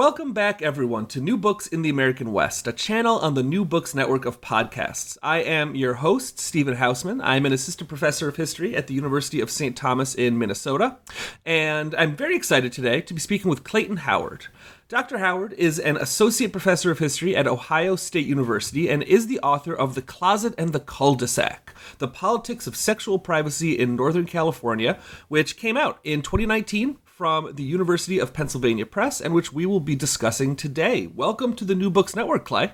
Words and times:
Welcome 0.00 0.32
back, 0.32 0.62
everyone, 0.62 1.04
to 1.08 1.20
New 1.20 1.36
Books 1.36 1.66
in 1.66 1.82
the 1.82 1.90
American 1.90 2.32
West, 2.32 2.66
a 2.66 2.72
channel 2.72 3.18
on 3.18 3.34
the 3.34 3.42
New 3.42 3.66
Books 3.66 3.94
Network 3.94 4.24
of 4.24 4.40
podcasts. 4.40 5.18
I 5.22 5.42
am 5.42 5.74
your 5.74 5.92
host, 5.92 6.40
Stephen 6.40 6.76
Hausmann. 6.76 7.20
I'm 7.22 7.44
an 7.44 7.52
assistant 7.52 7.90
professor 7.90 8.26
of 8.26 8.36
history 8.36 8.74
at 8.74 8.86
the 8.86 8.94
University 8.94 9.42
of 9.42 9.50
St. 9.50 9.76
Thomas 9.76 10.14
in 10.14 10.38
Minnesota, 10.38 10.96
and 11.44 11.94
I'm 11.96 12.16
very 12.16 12.34
excited 12.34 12.72
today 12.72 13.02
to 13.02 13.12
be 13.12 13.20
speaking 13.20 13.50
with 13.50 13.62
Clayton 13.62 13.98
Howard. 13.98 14.46
Dr. 14.88 15.18
Howard 15.18 15.52
is 15.52 15.78
an 15.78 15.98
associate 15.98 16.50
professor 16.50 16.90
of 16.90 16.98
history 16.98 17.36
at 17.36 17.46
Ohio 17.46 17.94
State 17.94 18.26
University 18.26 18.88
and 18.88 19.02
is 19.02 19.26
the 19.26 19.38
author 19.40 19.74
of 19.74 19.94
The 19.94 20.02
Closet 20.02 20.54
and 20.56 20.72
the 20.72 20.80
Cul-de-sac, 20.80 21.74
The 21.98 22.08
Politics 22.08 22.66
of 22.66 22.74
Sexual 22.74 23.18
Privacy 23.18 23.78
in 23.78 23.96
Northern 23.96 24.24
California, 24.24 24.98
which 25.28 25.58
came 25.58 25.76
out 25.76 26.00
in 26.04 26.22
2019 26.22 26.96
from 27.20 27.54
the 27.54 27.62
University 27.62 28.18
of 28.18 28.32
Pennsylvania 28.32 28.86
Press 28.86 29.20
and 29.20 29.34
which 29.34 29.52
we 29.52 29.66
will 29.66 29.78
be 29.78 29.94
discussing 29.94 30.56
today. 30.56 31.06
Welcome 31.06 31.54
to 31.56 31.66
the 31.66 31.74
New 31.74 31.90
Books 31.90 32.16
Network, 32.16 32.46
Clay. 32.46 32.72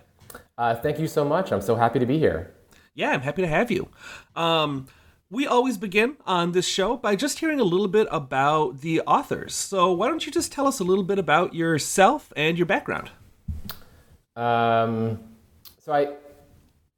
Uh, 0.56 0.77
thank 0.77 1.00
you 1.00 1.09
so 1.09 1.24
much. 1.24 1.50
I'm 1.50 1.60
so 1.60 1.74
happy 1.74 1.98
to 1.98 2.06
be 2.06 2.20
here. 2.20 2.55
Yeah, 2.95 3.10
I'm 3.10 3.22
happy 3.22 3.42
to 3.42 3.48
have 3.48 3.72
you. 3.72 3.88
Um, 4.36 4.86
we 5.30 5.48
always 5.48 5.77
begin 5.77 6.16
on 6.27 6.52
this 6.52 6.64
show 6.64 6.96
by 6.96 7.16
just 7.16 7.41
hearing 7.41 7.59
a 7.59 7.64
little 7.64 7.88
bit 7.88 8.06
about 8.12 8.82
the 8.82 9.00
authors. 9.00 9.52
So, 9.52 9.91
why 9.91 10.06
don't 10.06 10.24
you 10.24 10.30
just 10.30 10.52
tell 10.52 10.69
us 10.69 10.78
a 10.78 10.84
little 10.84 11.02
bit 11.02 11.19
about 11.19 11.52
yourself 11.52 12.33
and 12.36 12.56
your 12.56 12.66
background? 12.66 13.10
Um, 14.36 15.19
so 15.80 15.92
I 15.92 16.10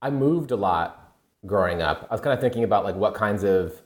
I 0.03 0.11
moved 0.11 0.51
a 0.51 0.57
lot 0.57 1.15
growing 1.47 1.81
up. 1.81 2.09
I 2.11 2.15
was 2.15 2.21
kind 2.21 2.35
of 2.35 2.43
thinking 2.43 2.65
about 2.65 2.85
like 2.85 2.97
what 2.97 3.15
kinds 3.15 3.43
of 3.43 3.81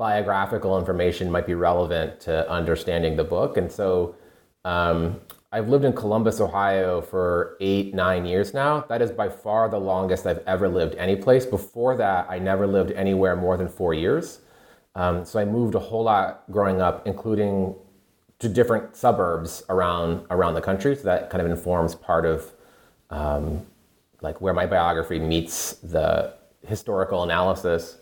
biographical 0.00 0.78
information 0.78 1.30
might 1.30 1.46
be 1.46 1.54
relevant 1.54 2.18
to 2.20 2.50
understanding 2.50 3.16
the 3.16 3.24
book, 3.36 3.58
and 3.58 3.70
so 3.70 4.14
um, 4.64 5.20
I've 5.52 5.68
lived 5.68 5.84
in 5.84 5.92
Columbus, 5.92 6.40
Ohio 6.40 7.00
for 7.00 7.56
eight, 7.60 7.92
nine 7.92 8.24
years 8.24 8.54
now. 8.54 8.84
That 8.88 9.02
is 9.02 9.10
by 9.10 9.28
far 9.28 9.68
the 9.68 9.80
longest 9.80 10.26
I've 10.26 10.42
ever 10.46 10.68
lived 10.68 10.94
any 10.94 11.16
place. 11.16 11.44
Before 11.44 11.96
that, 11.96 12.26
I 12.30 12.38
never 12.38 12.66
lived 12.66 12.92
anywhere 12.92 13.34
more 13.34 13.56
than 13.56 13.68
four 13.68 13.92
years. 13.92 14.40
Um, 14.94 15.24
so 15.24 15.40
I 15.40 15.44
moved 15.44 15.74
a 15.74 15.80
whole 15.80 16.04
lot 16.04 16.44
growing 16.50 16.80
up, 16.80 17.06
including 17.06 17.74
to 18.38 18.48
different 18.48 18.96
suburbs 18.96 19.62
around 19.68 20.24
around 20.30 20.54
the 20.54 20.60
country. 20.60 20.94
So 20.96 21.02
that 21.02 21.30
kind 21.30 21.44
of 21.44 21.50
informs 21.50 21.94
part 21.94 22.24
of 22.24 22.52
um, 23.10 23.66
like 24.22 24.40
where 24.40 24.54
my 24.54 24.66
biography 24.66 25.18
meets 25.18 25.74
the 25.74 26.34
historical 26.66 27.22
analysis. 27.22 27.98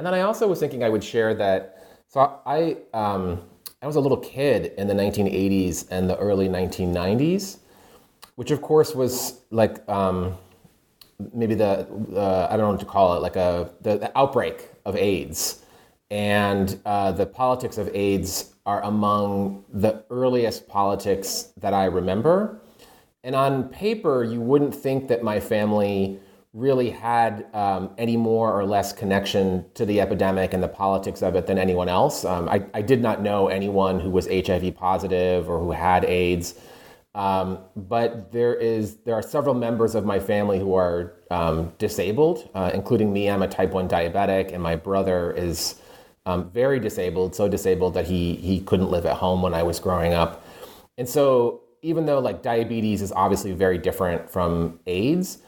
And 0.00 0.06
then 0.06 0.14
I 0.14 0.22
also 0.22 0.48
was 0.48 0.58
thinking 0.58 0.82
I 0.82 0.88
would 0.88 1.04
share 1.04 1.34
that. 1.34 1.76
So 2.08 2.40
I 2.46 2.78
um, 2.94 3.42
I 3.82 3.86
was 3.86 3.96
a 3.96 4.00
little 4.00 4.16
kid 4.16 4.72
in 4.78 4.88
the 4.88 4.94
1980s 4.94 5.88
and 5.90 6.08
the 6.08 6.16
early 6.16 6.48
1990s, 6.48 7.58
which 8.36 8.50
of 8.50 8.62
course 8.62 8.94
was 8.94 9.42
like 9.50 9.86
um, 9.90 10.38
maybe 11.34 11.54
the 11.54 11.86
uh, 12.16 12.48
I 12.50 12.56
don't 12.56 12.60
know 12.60 12.70
what 12.70 12.80
to 12.80 12.86
call 12.86 13.14
it, 13.14 13.20
like 13.20 13.36
a 13.36 13.72
the, 13.82 13.98
the 13.98 14.18
outbreak 14.18 14.70
of 14.86 14.96
AIDS, 14.96 15.66
and 16.10 16.80
uh, 16.86 17.12
the 17.12 17.26
politics 17.26 17.76
of 17.76 17.94
AIDS 17.94 18.54
are 18.64 18.82
among 18.84 19.66
the 19.70 20.02
earliest 20.08 20.66
politics 20.66 21.52
that 21.58 21.74
I 21.74 21.84
remember. 21.84 22.62
And 23.22 23.34
on 23.36 23.64
paper, 23.64 24.24
you 24.24 24.40
wouldn't 24.40 24.74
think 24.74 25.08
that 25.08 25.22
my 25.22 25.40
family 25.40 26.20
really 26.52 26.90
had 26.90 27.46
um, 27.54 27.90
any 27.96 28.16
more 28.16 28.52
or 28.52 28.64
less 28.64 28.92
connection 28.92 29.64
to 29.74 29.86
the 29.86 30.00
epidemic 30.00 30.52
and 30.52 30.62
the 30.62 30.68
politics 30.68 31.22
of 31.22 31.36
it 31.36 31.46
than 31.46 31.58
anyone 31.58 31.88
else. 31.88 32.24
Um, 32.24 32.48
I, 32.48 32.64
I, 32.74 32.82
did 32.82 33.00
not 33.00 33.22
know 33.22 33.46
anyone 33.46 34.00
who 34.00 34.10
was 34.10 34.26
HIV 34.26 34.74
positive 34.74 35.48
or 35.48 35.60
who 35.60 35.70
had 35.70 36.04
AIDS. 36.04 36.56
Um, 37.14 37.58
but 37.76 38.32
there 38.32 38.54
is 38.54 38.96
there 39.04 39.14
are 39.14 39.22
several 39.22 39.54
members 39.54 39.94
of 39.94 40.04
my 40.04 40.20
family 40.20 40.58
who 40.58 40.74
are 40.74 41.14
um, 41.30 41.72
disabled, 41.78 42.48
uh, 42.54 42.70
including 42.72 43.12
me. 43.12 43.28
I'm 43.28 43.42
a 43.42 43.48
type 43.48 43.70
one 43.70 43.88
diabetic, 43.88 44.52
and 44.52 44.62
my 44.62 44.76
brother 44.76 45.32
is 45.32 45.80
um, 46.26 46.50
very 46.50 46.78
disabled, 46.78 47.34
so 47.34 47.48
disabled 47.48 47.94
that 47.94 48.06
he 48.06 48.36
he 48.36 48.60
couldn't 48.60 48.90
live 48.90 49.06
at 49.06 49.16
home 49.16 49.42
when 49.42 49.54
I 49.54 49.64
was 49.64 49.80
growing 49.80 50.14
up. 50.14 50.44
And 50.98 51.08
so, 51.08 51.62
even 51.82 52.06
though 52.06 52.20
like 52.20 52.42
diabetes 52.42 53.02
is 53.02 53.10
obviously 53.12 53.52
very 53.52 53.78
different 53.78 54.30
from 54.30 54.78
AIDS, 54.86 55.38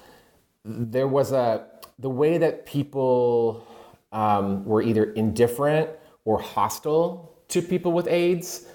there 0.65 1.09
was 1.09 1.33
a 1.33 1.67
the 1.99 2.11
way 2.11 2.39
that 2.39 2.67
people 2.67 3.67
um, 4.13 4.65
were 4.65 4.83
either 4.83 5.13
indifferent 5.13 5.89
or 6.25 6.41
hostile 6.41 7.33
to 7.49 7.63
people 7.63 7.93
with 7.93 8.09
AIDS 8.09 8.67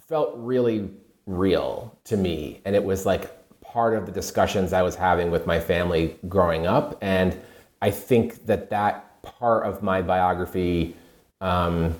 felt 0.00 0.32
really 0.36 0.90
real 1.26 1.96
to 2.04 2.16
me, 2.16 2.60
and 2.64 2.74
it 2.74 2.82
was 2.82 3.06
like 3.06 3.30
part 3.60 3.94
of 3.94 4.06
the 4.06 4.12
discussions 4.12 4.72
I 4.72 4.82
was 4.82 4.94
having 4.94 5.30
with 5.30 5.46
my 5.46 5.58
family 5.58 6.16
growing 6.28 6.66
up, 6.66 6.98
and 7.00 7.38
I 7.80 7.90
think 7.90 8.46
that 8.46 8.70
that 8.70 9.22
part 9.22 9.64
of 9.64 9.82
my 9.82 10.02
biography 10.02 10.96
um, 11.40 11.94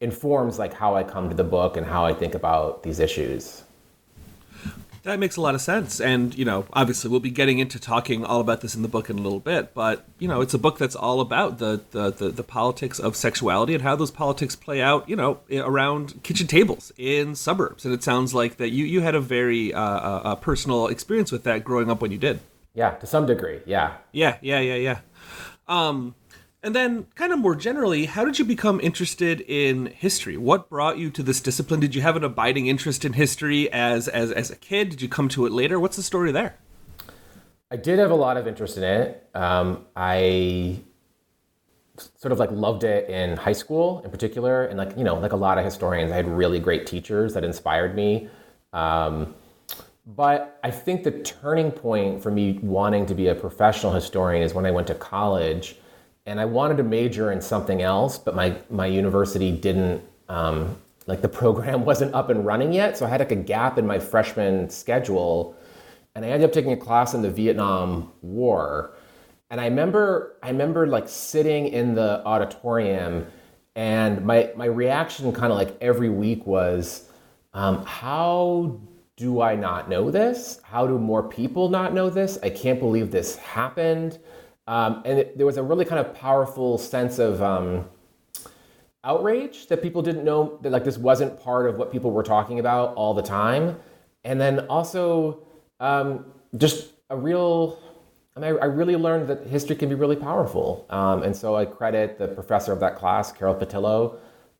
informs 0.00 0.58
like 0.58 0.72
how 0.72 0.94
I 0.94 1.02
come 1.02 1.28
to 1.28 1.34
the 1.34 1.44
book 1.44 1.76
and 1.76 1.86
how 1.86 2.04
I 2.04 2.12
think 2.12 2.34
about 2.34 2.82
these 2.82 3.00
issues. 3.00 3.64
That 5.08 5.18
makes 5.18 5.36
a 5.36 5.40
lot 5.40 5.54
of 5.54 5.62
sense. 5.62 6.02
And, 6.02 6.36
you 6.36 6.44
know, 6.44 6.66
obviously 6.70 7.08
we'll 7.08 7.20
be 7.20 7.30
getting 7.30 7.60
into 7.60 7.80
talking 7.80 8.26
all 8.26 8.40
about 8.40 8.60
this 8.60 8.74
in 8.74 8.82
the 8.82 8.88
book 8.88 9.08
in 9.08 9.18
a 9.18 9.22
little 9.22 9.40
bit, 9.40 9.72
but, 9.72 10.04
you 10.18 10.28
know, 10.28 10.42
it's 10.42 10.52
a 10.52 10.58
book 10.58 10.76
that's 10.76 10.94
all 10.94 11.22
about 11.22 11.56
the, 11.56 11.80
the, 11.92 12.10
the, 12.10 12.28
the 12.28 12.42
politics 12.42 12.98
of 12.98 13.16
sexuality 13.16 13.72
and 13.72 13.82
how 13.82 13.96
those 13.96 14.10
politics 14.10 14.54
play 14.54 14.82
out, 14.82 15.08
you 15.08 15.16
know, 15.16 15.40
around 15.50 16.22
kitchen 16.22 16.46
tables 16.46 16.92
in 16.98 17.34
suburbs. 17.34 17.86
And 17.86 17.94
it 17.94 18.02
sounds 18.02 18.34
like 18.34 18.58
that 18.58 18.68
you, 18.68 18.84
you 18.84 19.00
had 19.00 19.14
a 19.14 19.20
very 19.20 19.72
uh, 19.72 19.80
uh, 19.80 20.20
uh, 20.24 20.34
personal 20.34 20.88
experience 20.88 21.32
with 21.32 21.42
that 21.44 21.64
growing 21.64 21.90
up 21.90 22.02
when 22.02 22.12
you 22.12 22.18
did. 22.18 22.40
Yeah, 22.74 22.90
to 22.96 23.06
some 23.06 23.24
degree. 23.24 23.60
Yeah. 23.64 23.94
Yeah, 24.12 24.36
yeah, 24.42 24.60
yeah, 24.60 24.74
yeah. 24.74 24.98
Um, 25.68 26.16
and 26.68 26.76
then, 26.76 27.06
kind 27.14 27.32
of 27.32 27.38
more 27.38 27.54
generally, 27.54 28.04
how 28.04 28.26
did 28.26 28.38
you 28.38 28.44
become 28.44 28.78
interested 28.82 29.40
in 29.40 29.86
history? 29.86 30.36
What 30.36 30.68
brought 30.68 30.98
you 30.98 31.08
to 31.12 31.22
this 31.22 31.40
discipline? 31.40 31.80
Did 31.80 31.94
you 31.94 32.02
have 32.02 32.14
an 32.14 32.22
abiding 32.22 32.66
interest 32.66 33.06
in 33.06 33.14
history 33.14 33.72
as 33.72 34.06
as, 34.06 34.30
as 34.30 34.50
a 34.50 34.56
kid? 34.56 34.90
Did 34.90 35.00
you 35.00 35.08
come 35.08 35.30
to 35.30 35.46
it 35.46 35.52
later? 35.52 35.80
What's 35.80 35.96
the 35.96 36.02
story 36.02 36.30
there? 36.30 36.56
I 37.70 37.76
did 37.76 37.98
have 37.98 38.10
a 38.10 38.14
lot 38.14 38.36
of 38.36 38.46
interest 38.46 38.76
in 38.76 38.82
it. 38.82 39.30
Um, 39.34 39.86
I 39.96 40.80
sort 41.96 42.32
of 42.32 42.38
like 42.38 42.50
loved 42.50 42.84
it 42.84 43.08
in 43.08 43.38
high 43.38 43.54
school 43.54 44.02
in 44.04 44.10
particular, 44.10 44.66
and 44.66 44.76
like 44.76 44.94
you 44.94 45.04
know, 45.04 45.14
like 45.14 45.32
a 45.32 45.36
lot 45.36 45.56
of 45.56 45.64
historians, 45.64 46.12
I 46.12 46.16
had 46.16 46.28
really 46.28 46.60
great 46.60 46.86
teachers 46.86 47.32
that 47.32 47.44
inspired 47.44 47.94
me. 47.94 48.28
Um, 48.74 49.34
but 50.04 50.60
I 50.62 50.70
think 50.70 51.02
the 51.02 51.12
turning 51.12 51.70
point 51.70 52.22
for 52.22 52.30
me 52.30 52.58
wanting 52.62 53.06
to 53.06 53.14
be 53.14 53.28
a 53.28 53.34
professional 53.34 53.90
historian 53.90 54.42
is 54.42 54.52
when 54.52 54.66
I 54.66 54.70
went 54.70 54.86
to 54.88 54.94
college 54.94 55.76
and 56.28 56.38
I 56.38 56.44
wanted 56.44 56.76
to 56.76 56.82
major 56.82 57.32
in 57.32 57.40
something 57.40 57.80
else, 57.80 58.18
but 58.18 58.36
my 58.36 58.54
my 58.68 58.86
university 58.86 59.50
didn't 59.50 60.02
um, 60.28 60.76
like 61.06 61.22
the 61.22 61.28
program 61.42 61.84
wasn't 61.84 62.14
up 62.14 62.28
and 62.28 62.44
running 62.44 62.72
yet, 62.72 62.98
so 62.98 63.06
I 63.06 63.08
had 63.08 63.20
like 63.20 63.32
a 63.32 63.36
gap 63.36 63.78
in 63.78 63.86
my 63.86 63.98
freshman 63.98 64.68
schedule, 64.68 65.56
and 66.14 66.24
I 66.24 66.28
ended 66.28 66.48
up 66.48 66.52
taking 66.52 66.72
a 66.72 66.76
class 66.76 67.14
in 67.14 67.22
the 67.22 67.30
Vietnam 67.30 68.12
War, 68.20 68.92
and 69.50 69.58
I 69.60 69.64
remember 69.64 70.36
I 70.42 70.50
remember 70.50 70.86
like 70.86 71.08
sitting 71.08 71.68
in 71.68 71.94
the 71.94 72.22
auditorium, 72.26 73.26
and 73.74 74.24
my 74.24 74.50
my 74.54 74.66
reaction 74.66 75.32
kind 75.32 75.50
of 75.50 75.56
like 75.56 75.78
every 75.80 76.10
week 76.10 76.46
was, 76.46 77.08
um, 77.54 77.84
how 77.86 78.78
do 79.16 79.40
I 79.40 79.56
not 79.56 79.88
know 79.88 80.10
this? 80.10 80.60
How 80.62 80.86
do 80.86 80.98
more 80.98 81.22
people 81.22 81.70
not 81.70 81.94
know 81.94 82.10
this? 82.10 82.38
I 82.42 82.50
can't 82.50 82.78
believe 82.78 83.10
this 83.10 83.36
happened. 83.36 84.18
Um, 84.68 85.00
and 85.06 85.18
it, 85.18 85.38
there 85.38 85.46
was 85.46 85.56
a 85.56 85.62
really 85.62 85.86
kind 85.86 85.98
of 85.98 86.14
powerful 86.14 86.76
sense 86.76 87.18
of 87.18 87.42
um, 87.42 87.86
outrage 89.02 89.66
that 89.68 89.82
people 89.82 90.02
didn't 90.02 90.24
know 90.24 90.58
that 90.60 90.70
like 90.70 90.84
this 90.84 90.98
wasn't 90.98 91.40
part 91.40 91.66
of 91.66 91.76
what 91.76 91.90
people 91.90 92.10
were 92.10 92.22
talking 92.22 92.58
about 92.60 92.94
all 92.94 93.14
the 93.14 93.22
time. 93.22 93.80
And 94.24 94.38
then 94.38 94.60
also 94.66 95.40
um, 95.80 96.26
just 96.58 96.92
a 97.08 97.16
real, 97.16 97.78
I, 98.36 98.40
mean, 98.40 98.58
I, 98.60 98.66
really 98.66 98.96
learned 98.96 99.28
that 99.28 99.46
history 99.46 99.74
can 99.74 99.88
be 99.88 99.94
really 99.94 100.16
powerful. 100.16 100.84
Um, 100.90 101.22
and 101.22 101.34
so 101.34 101.56
I 101.56 101.64
credit 101.64 102.18
the 102.18 102.28
professor 102.28 102.70
of 102.70 102.80
that 102.80 102.96
class, 102.96 103.32
Carol 103.32 103.54
Patillo, 103.54 104.16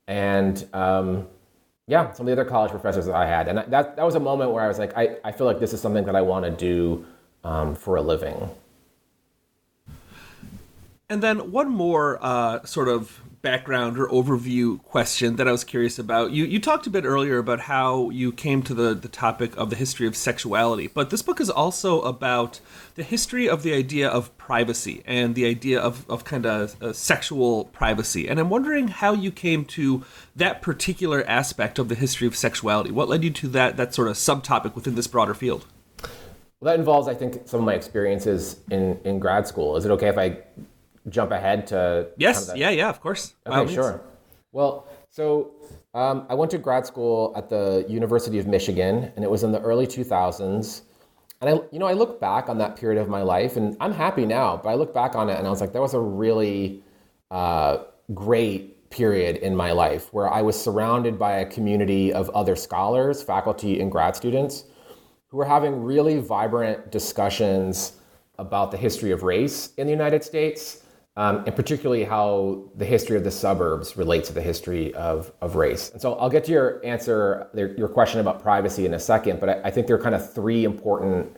and 0.06 0.66
um, 0.72 1.26
yeah, 1.86 2.12
some 2.12 2.26
of 2.26 2.34
the 2.34 2.40
other 2.40 2.48
college 2.48 2.70
professors 2.70 3.04
that 3.04 3.14
I 3.14 3.26
had. 3.26 3.46
And 3.46 3.58
that, 3.58 3.96
that 3.96 4.04
was 4.04 4.14
a 4.14 4.20
moment 4.20 4.52
where 4.52 4.64
I 4.64 4.68
was 4.68 4.78
like, 4.78 4.96
I, 4.96 5.18
I 5.22 5.32
feel 5.32 5.46
like 5.46 5.60
this 5.60 5.74
is 5.74 5.82
something 5.82 6.06
that 6.06 6.16
I 6.16 6.22
want 6.22 6.46
to 6.46 6.50
do 6.50 7.04
um, 7.44 7.74
for 7.74 7.96
a 7.96 8.00
living. 8.00 8.48
And 11.10 11.22
then 11.22 11.52
one 11.52 11.70
more 11.70 12.18
uh, 12.20 12.64
sort 12.64 12.88
of 12.88 13.22
background 13.40 13.98
or 13.98 14.08
overview 14.08 14.82
question 14.82 15.36
that 15.36 15.48
I 15.48 15.52
was 15.52 15.64
curious 15.64 15.98
about. 15.98 16.32
You 16.32 16.44
you 16.44 16.60
talked 16.60 16.86
a 16.86 16.90
bit 16.90 17.04
earlier 17.06 17.38
about 17.38 17.60
how 17.60 18.10
you 18.10 18.30
came 18.30 18.62
to 18.64 18.74
the 18.74 18.92
the 18.94 19.08
topic 19.08 19.56
of 19.56 19.70
the 19.70 19.76
history 19.76 20.06
of 20.06 20.14
sexuality, 20.14 20.88
but 20.88 21.08
this 21.08 21.22
book 21.22 21.40
is 21.40 21.48
also 21.48 22.02
about 22.02 22.60
the 22.96 23.02
history 23.02 23.48
of 23.48 23.62
the 23.62 23.72
idea 23.72 24.06
of 24.06 24.36
privacy 24.36 25.02
and 25.06 25.34
the 25.34 25.46
idea 25.46 25.80
of 25.80 26.04
of 26.10 26.24
kind 26.24 26.44
of 26.44 26.82
uh, 26.82 26.92
sexual 26.92 27.66
privacy. 27.66 28.28
And 28.28 28.38
I'm 28.38 28.50
wondering 28.50 28.88
how 28.88 29.14
you 29.14 29.30
came 29.30 29.64
to 29.66 30.04
that 30.36 30.60
particular 30.60 31.24
aspect 31.26 31.78
of 31.78 31.88
the 31.88 31.94
history 31.94 32.26
of 32.26 32.36
sexuality. 32.36 32.90
What 32.90 33.08
led 33.08 33.24
you 33.24 33.30
to 33.30 33.48
that 33.48 33.78
that 33.78 33.94
sort 33.94 34.08
of 34.08 34.14
subtopic 34.14 34.74
within 34.74 34.94
this 34.94 35.06
broader 35.06 35.34
field? 35.34 35.64
Well, 36.60 36.72
that 36.72 36.78
involves, 36.78 37.06
I 37.06 37.14
think, 37.14 37.46
some 37.46 37.60
of 37.60 37.66
my 37.66 37.74
experiences 37.74 38.56
in, 38.68 38.98
in 39.04 39.20
grad 39.20 39.46
school. 39.46 39.76
Is 39.76 39.84
it 39.84 39.92
okay 39.92 40.08
if 40.08 40.18
I 40.18 40.38
jump 41.08 41.30
ahead 41.30 41.66
to? 41.68 42.08
Yes. 42.16 42.46
Kind 42.46 42.50
of 42.50 42.56
yeah. 42.58 42.70
Yeah. 42.70 42.88
Of 42.88 43.00
course. 43.00 43.34
Okay. 43.46 43.74
Sure. 43.74 44.00
Well, 44.52 44.86
so 45.10 45.52
um, 45.94 46.26
I 46.28 46.34
went 46.34 46.50
to 46.52 46.58
grad 46.58 46.86
school 46.86 47.32
at 47.36 47.48
the 47.48 47.84
University 47.88 48.38
of 48.38 48.46
Michigan, 48.46 49.12
and 49.14 49.24
it 49.24 49.30
was 49.30 49.42
in 49.42 49.52
the 49.52 49.60
early 49.60 49.86
2000s. 49.86 50.82
And 51.40 51.50
I, 51.50 51.52
you 51.70 51.78
know, 51.78 51.86
I 51.86 51.92
look 51.92 52.20
back 52.20 52.48
on 52.48 52.58
that 52.58 52.76
period 52.76 53.00
of 53.00 53.08
my 53.08 53.22
life, 53.22 53.56
and 53.56 53.76
I'm 53.80 53.92
happy 53.92 54.26
now. 54.26 54.56
But 54.62 54.70
I 54.70 54.74
look 54.74 54.92
back 54.92 55.14
on 55.14 55.30
it, 55.30 55.38
and 55.38 55.46
I 55.46 55.50
was 55.50 55.60
like, 55.60 55.72
that 55.72 55.80
was 55.80 55.94
a 55.94 56.00
really 56.00 56.82
uh, 57.30 57.84
great 58.14 58.90
period 58.90 59.36
in 59.36 59.54
my 59.54 59.72
life 59.72 60.12
where 60.12 60.32
I 60.32 60.42
was 60.42 60.60
surrounded 60.60 61.18
by 61.18 61.32
a 61.32 61.46
community 61.46 62.12
of 62.12 62.30
other 62.30 62.56
scholars, 62.56 63.22
faculty, 63.22 63.80
and 63.80 63.92
grad 63.92 64.16
students 64.16 64.64
who 65.28 65.36
were 65.36 65.44
having 65.44 65.82
really 65.82 66.18
vibrant 66.18 66.90
discussions 66.90 67.92
about 68.38 68.70
the 68.70 68.76
history 68.76 69.10
of 69.10 69.22
race 69.22 69.74
in 69.76 69.86
the 69.86 69.92
United 69.92 70.24
States, 70.24 70.82
um, 71.18 71.42
and 71.46 71.56
particularly 71.56 72.04
how 72.04 72.62
the 72.76 72.84
history 72.84 73.16
of 73.16 73.24
the 73.24 73.30
suburbs 73.30 73.96
relates 73.96 74.28
to 74.28 74.34
the 74.34 74.40
history 74.40 74.94
of, 74.94 75.32
of 75.40 75.56
race. 75.56 75.90
And 75.90 76.00
so 76.00 76.14
I'll 76.14 76.30
get 76.30 76.44
to 76.44 76.52
your 76.52 76.80
answer, 76.86 77.48
your 77.54 77.88
question 77.88 78.20
about 78.20 78.40
privacy 78.40 78.86
in 78.86 78.94
a 78.94 79.00
second, 79.00 79.40
but 79.40 79.48
I, 79.48 79.62
I 79.64 79.70
think 79.72 79.88
there 79.88 79.96
are 79.96 80.02
kind 80.02 80.14
of 80.14 80.32
three 80.32 80.64
important 80.64 81.36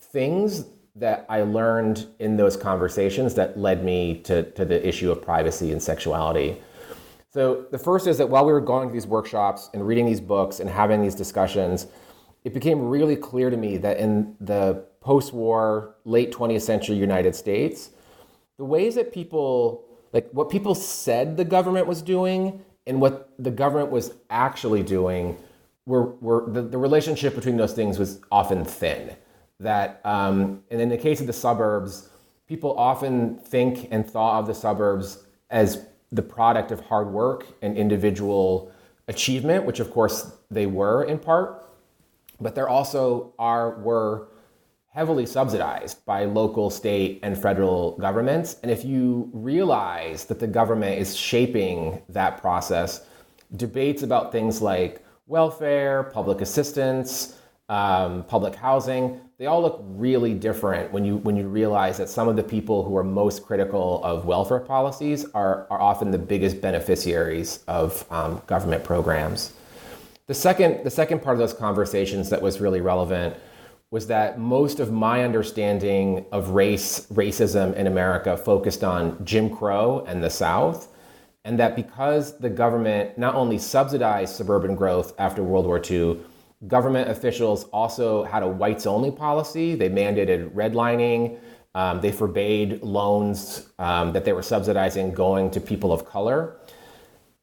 things 0.00 0.64
that 0.96 1.26
I 1.28 1.42
learned 1.42 2.06
in 2.18 2.38
those 2.38 2.56
conversations 2.56 3.34
that 3.34 3.58
led 3.58 3.84
me 3.84 4.22
to, 4.22 4.50
to 4.52 4.64
the 4.64 4.88
issue 4.88 5.12
of 5.12 5.20
privacy 5.20 5.72
and 5.72 5.82
sexuality. 5.82 6.56
So 7.30 7.66
the 7.70 7.78
first 7.78 8.06
is 8.06 8.16
that 8.16 8.30
while 8.30 8.46
we 8.46 8.52
were 8.52 8.62
going 8.62 8.88
to 8.88 8.92
these 8.94 9.06
workshops 9.06 9.68
and 9.74 9.86
reading 9.86 10.06
these 10.06 10.22
books 10.22 10.58
and 10.58 10.70
having 10.70 11.02
these 11.02 11.14
discussions, 11.14 11.88
it 12.44 12.54
became 12.54 12.80
really 12.80 13.14
clear 13.14 13.50
to 13.50 13.58
me 13.58 13.76
that 13.76 13.98
in 13.98 14.36
the 14.40 14.86
post 15.02 15.34
war, 15.34 15.96
late 16.06 16.32
20th 16.32 16.62
century 16.62 16.96
United 16.96 17.36
States, 17.36 17.90
the 18.58 18.64
ways 18.64 18.96
that 18.96 19.12
people, 19.12 19.84
like 20.12 20.28
what 20.32 20.50
people 20.50 20.74
said 20.74 21.36
the 21.36 21.44
government 21.44 21.86
was 21.86 22.02
doing 22.02 22.64
and 22.86 23.00
what 23.00 23.30
the 23.38 23.50
government 23.50 23.90
was 23.90 24.12
actually 24.30 24.82
doing, 24.82 25.36
were, 25.86 26.14
were 26.16 26.44
the, 26.48 26.62
the 26.62 26.78
relationship 26.78 27.34
between 27.34 27.56
those 27.56 27.72
things 27.72 27.98
was 27.98 28.20
often 28.30 28.64
thin. 28.64 29.16
That, 29.60 30.00
um, 30.04 30.62
and 30.70 30.80
in 30.80 30.88
the 30.88 30.96
case 30.96 31.20
of 31.20 31.26
the 31.26 31.32
suburbs, 31.32 32.08
people 32.46 32.78
often 32.78 33.38
think 33.38 33.88
and 33.90 34.08
thought 34.08 34.40
of 34.40 34.46
the 34.46 34.54
suburbs 34.54 35.24
as 35.50 35.86
the 36.12 36.22
product 36.22 36.70
of 36.70 36.80
hard 36.80 37.08
work 37.08 37.46
and 37.62 37.76
individual 37.76 38.72
achievement, 39.08 39.64
which 39.64 39.80
of 39.80 39.90
course 39.90 40.32
they 40.50 40.66
were 40.66 41.04
in 41.04 41.18
part 41.18 41.64
but 42.40 42.54
there 42.54 42.68
also 42.68 43.32
are 43.38 43.78
were 43.80 44.28
heavily 44.98 45.24
subsidized 45.24 46.04
by 46.06 46.24
local, 46.24 46.70
state, 46.70 47.20
and 47.22 47.40
federal 47.40 47.96
governments. 47.98 48.56
And 48.64 48.68
if 48.68 48.84
you 48.84 49.30
realize 49.32 50.24
that 50.24 50.40
the 50.40 50.46
government 50.48 50.98
is 50.98 51.14
shaping 51.14 52.02
that 52.08 52.40
process, 52.40 53.06
debates 53.54 54.02
about 54.02 54.32
things 54.32 54.60
like 54.60 55.06
welfare, 55.28 56.02
public 56.02 56.40
assistance, 56.40 57.38
um, 57.68 58.24
public 58.24 58.56
housing, 58.56 59.20
they 59.38 59.46
all 59.46 59.62
look 59.62 59.84
really 59.86 60.34
different 60.34 60.92
when 60.92 61.04
you 61.04 61.18
when 61.18 61.36
you 61.36 61.46
realize 61.46 61.96
that 61.98 62.08
some 62.08 62.26
of 62.26 62.34
the 62.34 62.42
people 62.42 62.82
who 62.82 62.96
are 62.96 63.04
most 63.04 63.44
critical 63.44 64.02
of 64.02 64.24
welfare 64.24 64.58
policies 64.58 65.24
are, 65.32 65.68
are 65.70 65.80
often 65.80 66.10
the 66.10 66.18
biggest 66.18 66.60
beneficiaries 66.60 67.62
of 67.68 68.04
um, 68.10 68.42
government 68.48 68.82
programs. 68.82 69.52
The 70.26 70.34
second, 70.34 70.82
the 70.82 70.90
second 70.90 71.22
part 71.22 71.34
of 71.34 71.38
those 71.38 71.54
conversations 71.54 72.30
that 72.30 72.42
was 72.42 72.60
really 72.60 72.80
relevant 72.80 73.36
was 73.90 74.06
that 74.08 74.38
most 74.38 74.80
of 74.80 74.92
my 74.92 75.24
understanding 75.24 76.26
of 76.30 76.50
race, 76.50 77.06
racism 77.12 77.74
in 77.74 77.86
America 77.86 78.36
focused 78.36 78.84
on 78.84 79.24
Jim 79.24 79.48
Crow 79.48 80.04
and 80.06 80.22
the 80.22 80.28
South, 80.28 80.88
and 81.44 81.58
that 81.58 81.74
because 81.74 82.38
the 82.38 82.50
government 82.50 83.16
not 83.16 83.34
only 83.34 83.56
subsidized 83.56 84.34
suburban 84.34 84.74
growth 84.74 85.14
after 85.18 85.42
World 85.42 85.64
War 85.64 85.80
II, 85.82 86.20
government 86.66 87.08
officials 87.08 87.64
also 87.64 88.24
had 88.24 88.42
a 88.42 88.48
whites 88.48 88.86
only 88.86 89.10
policy. 89.10 89.74
They 89.74 89.88
mandated 89.88 90.50
redlining. 90.50 91.38
Um, 91.74 92.00
they 92.00 92.12
forbade 92.12 92.82
loans 92.82 93.70
um, 93.78 94.12
that 94.12 94.24
they 94.24 94.32
were 94.32 94.42
subsidizing 94.42 95.14
going 95.14 95.50
to 95.52 95.60
people 95.60 95.92
of 95.92 96.04
color 96.04 96.57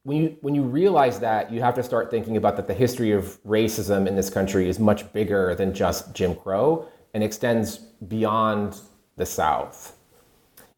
when 0.06 0.18
you 0.18 0.38
when 0.42 0.54
you 0.54 0.62
realize 0.62 1.20
that, 1.20 1.52
you 1.52 1.62
have 1.62 1.74
to 1.74 1.84
start 1.84 2.12
thinking 2.12 2.38
about 2.38 2.56
that 2.58 2.68
the 2.68 2.76
history 2.76 3.12
of 3.12 3.42
racism 3.44 4.08
in 4.08 4.16
this 4.16 4.30
country 4.30 4.70
is 4.70 4.80
much 4.80 5.12
bigger 5.14 5.56
than 5.56 5.74
just 5.74 6.14
Jim 6.14 6.36
Crow 6.36 6.88
and 7.16 7.24
extends 7.24 7.78
beyond 8.08 8.80
the 9.18 9.26
South. 9.26 9.98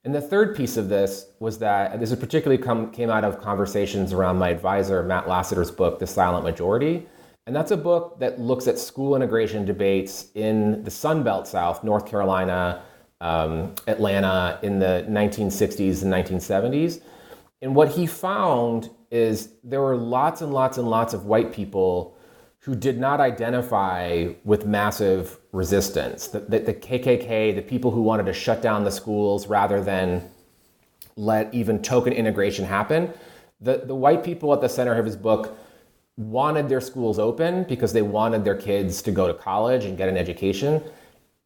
And 0.05 0.15
the 0.15 0.21
third 0.21 0.55
piece 0.55 0.77
of 0.77 0.87
this 0.87 1.25
was 1.41 1.59
that 1.59 1.99
this 1.99 2.15
particularly 2.15 2.61
come, 2.61 2.89
came 2.91 3.09
out 3.09 3.25
of 3.25 3.41
conversations 3.41 4.13
around 4.13 4.37
my 4.37 4.47
advisor 4.47 5.03
Matt 5.03 5.27
Lassiter's 5.27 5.71
book, 5.71 5.99
The 5.99 6.07
Silent 6.07 6.45
Majority. 6.45 7.05
And 7.45 7.53
that's 7.53 7.71
a 7.71 7.77
book 7.77 8.17
that 8.19 8.39
looks 8.39 8.67
at 8.67 8.79
school 8.79 9.13
integration 9.17 9.65
debates 9.65 10.27
in 10.35 10.85
the 10.85 10.91
Sun 10.91 11.23
Belt 11.23 11.49
South, 11.49 11.83
North 11.83 12.05
Carolina, 12.05 12.81
um, 13.19 13.75
Atlanta, 13.87 14.57
in 14.61 14.79
the 14.79 15.05
1960s 15.09 16.03
and 16.03 16.13
1970s. 16.13 17.01
And 17.61 17.75
what 17.75 17.89
he 17.89 18.05
found 18.05 18.89
is 19.11 19.49
there 19.63 19.81
were 19.81 19.95
lots 19.95 20.41
and 20.41 20.53
lots 20.53 20.77
and 20.77 20.89
lots 20.89 21.13
of 21.13 21.25
white 21.25 21.51
people 21.53 22.17
who 22.59 22.75
did 22.75 22.99
not 22.99 23.21
identify 23.21 24.27
with 24.43 24.65
massive 24.65 25.39
resistance. 25.53 26.27
The, 26.27 26.39
the, 26.39 26.59
the, 26.59 26.73
KKK, 26.73 27.55
the 27.55 27.61
people 27.61 27.91
who 27.91 28.01
wanted 28.01 28.25
to 28.25 28.33
shut 28.33 28.61
down 28.61 28.83
the 28.83 28.91
schools 28.91 29.47
rather 29.47 29.81
than 29.81 30.29
let 31.15 31.53
even 31.53 31.81
token 31.81 32.11
integration 32.11 32.65
happen. 32.65 33.13
The, 33.61 33.83
the 33.85 33.95
white 33.95 34.23
people 34.23 34.53
at 34.53 34.59
the 34.59 34.67
center 34.67 34.93
of 34.99 35.05
his 35.05 35.15
book 35.15 35.57
wanted 36.17 36.67
their 36.67 36.81
schools 36.81 37.19
open 37.19 37.63
because 37.63 37.93
they 37.93 38.01
wanted 38.01 38.43
their 38.43 38.55
kids 38.55 39.01
to 39.03 39.11
go 39.11 39.27
to 39.27 39.33
college 39.33 39.85
and 39.85 39.97
get 39.97 40.09
an 40.09 40.17
education. 40.17 40.83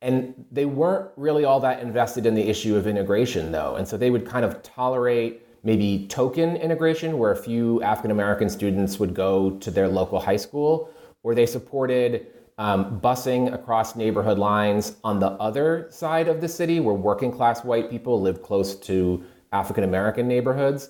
And 0.02 0.46
they 0.52 0.66
weren't 0.66 1.12
really 1.18 1.46
all 1.46 1.60
that 1.60 1.82
invested 1.82 2.26
in 2.26 2.34
the 2.34 2.50
issue 2.50 2.76
of 2.76 2.88
integration, 2.88 3.52
though. 3.52 3.76
And 3.76 3.88
so 3.88 3.96
they 3.96 4.10
would 4.10 4.26
kind 4.26 4.44
of 4.44 4.64
tolerate 4.64 5.46
maybe 5.64 6.08
token 6.08 6.56
integration, 6.56 7.18
where 7.18 7.32
a 7.32 7.36
few 7.36 7.82
African 7.84 8.12
American 8.12 8.50
students 8.50 9.00
would 9.00 9.14
go 9.14 9.52
to 9.60 9.72
their 9.72 9.88
local 9.88 10.20
high 10.20 10.38
school, 10.38 10.90
or 11.24 11.36
they 11.36 11.46
supported 11.46 12.28
um, 12.58 13.00
busing 13.00 13.54
across 13.54 13.96
neighborhood 13.96 14.38
lines 14.38 14.96
on 15.04 15.20
the 15.20 15.32
other 15.32 15.88
side 15.90 16.28
of 16.28 16.42
the 16.42 16.48
city, 16.48 16.80
where 16.80 16.96
working 16.96 17.32
class 17.32 17.64
white 17.64 17.90
people 17.90 18.22
live 18.22 18.42
close 18.42 18.76
to 18.76 19.24
African 19.52 19.84
American 19.84 20.28
neighborhoods. 20.28 20.90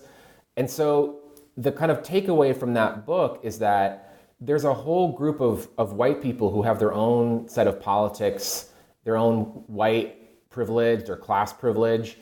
And 0.58 0.70
so 0.70 1.22
the 1.58 1.72
kind 1.72 1.92
of 1.92 2.02
takeaway 2.02 2.56
from 2.56 2.74
that 2.74 3.06
book 3.06 3.40
is 3.44 3.60
that 3.60 4.18
there's 4.40 4.64
a 4.64 4.74
whole 4.74 5.16
group 5.16 5.40
of, 5.40 5.70
of 5.78 5.94
white 5.94 6.22
people 6.22 6.52
who 6.52 6.62
have 6.64 6.80
their 6.80 6.94
own 6.94 7.48
set 7.48 7.68
of 7.68 7.80
politics, 7.80 8.70
their 9.04 9.16
own 9.16 9.44
white 9.68 10.50
privilege 10.50 11.10
or 11.10 11.16
class 11.16 11.54
privilege 11.54 12.18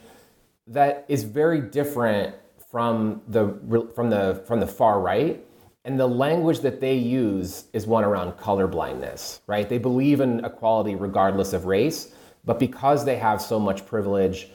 that 0.70 1.06
is 1.08 1.24
very 1.24 1.60
different 1.60 2.36
from 2.70 3.22
the 3.28 3.90
from 3.96 4.10
the 4.10 4.42
from 4.46 4.60
the 4.60 4.68
far 4.68 5.02
right. 5.02 5.44
And 5.86 6.00
the 6.00 6.08
language 6.08 6.60
that 6.60 6.82
they 6.82 6.94
use 6.94 7.66
is 7.74 7.88
one 7.88 8.04
around 8.04 8.38
color 8.38 8.68
blindness 8.68 9.42
right? 9.48 9.68
They 9.68 9.80
believe 9.80 10.22
in 10.22 10.46
equality 10.46 10.96
regardless 10.96 11.54
of 11.54 11.66
race 11.66 12.14
but 12.46 12.60
because 12.60 13.04
they 13.04 13.18
have 13.18 13.42
so 13.42 13.60
much 13.60 13.86
privilege 13.86 14.50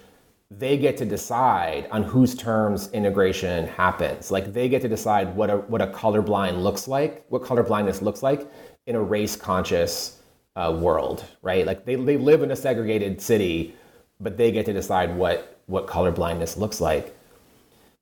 they 0.51 0.79
get 0.79 0.97
to 0.99 1.05
decide 1.05 1.89
on 1.91 2.05
whose 2.05 2.35
terms 2.35 2.91
integration 2.93 3.67
happens. 3.67 4.31
Like 4.31 4.53
they 4.53 4.69
get 4.69 4.83
to 4.83 4.89
decide 4.89 5.35
what 5.35 5.51
a 5.51 5.57
what 5.57 5.83
a 5.83 5.89
colorblind 5.89 6.63
looks 6.63 6.87
like 6.87 7.25
what 7.31 7.43
color 7.43 7.65
blindness 7.65 8.01
looks 8.01 8.23
like 8.23 8.49
in 8.87 8.95
a 8.95 9.03
race 9.03 9.35
conscious 9.35 10.21
uh, 10.55 10.77
world 10.81 11.25
right? 11.43 11.67
Like 11.67 11.85
they, 11.85 11.97
they 11.97 12.17
live 12.17 12.43
in 12.43 12.53
a 12.53 12.57
segregated 12.57 13.21
city 13.21 13.75
but 14.21 14.37
they 14.37 14.53
get 14.53 14.67
to 14.67 14.73
decide 14.73 15.17
what 15.17 15.54
what 15.67 15.87
color 15.87 16.11
blindness 16.11 16.57
looks 16.57 16.81
like. 16.81 17.17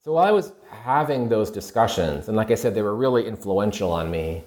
So 0.05 0.15
while 0.15 0.27
I 0.27 0.33
was 0.33 0.53
having 0.71 1.29
those 1.29 1.51
discussions, 1.51 2.29
and 2.29 2.37
like 2.37 2.51
I 2.51 2.57
said, 2.57 2.75
they 2.75 2.83
were 2.83 2.97
really 2.97 3.27
influential 3.27 3.93
on 3.93 4.11
me. 4.11 4.43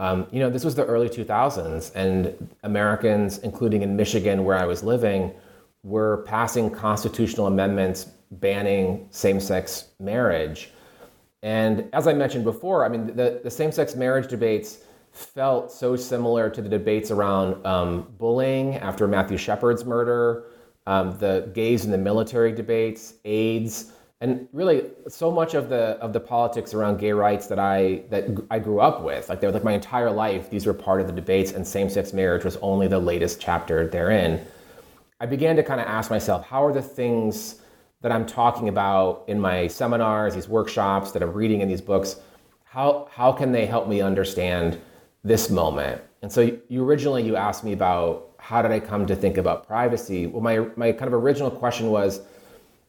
Um, 0.00 0.26
you 0.32 0.40
know, 0.40 0.50
this 0.50 0.64
was 0.64 0.74
the 0.74 0.84
early 0.84 1.08
2000s, 1.08 1.94
and 1.94 2.48
Americans, 2.64 3.38
including 3.38 3.82
in 3.82 3.96
Michigan 3.96 4.44
where 4.44 4.56
I 4.56 4.64
was 4.64 4.82
living, 4.82 5.32
were 5.84 6.24
passing 6.26 6.70
constitutional 6.70 7.46
amendments 7.46 8.06
banning 8.32 9.06
same 9.10 9.40
sex 9.40 9.88
marriage. 10.00 10.70
And 11.42 11.88
as 11.92 12.06
I 12.06 12.12
mentioned 12.12 12.44
before, 12.44 12.84
I 12.84 12.88
mean, 12.88 13.14
the, 13.14 13.40
the 13.42 13.50
same 13.50 13.70
sex 13.70 13.94
marriage 13.94 14.28
debates 14.28 14.78
felt 15.12 15.72
so 15.72 15.96
similar 15.96 16.50
to 16.50 16.62
the 16.62 16.68
debates 16.68 17.10
around 17.10 17.64
um, 17.64 18.06
bullying 18.18 18.76
after 18.76 19.06
Matthew 19.06 19.36
Shepard's 19.36 19.84
murder, 19.84 20.44
um, 20.88 21.16
the 21.18 21.50
gays 21.52 21.84
in 21.84 21.90
the 21.90 21.98
military 21.98 22.50
debates, 22.50 23.14
AIDS, 23.26 23.92
and 24.22 24.48
really 24.52 24.84
so 25.06 25.30
much 25.30 25.52
of 25.52 25.68
the 25.68 25.84
of 26.00 26.12
the 26.14 26.18
politics 26.18 26.72
around 26.72 26.98
gay 26.98 27.12
rights 27.12 27.46
that 27.46 27.58
I 27.58 28.04
that 28.08 28.24
I 28.50 28.58
grew 28.58 28.80
up 28.80 29.02
with. 29.02 29.28
Like 29.28 29.40
they 29.40 29.46
were 29.46 29.52
like 29.52 29.64
my 29.64 29.74
entire 29.74 30.10
life, 30.10 30.48
these 30.48 30.64
were 30.66 30.72
part 30.72 31.02
of 31.02 31.06
the 31.06 31.12
debates, 31.12 31.52
and 31.52 31.66
same-sex 31.66 32.14
marriage 32.14 32.42
was 32.42 32.56
only 32.62 32.88
the 32.88 32.98
latest 32.98 33.38
chapter 33.38 33.86
therein. 33.86 34.44
I 35.20 35.26
began 35.26 35.56
to 35.56 35.62
kind 35.62 35.80
of 35.80 35.86
ask 35.86 36.10
myself, 36.10 36.46
how 36.46 36.64
are 36.64 36.72
the 36.72 36.82
things 36.82 37.60
that 38.00 38.10
I'm 38.10 38.24
talking 38.24 38.68
about 38.68 39.24
in 39.26 39.38
my 39.38 39.66
seminars, 39.66 40.34
these 40.34 40.48
workshops 40.48 41.10
that 41.12 41.22
I'm 41.22 41.34
reading 41.34 41.60
in 41.60 41.68
these 41.68 41.82
books, 41.82 42.16
how 42.64 43.08
how 43.12 43.30
can 43.30 43.52
they 43.52 43.66
help 43.66 43.88
me 43.88 44.00
understand 44.00 44.80
this 45.22 45.50
moment? 45.50 46.00
And 46.22 46.32
so 46.32 46.40
you, 46.40 46.62
you 46.68 46.82
originally 46.82 47.24
you 47.24 47.36
asked 47.36 47.62
me 47.62 47.74
about 47.74 48.27
how 48.48 48.62
did 48.62 48.70
I 48.70 48.80
come 48.80 49.04
to 49.04 49.14
think 49.14 49.36
about 49.36 49.66
privacy? 49.66 50.26
Well, 50.26 50.40
my 50.40 50.60
my 50.74 50.90
kind 50.90 51.06
of 51.06 51.12
original 51.12 51.50
question 51.50 51.90
was 51.90 52.22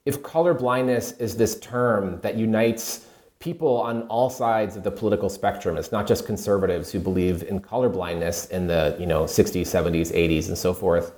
if 0.06 0.24
color 0.24 0.54
blindness 0.54 1.12
is 1.20 1.36
this 1.36 1.60
term 1.60 2.22
that 2.22 2.36
unites 2.38 3.06
people 3.39 3.75
on 3.82 4.04
all 4.04 4.30
sides 4.30 4.78
of 4.78 4.84
the 4.84 4.92
political 4.92 5.30
spectrum, 5.30 5.75
it's 5.75 5.92
not 5.92 6.08
just 6.08 6.25
conservatives 6.25 6.94
who 6.94 7.00
believe 7.00 7.44
in 7.44 7.60
color 7.60 7.89
blindness 7.89 8.46
in 8.46 8.68
the 8.68 8.96
you 8.98 9.06
know 9.06 9.25
60s, 9.25 9.63
70s, 9.63 10.13
80s, 10.13 10.48
and 10.48 10.58
so 10.58 10.74
forth. 10.74 11.12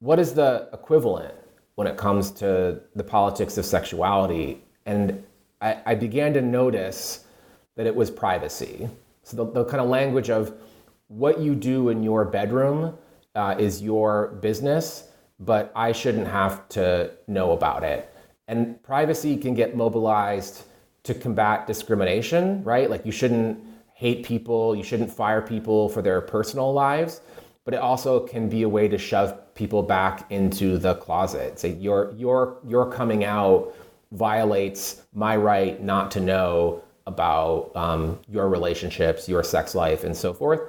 What 0.00 0.18
is 0.18 0.34
the 0.34 0.68
equivalent 0.74 1.32
when 1.76 1.86
it 1.86 1.96
comes 1.96 2.30
to 2.32 2.82
the 2.96 3.04
politics 3.04 3.56
of 3.56 3.64
sexuality? 3.64 4.62
And 4.84 5.24
I, 5.62 5.78
I 5.86 5.94
began 5.94 6.34
to 6.34 6.42
notice 6.42 7.24
that 7.76 7.86
it 7.86 7.96
was 7.96 8.10
privacy. 8.10 8.90
So 9.22 9.38
the, 9.38 9.50
the 9.52 9.64
kind 9.64 9.80
of 9.80 9.88
language 9.88 10.28
of 10.28 10.52
what 11.06 11.40
you 11.40 11.54
do 11.54 11.88
in 11.88 12.02
your 12.02 12.26
bedroom 12.26 12.98
uh, 13.34 13.54
is 13.58 13.82
your 13.82 14.28
business 14.40 15.08
but 15.40 15.72
I 15.74 15.92
shouldn't 15.92 16.26
have 16.26 16.68
to 16.70 17.12
know 17.26 17.52
about 17.52 17.84
it. 17.84 18.12
And 18.48 18.82
privacy 18.82 19.36
can 19.36 19.54
get 19.54 19.76
mobilized 19.76 20.64
to 21.04 21.14
combat 21.14 21.66
discrimination, 21.66 22.62
right? 22.64 22.90
Like 22.90 23.06
you 23.06 23.12
shouldn't 23.12 23.62
hate 23.94 24.24
people, 24.24 24.74
you 24.74 24.82
shouldn't 24.82 25.12
fire 25.12 25.42
people 25.42 25.88
for 25.88 26.02
their 26.02 26.20
personal 26.20 26.72
lives, 26.72 27.20
but 27.64 27.74
it 27.74 27.80
also 27.80 28.20
can 28.20 28.48
be 28.48 28.62
a 28.62 28.68
way 28.68 28.88
to 28.88 28.98
shove 28.98 29.54
people 29.54 29.82
back 29.82 30.30
into 30.30 30.78
the 30.78 30.94
closet. 30.94 31.58
Say 31.58 31.74
your 31.74 32.12
your 32.16 32.58
your 32.66 32.90
coming 32.90 33.24
out 33.24 33.74
violates 34.12 35.02
my 35.12 35.36
right 35.36 35.82
not 35.82 36.10
to 36.12 36.20
know 36.20 36.82
about 37.06 37.72
um, 37.74 38.18
your 38.28 38.48
relationships, 38.48 39.28
your 39.28 39.42
sex 39.42 39.74
life, 39.74 40.04
and 40.04 40.16
so 40.16 40.32
forth. 40.32 40.60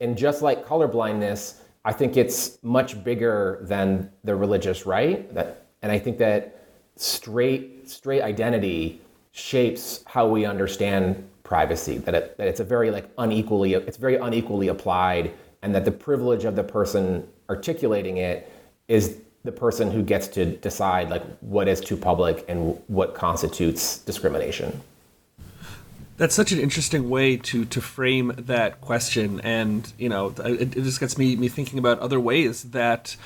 And 0.00 0.16
just 0.16 0.42
like 0.42 0.66
colorblindness, 0.66 1.60
I 1.84 1.92
think 1.92 2.16
it's 2.16 2.58
much 2.62 3.02
bigger 3.04 3.58
than 3.62 4.10
the 4.24 4.34
religious 4.34 4.86
right. 4.86 5.32
That, 5.34 5.66
and 5.82 5.92
I 5.92 5.98
think 5.98 6.18
that 6.18 6.62
straight 6.96 7.88
straight 7.88 8.22
identity 8.22 9.00
shapes 9.32 10.02
how 10.06 10.26
we 10.26 10.44
understand 10.46 11.28
privacy. 11.42 11.98
That, 11.98 12.14
it, 12.14 12.38
that 12.38 12.48
it's 12.48 12.60
a 12.60 12.64
very 12.64 12.90
like 12.90 13.08
unequally 13.18 13.74
it's 13.74 13.98
very 13.98 14.16
unequally 14.16 14.68
applied, 14.68 15.32
and 15.62 15.74
that 15.74 15.84
the 15.84 15.92
privilege 15.92 16.44
of 16.44 16.56
the 16.56 16.64
person 16.64 17.28
articulating 17.50 18.16
it 18.16 18.50
is 18.88 19.18
the 19.44 19.52
person 19.52 19.90
who 19.90 20.02
gets 20.02 20.26
to 20.28 20.46
decide 20.46 21.10
like 21.10 21.22
what 21.40 21.68
is 21.68 21.80
too 21.80 21.96
public 21.96 22.46
and 22.48 22.80
what 22.86 23.14
constitutes 23.14 23.98
discrimination. 23.98 24.80
That's 26.16 26.34
such 26.34 26.52
an 26.52 26.60
interesting 26.60 27.10
way 27.10 27.36
to 27.38 27.64
to 27.64 27.80
frame 27.80 28.32
that 28.36 28.80
question, 28.80 29.40
and 29.40 29.92
you 29.98 30.08
know, 30.08 30.34
it, 30.38 30.76
it 30.76 30.82
just 30.82 31.00
gets 31.00 31.18
me 31.18 31.34
me 31.36 31.48
thinking 31.48 31.78
about 31.78 31.98
other 31.98 32.20
ways 32.20 32.64
that 32.70 33.16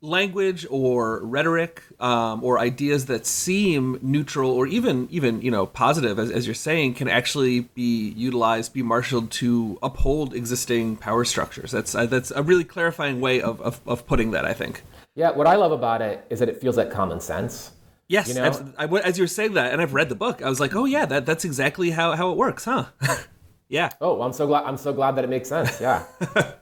language 0.00 0.66
or 0.70 1.20
rhetoric 1.24 1.82
um, 2.00 2.42
or 2.44 2.58
ideas 2.58 3.06
that 3.06 3.26
seem 3.26 3.98
neutral 4.00 4.50
or 4.50 4.66
even 4.66 5.08
even 5.10 5.42
you 5.42 5.50
know 5.50 5.66
positive 5.66 6.18
as, 6.18 6.30
as 6.30 6.46
you're 6.46 6.54
saying 6.54 6.94
can 6.94 7.08
actually 7.08 7.60
be 7.60 8.10
utilized 8.10 8.72
be 8.72 8.82
marshaled 8.82 9.30
to 9.30 9.78
uphold 9.82 10.34
existing 10.34 10.96
power 10.96 11.24
structures. 11.24 11.72
That's 11.72 11.94
uh, 11.94 12.06
that's 12.06 12.30
a 12.30 12.42
really 12.42 12.64
clarifying 12.64 13.20
way 13.20 13.40
of, 13.40 13.60
of, 13.60 13.80
of 13.86 14.06
putting 14.06 14.30
that 14.32 14.44
i 14.44 14.52
think. 14.52 14.82
Yeah 15.14 15.30
what 15.30 15.46
i 15.46 15.56
love 15.56 15.72
about 15.72 16.00
it 16.02 16.24
is 16.30 16.38
that 16.38 16.48
it 16.48 16.60
feels 16.60 16.76
like 16.76 16.90
common 16.90 17.20
sense 17.20 17.72
Yes, 18.08 18.28
you 18.28 18.34
know? 18.34 18.72
I, 18.78 18.86
as 18.86 19.18
you 19.18 19.24
were 19.24 19.28
saying 19.28 19.52
that, 19.54 19.72
and 19.72 19.82
I've 19.82 19.92
read 19.92 20.08
the 20.08 20.14
book, 20.14 20.42
I 20.42 20.48
was 20.48 20.60
like, 20.60 20.74
oh 20.74 20.86
yeah, 20.86 21.04
that 21.06 21.26
that's 21.26 21.44
exactly 21.44 21.90
how, 21.90 22.16
how 22.16 22.30
it 22.30 22.38
works, 22.38 22.64
huh? 22.64 22.86
yeah. 23.68 23.90
Oh, 24.00 24.14
well, 24.14 24.26
I'm 24.26 24.32
so 24.32 24.46
glad. 24.46 24.64
I'm 24.64 24.78
so 24.78 24.94
glad 24.94 25.16
that 25.16 25.24
it 25.24 25.30
makes 25.30 25.48
sense. 25.48 25.78
Yeah. 25.80 26.04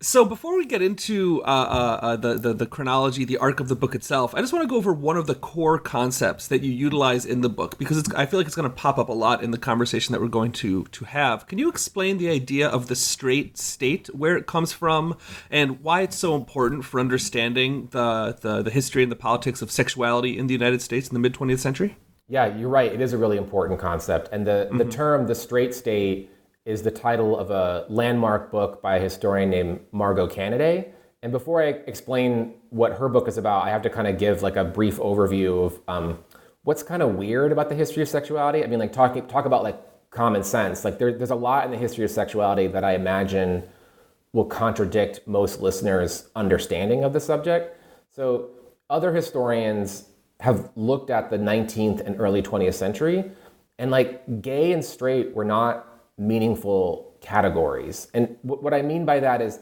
So 0.00 0.24
before 0.24 0.56
we 0.56 0.64
get 0.64 0.80
into 0.80 1.42
uh, 1.42 1.46
uh, 1.46 1.98
uh, 2.06 2.16
the, 2.16 2.34
the, 2.34 2.54
the 2.54 2.66
chronology, 2.66 3.24
the 3.24 3.36
arc 3.38 3.58
of 3.58 3.66
the 3.66 3.74
book 3.74 3.96
itself, 3.96 4.32
I 4.32 4.40
just 4.40 4.52
want 4.52 4.62
to 4.62 4.68
go 4.68 4.76
over 4.76 4.92
one 4.92 5.16
of 5.16 5.26
the 5.26 5.34
core 5.34 5.76
concepts 5.76 6.46
that 6.48 6.62
you 6.62 6.70
utilize 6.70 7.26
in 7.26 7.40
the 7.40 7.48
book 7.48 7.78
because 7.78 8.08
I 8.12 8.24
feel 8.24 8.38
like 8.38 8.46
it's 8.46 8.54
going 8.54 8.70
to 8.70 8.74
pop 8.74 8.98
up 8.98 9.08
a 9.08 9.12
lot 9.12 9.42
in 9.42 9.50
the 9.50 9.58
conversation 9.58 10.12
that 10.12 10.20
we're 10.20 10.28
going 10.28 10.52
to 10.52 10.84
to 10.84 11.04
have. 11.04 11.48
Can 11.48 11.58
you 11.58 11.68
explain 11.68 12.18
the 12.18 12.28
idea 12.28 12.68
of 12.68 12.86
the 12.86 12.94
straight 12.94 13.58
state, 13.58 14.06
where 14.14 14.36
it 14.36 14.46
comes 14.46 14.72
from, 14.72 15.16
and 15.50 15.80
why 15.82 16.02
it's 16.02 16.16
so 16.16 16.36
important 16.36 16.84
for 16.84 17.00
understanding 17.00 17.88
the 17.90 18.38
the, 18.40 18.62
the 18.62 18.70
history 18.70 19.02
and 19.02 19.10
the 19.10 19.16
politics 19.16 19.62
of 19.62 19.70
sexuality 19.72 20.38
in 20.38 20.46
the 20.46 20.54
United 20.54 20.80
States 20.80 21.08
in 21.08 21.14
the 21.14 21.20
mid 21.20 21.34
20th 21.34 21.58
century? 21.58 21.96
Yeah, 22.28 22.56
you're 22.56 22.68
right. 22.68 22.92
It 22.92 23.00
is 23.00 23.14
a 23.14 23.18
really 23.18 23.36
important 23.36 23.80
concept, 23.80 24.28
and 24.30 24.46
the 24.46 24.68
mm-hmm. 24.68 24.78
the 24.78 24.84
term 24.84 25.26
the 25.26 25.34
straight 25.34 25.74
state 25.74 26.30
is 26.68 26.82
the 26.82 26.90
title 26.90 27.34
of 27.34 27.50
a 27.50 27.86
landmark 27.88 28.50
book 28.50 28.82
by 28.82 28.96
a 28.96 29.00
historian 29.00 29.48
named 29.48 29.80
Margot 29.90 30.26
Canaday. 30.26 30.92
And 31.22 31.32
before 31.32 31.62
I 31.62 31.68
explain 31.68 32.56
what 32.68 32.92
her 32.92 33.08
book 33.08 33.26
is 33.26 33.38
about, 33.38 33.64
I 33.64 33.70
have 33.70 33.80
to 33.82 33.90
kind 33.90 34.06
of 34.06 34.18
give 34.18 34.42
like 34.42 34.56
a 34.56 34.64
brief 34.64 34.98
overview 34.98 35.64
of 35.64 35.80
um, 35.88 36.18
what's 36.64 36.82
kind 36.82 37.02
of 37.02 37.14
weird 37.14 37.52
about 37.52 37.70
the 37.70 37.74
history 37.74 38.02
of 38.02 38.08
sexuality. 38.10 38.62
I 38.62 38.66
mean, 38.66 38.78
like 38.78 38.92
talk 38.92 39.14
talk 39.28 39.46
about 39.46 39.62
like 39.62 39.80
common 40.10 40.44
sense. 40.44 40.84
Like 40.84 40.98
there, 40.98 41.10
there's 41.10 41.30
a 41.30 41.34
lot 41.34 41.64
in 41.64 41.70
the 41.70 41.78
history 41.78 42.04
of 42.04 42.10
sexuality 42.10 42.66
that 42.66 42.84
I 42.84 42.94
imagine 42.94 43.62
will 44.34 44.44
contradict 44.44 45.26
most 45.26 45.62
listeners' 45.62 46.28
understanding 46.36 47.02
of 47.02 47.14
the 47.14 47.20
subject. 47.20 47.80
So 48.10 48.50
other 48.90 49.14
historians 49.14 50.10
have 50.40 50.70
looked 50.76 51.08
at 51.08 51.30
the 51.30 51.38
19th 51.38 52.00
and 52.06 52.20
early 52.20 52.42
20th 52.42 52.74
century, 52.74 53.24
and 53.78 53.90
like 53.90 54.42
gay 54.42 54.72
and 54.72 54.84
straight 54.84 55.34
were 55.34 55.46
not 55.46 55.87
meaningful 56.18 57.14
categories. 57.20 58.08
And 58.14 58.36
w- 58.44 58.62
what 58.62 58.74
I 58.74 58.82
mean 58.82 59.04
by 59.04 59.20
that 59.20 59.40
is, 59.40 59.60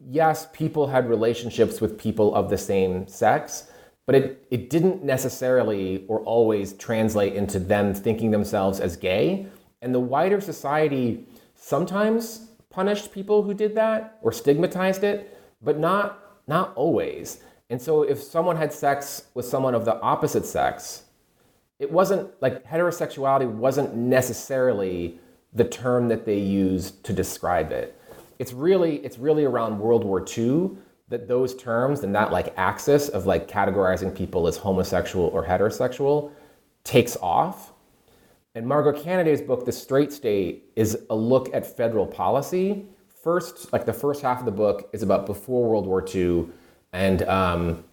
yes, 0.00 0.46
people 0.52 0.86
had 0.86 1.08
relationships 1.08 1.80
with 1.80 1.98
people 1.98 2.34
of 2.34 2.50
the 2.50 2.58
same 2.58 3.06
sex, 3.08 3.70
but 4.06 4.14
it, 4.14 4.46
it 4.50 4.70
didn't 4.70 5.02
necessarily 5.02 6.04
or 6.08 6.20
always 6.20 6.72
translate 6.74 7.34
into 7.34 7.58
them 7.58 7.94
thinking 7.94 8.30
themselves 8.30 8.80
as 8.80 8.96
gay. 8.96 9.46
And 9.82 9.94
the 9.94 10.00
wider 10.00 10.40
society 10.40 11.26
sometimes 11.54 12.50
punished 12.70 13.12
people 13.12 13.42
who 13.42 13.54
did 13.54 13.74
that 13.74 14.18
or 14.22 14.32
stigmatized 14.32 15.02
it, 15.02 15.38
but 15.62 15.78
not 15.78 16.22
not 16.48 16.72
always. 16.76 17.40
And 17.70 17.82
so 17.82 18.02
if 18.02 18.22
someone 18.22 18.56
had 18.56 18.72
sex 18.72 19.24
with 19.34 19.44
someone 19.44 19.74
of 19.74 19.84
the 19.84 20.00
opposite 20.00 20.46
sex, 20.46 21.02
it 21.78 21.90
wasn't 21.90 22.30
like 22.40 22.64
heterosexuality 22.64 23.50
wasn't 23.50 23.96
necessarily 23.96 25.18
the 25.56 25.64
term 25.64 26.08
that 26.08 26.24
they 26.24 26.38
use 26.38 26.92
to 27.02 27.12
describe 27.12 27.72
it. 27.72 27.98
It's 28.38 28.52
really 28.52 28.96
it's 28.98 29.18
really 29.18 29.44
around 29.44 29.78
World 29.78 30.04
War 30.04 30.24
II 30.36 30.70
that 31.08 31.28
those 31.28 31.54
terms 31.56 32.02
and 32.02 32.14
that 32.14 32.30
like 32.30 32.52
axis 32.56 33.08
of 33.08 33.26
like 33.26 33.48
categorizing 33.48 34.14
people 34.14 34.46
as 34.46 34.56
homosexual 34.56 35.26
or 35.26 35.44
heterosexual 35.44 36.30
takes 36.84 37.16
off. 37.16 37.72
And 38.54 38.66
Margot 38.66 38.98
Canaday's 38.98 39.40
book, 39.40 39.64
The 39.64 39.72
Straight 39.72 40.12
State, 40.12 40.70
is 40.76 40.98
a 41.10 41.14
look 41.14 41.54
at 41.54 41.64
federal 41.76 42.06
policy. 42.06 42.86
First, 43.22 43.72
like 43.72 43.84
the 43.84 43.92
first 43.92 44.22
half 44.22 44.40
of 44.40 44.46
the 44.46 44.52
book 44.52 44.88
is 44.92 45.02
about 45.02 45.26
before 45.26 45.68
World 45.68 45.86
War 45.86 46.04
II 46.14 46.46
and 46.92 47.22
um, 47.24 47.84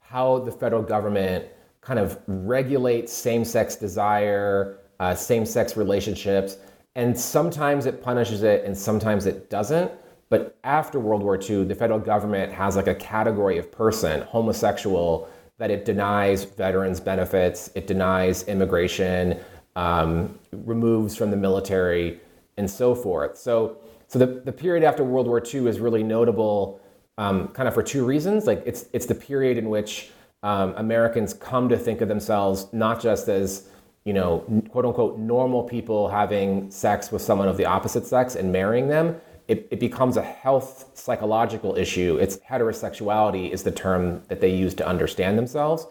how 0.00 0.38
the 0.38 0.52
federal 0.52 0.82
government 0.82 1.44
kind 1.80 1.98
of 1.98 2.18
regulates 2.26 3.12
same 3.12 3.44
sex 3.44 3.76
desire, 3.76 4.78
uh, 5.00 5.14
same 5.14 5.44
sex 5.44 5.76
relationships, 5.76 6.56
and 6.98 7.16
sometimes 7.18 7.86
it 7.86 8.02
punishes 8.02 8.42
it 8.42 8.64
and 8.64 8.76
sometimes 8.76 9.24
it 9.24 9.48
doesn't. 9.48 9.88
But 10.30 10.58
after 10.64 10.98
World 10.98 11.22
War 11.22 11.40
II, 11.40 11.62
the 11.62 11.74
federal 11.76 12.00
government 12.00 12.52
has 12.52 12.74
like 12.74 12.88
a 12.88 12.94
category 12.96 13.56
of 13.56 13.70
person, 13.70 14.22
homosexual, 14.22 15.30
that 15.58 15.70
it 15.70 15.84
denies 15.84 16.42
veterans 16.42 16.98
benefits, 16.98 17.70
it 17.76 17.86
denies 17.86 18.42
immigration, 18.48 19.38
um, 19.76 20.36
removes 20.50 21.14
from 21.14 21.30
the 21.30 21.36
military, 21.36 22.18
and 22.56 22.68
so 22.68 22.96
forth. 22.96 23.38
So, 23.38 23.76
so 24.08 24.18
the, 24.18 24.26
the 24.26 24.52
period 24.52 24.82
after 24.82 25.04
World 25.04 25.28
War 25.28 25.40
II 25.40 25.68
is 25.68 25.78
really 25.78 26.02
notable 26.02 26.80
um, 27.16 27.46
kind 27.48 27.68
of 27.68 27.74
for 27.74 27.82
two 27.84 28.04
reasons. 28.04 28.44
Like 28.44 28.60
it's, 28.66 28.86
it's 28.92 29.06
the 29.06 29.14
period 29.14 29.56
in 29.56 29.68
which 29.68 30.10
um, 30.42 30.74
Americans 30.76 31.32
come 31.32 31.68
to 31.68 31.78
think 31.78 32.00
of 32.00 32.08
themselves 32.08 32.66
not 32.72 33.00
just 33.00 33.28
as 33.28 33.68
you 34.08 34.14
know, 34.14 34.38
quote 34.70 34.86
unquote, 34.86 35.18
normal 35.18 35.62
people 35.62 36.08
having 36.08 36.70
sex 36.70 37.12
with 37.12 37.20
someone 37.20 37.46
of 37.46 37.58
the 37.58 37.66
opposite 37.66 38.06
sex 38.06 38.36
and 38.36 38.50
marrying 38.50 38.88
them, 38.88 39.20
it, 39.48 39.68
it 39.70 39.78
becomes 39.78 40.16
a 40.16 40.22
health 40.22 40.90
psychological 40.94 41.76
issue. 41.76 42.16
It's 42.18 42.38
heterosexuality 42.38 43.50
is 43.50 43.64
the 43.64 43.70
term 43.70 44.22
that 44.28 44.40
they 44.40 44.48
use 44.48 44.72
to 44.76 44.88
understand 44.88 45.36
themselves. 45.36 45.86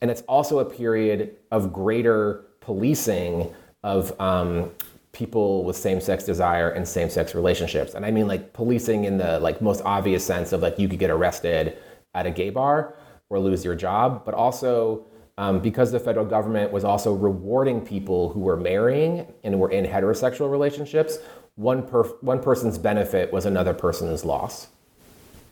And 0.00 0.12
it's 0.12 0.22
also 0.28 0.60
a 0.60 0.64
period 0.64 1.34
of 1.50 1.72
greater 1.72 2.44
policing 2.60 3.52
of 3.82 4.00
um, 4.20 4.70
people 5.10 5.64
with 5.64 5.74
same-sex 5.74 6.22
desire 6.22 6.70
and 6.70 6.86
same-sex 6.86 7.34
relationships. 7.34 7.94
And 7.94 8.06
I 8.06 8.12
mean 8.12 8.28
like 8.28 8.52
policing 8.52 9.06
in 9.06 9.18
the 9.18 9.40
like 9.40 9.60
most 9.60 9.82
obvious 9.84 10.24
sense 10.24 10.52
of 10.52 10.62
like 10.62 10.78
you 10.78 10.88
could 10.88 11.00
get 11.00 11.10
arrested 11.10 11.78
at 12.14 12.26
a 12.26 12.30
gay 12.30 12.50
bar 12.50 12.94
or 13.28 13.40
lose 13.40 13.64
your 13.64 13.74
job, 13.74 14.24
but 14.24 14.34
also 14.34 15.04
um, 15.38 15.60
because 15.60 15.92
the 15.92 16.00
federal 16.00 16.24
government 16.24 16.72
was 16.72 16.84
also 16.84 17.12
rewarding 17.12 17.80
people 17.80 18.30
who 18.30 18.40
were 18.40 18.56
marrying 18.56 19.26
and 19.44 19.60
were 19.60 19.70
in 19.70 19.84
heterosexual 19.84 20.50
relationships, 20.50 21.18
one, 21.56 21.86
per- 21.86 22.04
one 22.20 22.42
person's 22.42 22.78
benefit 22.78 23.32
was 23.32 23.44
another 23.44 23.74
person's 23.74 24.24
loss. 24.24 24.68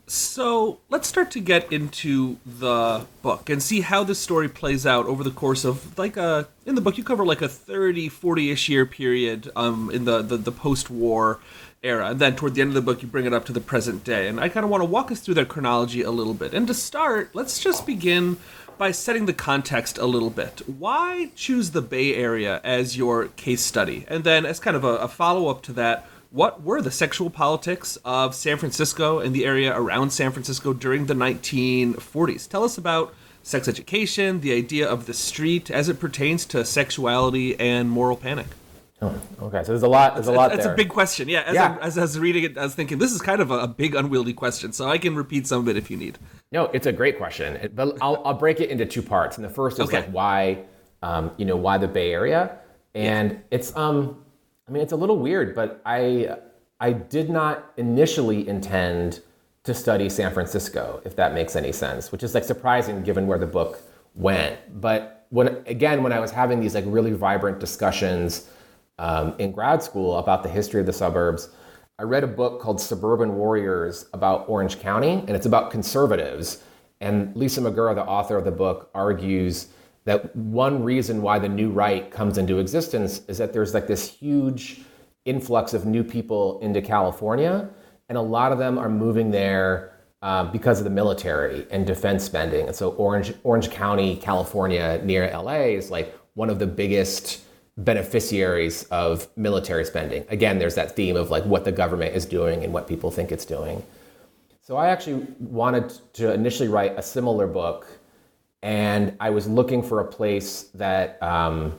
So 0.07 0.81
let's 0.91 1.09
start 1.09 1.31
to 1.31 1.41
get 1.41 1.73
into 1.73 2.37
the 2.45 3.07
book 3.23 3.49
and 3.49 3.63
see 3.63 3.81
how 3.81 4.05
this 4.05 4.19
story 4.19 4.51
plays 4.51 4.85
out 4.85 5.07
over 5.07 5.25
the 5.25 5.31
course 5.31 5.65
of 5.65 5.97
like 5.99 6.19
a 6.19 6.47
in 6.67 6.75
the 6.75 6.83
book 6.83 6.99
you 6.99 7.05
cover 7.05 7.25
like 7.25 7.41
a 7.41 7.49
30 7.49 8.11
40ish 8.11 8.69
year 8.69 8.85
period 8.85 9.51
um 9.57 9.91
in 9.91 10.05
the 10.05 10.21
the, 10.21 10.37
the 10.37 10.53
post-war 10.53 11.41
era 11.83 12.09
and 12.09 12.21
then 12.21 12.37
toward 12.37 12.55
the 12.55 12.61
end 12.61 12.69
of 12.69 12.75
the 12.75 12.83
book 12.83 13.01
you 13.01 13.09
bring 13.09 13.25
it 13.25 13.33
up 13.33 13.47
to 13.47 13.53
the 13.53 13.61
present 13.61 14.05
day 14.05 14.29
and 14.29 14.39
I 14.41 14.51
kind 14.51 14.65
of 14.65 14.71
want 14.71 14.83
to 14.83 14.87
walk 14.87 15.11
us 15.11 15.21
through 15.21 15.35
that 15.35 15.49
chronology 15.49 16.03
a 16.03 16.11
little 16.11 16.35
bit. 16.35 16.53
And 16.53 16.67
to 16.67 16.75
start, 16.75 17.31
let's 17.35 17.59
just 17.59 17.87
begin 17.87 18.37
by 18.79 18.91
setting 18.91 19.27
the 19.27 19.33
context 19.33 19.99
a 19.99 20.07
little 20.07 20.31
bit. 20.31 20.63
Why 20.67 21.31
choose 21.35 21.71
the 21.71 21.83
Bay 21.83 22.15
Area 22.15 22.61
as 22.65 22.97
your 22.97 23.29
case 23.29 23.63
study? 23.63 24.05
And 24.09 24.25
then, 24.25 24.45
as 24.47 24.61
kind 24.61 24.77
of 24.77 24.85
a, 24.85 24.97
a 24.97 25.09
follow 25.09 25.49
up 25.49 25.63
to 25.63 25.73
that, 25.75 26.07
what 26.31 26.63
were 26.63 26.83
the 26.83 26.91
sexual 26.91 27.31
politics 27.31 27.97
of 28.05 28.35
San 28.35 28.59
Francisco 28.59 29.21
and 29.21 29.35
the 29.35 29.45
area 29.45 29.73
around 29.73 30.11
San 30.11 30.33
Francisco 30.33 30.73
during 30.73 31.07
the 31.07 31.15
1940s? 31.15 32.49
Tell 32.49 32.65
us 32.65 32.77
about 32.77 33.15
sex 33.45 33.69
education, 33.69 34.41
the 34.41 34.53
idea 34.53 34.89
of 34.89 35.07
the 35.07 35.15
street 35.15 35.71
as 35.71 35.89
it 35.89 36.01
pertains 36.01 36.45
to 36.47 36.65
sexuality 36.65 37.59
and 37.61 37.89
moral 37.89 38.17
panic. 38.17 38.49
Oh, 39.05 39.47
okay, 39.47 39.63
so 39.63 39.73
there's 39.73 39.83
a 39.83 39.89
lot. 39.89 40.15
There's 40.15 40.29
a 40.29 40.33
lot. 40.33 40.51
That's 40.51 40.65
there. 40.65 40.73
a 40.73 40.77
big 40.77 40.89
question. 40.89 41.29
Yeah, 41.29 41.43
as, 41.43 41.55
Yeah. 41.55 41.77
I, 41.81 41.85
as 41.87 41.99
I 41.99 42.03
was 42.03 42.19
reading 42.19 42.45
it, 42.45 42.57
I 42.57 42.63
was 42.63 42.75
thinking 42.75 42.99
this 42.99 43.13
is 43.13 43.21
kind 43.21 43.41
of 43.41 43.51
a, 43.51 43.59
a 43.61 43.69
big, 43.69 43.95
unwieldy 43.95 44.33
question. 44.33 44.73
So 44.73 44.89
I 44.89 44.99
can 44.99 45.15
repeat 45.15 45.47
some 45.47 45.61
of 45.61 45.69
it 45.69 45.77
if 45.77 45.91
you 45.91 45.97
need. 45.97 46.19
No, 46.53 46.67
it's 46.67 46.87
a 46.87 46.93
great 46.93 47.19
question, 47.19 47.57
It- 47.57 47.77
but 47.77 47.99
I'll, 48.01 48.23
I'll 48.25 48.35
break 48.35 48.61
it 48.61 48.71
into 48.71 48.87
two 48.87 49.03
parts. 49.03 49.37
And 49.37 49.45
the 49.45 49.51
first 49.51 49.79
is 49.79 49.87
Okay. 49.89 50.01
like 50.01 50.11
why, 50.11 50.65
um, 51.03 51.33
you 51.37 51.45
know, 51.45 51.57
why 51.57 51.77
the 51.79 51.89
Bay 51.89 52.13
Area, 52.13 52.59
and 52.95 53.41
it's, 53.51 53.77
um, 53.77 54.25
I 54.69 54.73
mean, 54.73 54.83
it's 54.83 54.93
a 54.93 54.97
little 54.97 55.19
weird, 55.19 55.55
but 55.55 55.83
I, 55.85 56.37
I 56.81 56.93
did 56.93 57.29
not 57.29 57.73
initially 57.77 58.49
intend 58.49 59.21
to 59.65 59.75
study 59.75 60.09
San 60.09 60.33
Francisco, 60.33 61.01
if 61.05 61.17
that 61.17 61.35
makes 61.35 61.57
any 61.57 61.73
sense, 61.73 62.13
which 62.13 62.23
is 62.23 62.35
like 62.35 62.45
surprising 62.45 63.03
given 63.03 63.27
where 63.27 63.39
the 63.39 63.47
book 63.47 63.81
went. 64.15 64.81
But 64.81 65.27
when 65.31 65.63
again, 65.67 66.03
when 66.03 66.13
I 66.13 66.21
was 66.21 66.31
having 66.31 66.61
these 66.61 66.75
like 66.75 66.85
really 66.87 67.13
vibrant 67.13 67.59
discussions 67.61 68.49
um, 68.99 69.35
in 69.39 69.53
grad 69.53 69.83
school 69.83 70.19
about 70.19 70.43
the 70.43 70.49
history 70.49 70.81
of 70.81 70.87
the 70.87 70.93
suburbs. 70.93 71.49
I 71.99 72.03
read 72.03 72.25
a 72.25 72.29
book 72.29 72.61
called 72.61 72.81
Suburban 72.81 73.37
Warriors 73.37 74.07
about 74.13 74.49
Orange 74.49 74.81
County, 74.81 75.13
and 75.13 75.31
it's 75.31 75.47
about 75.47 75.71
conservatives. 75.71 76.63
And 77.01 77.35
Lisa 77.37 77.61
McGirr, 77.61 77.95
the 77.95 78.05
author 78.05 78.37
of 78.37 78.45
the 78.45 78.51
book, 78.51 78.91
argues 78.95 79.69
that 80.05 80.35
one 80.37 80.83
reason 80.83 81.23
why 81.23 81.39
the 81.39 81.49
new 81.49 81.71
right 81.71 82.11
comes 82.11 82.37
into 82.37 82.59
existence 82.59 83.23
is 83.29 83.39
that 83.39 83.53
there's 83.53 83.75
like 83.75 83.87
this 83.87 84.11
huge 84.11 84.83
influx 85.25 85.73
of 85.73 85.87
new 85.87 86.05
people 86.05 86.59
into 86.61 86.83
California, 86.83 87.69
and 88.09 88.19
a 88.19 88.23
lot 88.23 88.53
of 88.53 88.59
them 88.59 88.79
are 88.79 88.91
moving 88.91 89.31
there 89.31 89.95
uh, 90.21 90.45
because 90.45 90.79
of 90.79 90.85
the 90.85 90.91
military 90.91 91.67
and 91.71 91.87
defense 91.87 92.25
spending. 92.25 92.67
And 92.67 92.75
so 92.75 92.91
Orange 92.93 93.35
Orange 93.45 93.71
County, 93.71 94.17
California, 94.17 95.01
near 95.05 95.31
LA, 95.31 95.77
is 95.77 95.91
like 95.91 96.19
one 96.35 96.51
of 96.51 96.59
the 96.59 96.67
biggest 96.67 97.44
beneficiaries 97.77 98.85
of 98.85 99.29
military 99.37 99.85
spending. 99.85 100.25
Again, 100.29 100.59
there's 100.59 100.77
that 100.77 100.95
theme 100.95 101.17
of 101.17 101.31
like 101.31 101.45
what 101.45 101.65
the 101.65 101.73
government 101.73 102.15
is 102.15 102.25
doing 102.25 102.63
and 102.63 102.73
what 102.73 102.87
people 102.87 103.11
think 103.11 103.33
it's 103.33 103.45
doing. 103.45 103.83
So 104.61 104.77
I 104.77 104.89
actually 104.89 105.27
wanted 105.41 105.91
to 106.15 106.33
initially 106.33 106.69
write 106.69 106.95
a 106.97 107.03
similar 107.03 107.47
book, 107.47 107.87
and 108.63 109.15
I 109.21 109.31
was 109.31 109.47
looking 109.47 109.83
for 109.83 110.01
a 110.01 110.07
place 110.07 110.71
that 110.75 111.23
um, 111.23 111.79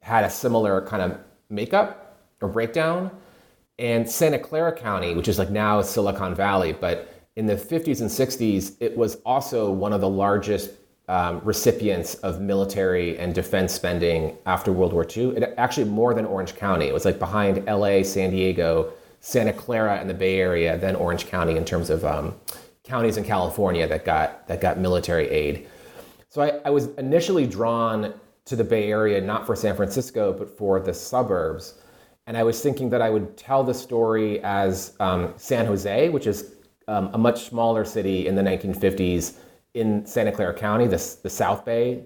had 0.00 0.24
a 0.24 0.30
similar 0.30 0.80
kind 0.82 1.02
of 1.02 1.20
makeup 1.50 2.18
or 2.40 2.48
breakdown. 2.48 3.10
And 3.78 4.10
Santa 4.10 4.38
Clara 4.38 4.72
County, 4.72 5.14
which 5.14 5.28
is 5.28 5.38
like 5.38 5.50
now 5.50 5.82
Silicon 5.82 6.34
Valley, 6.34 6.72
but 6.72 7.12
in 7.36 7.44
the 7.46 7.54
50s 7.54 8.00
and 8.00 8.10
60s, 8.10 8.74
it 8.80 8.96
was 8.96 9.16
also 9.16 9.70
one 9.70 9.92
of 9.92 10.00
the 10.00 10.08
largest 10.08 10.70
um, 11.08 11.40
recipients 11.44 12.14
of 12.16 12.40
military 12.40 13.16
and 13.18 13.34
defense 13.34 13.72
spending 13.72 14.36
after 14.44 14.72
World 14.72 14.92
War 14.92 15.06
II. 15.06 15.36
It 15.36 15.54
actually 15.56 15.84
more 15.84 16.14
than 16.14 16.24
Orange 16.24 16.56
County. 16.56 16.86
It 16.86 16.94
was 16.94 17.04
like 17.04 17.18
behind 17.18 17.64
LA, 17.66 18.02
San 18.02 18.30
Diego, 18.30 18.92
Santa 19.20 19.52
Clara, 19.52 19.98
and 19.98 20.10
the 20.10 20.14
Bay 20.14 20.40
Area, 20.40 20.76
then 20.76 20.96
Orange 20.96 21.26
County 21.26 21.56
in 21.56 21.64
terms 21.64 21.90
of 21.90 22.04
um, 22.04 22.34
counties 22.82 23.16
in 23.16 23.24
California 23.24 23.86
that 23.86 24.04
got 24.04 24.46
that 24.48 24.60
got 24.60 24.78
military 24.78 25.28
aid. 25.28 25.68
So 26.28 26.42
I, 26.42 26.60
I 26.64 26.70
was 26.70 26.88
initially 26.98 27.46
drawn 27.46 28.12
to 28.44 28.56
the 28.56 28.64
Bay 28.64 28.90
Area 28.90 29.20
not 29.20 29.46
for 29.46 29.56
San 29.56 29.76
Francisco, 29.76 30.32
but 30.32 30.56
for 30.56 30.80
the 30.80 30.94
suburbs. 30.94 31.74
And 32.26 32.36
I 32.36 32.42
was 32.42 32.60
thinking 32.60 32.90
that 32.90 33.00
I 33.00 33.10
would 33.10 33.36
tell 33.36 33.62
the 33.62 33.74
story 33.74 34.42
as 34.42 34.94
um, 34.98 35.34
San 35.36 35.66
Jose, 35.66 36.08
which 36.08 36.26
is 36.26 36.54
um, 36.88 37.10
a 37.12 37.18
much 37.18 37.44
smaller 37.44 37.84
city 37.84 38.26
in 38.26 38.34
the 38.34 38.42
1950s 38.42 39.38
in 39.76 40.04
Santa 40.06 40.32
Clara 40.32 40.54
County, 40.54 40.86
the, 40.86 41.16
the 41.22 41.30
South 41.30 41.64
Bay, 41.64 42.02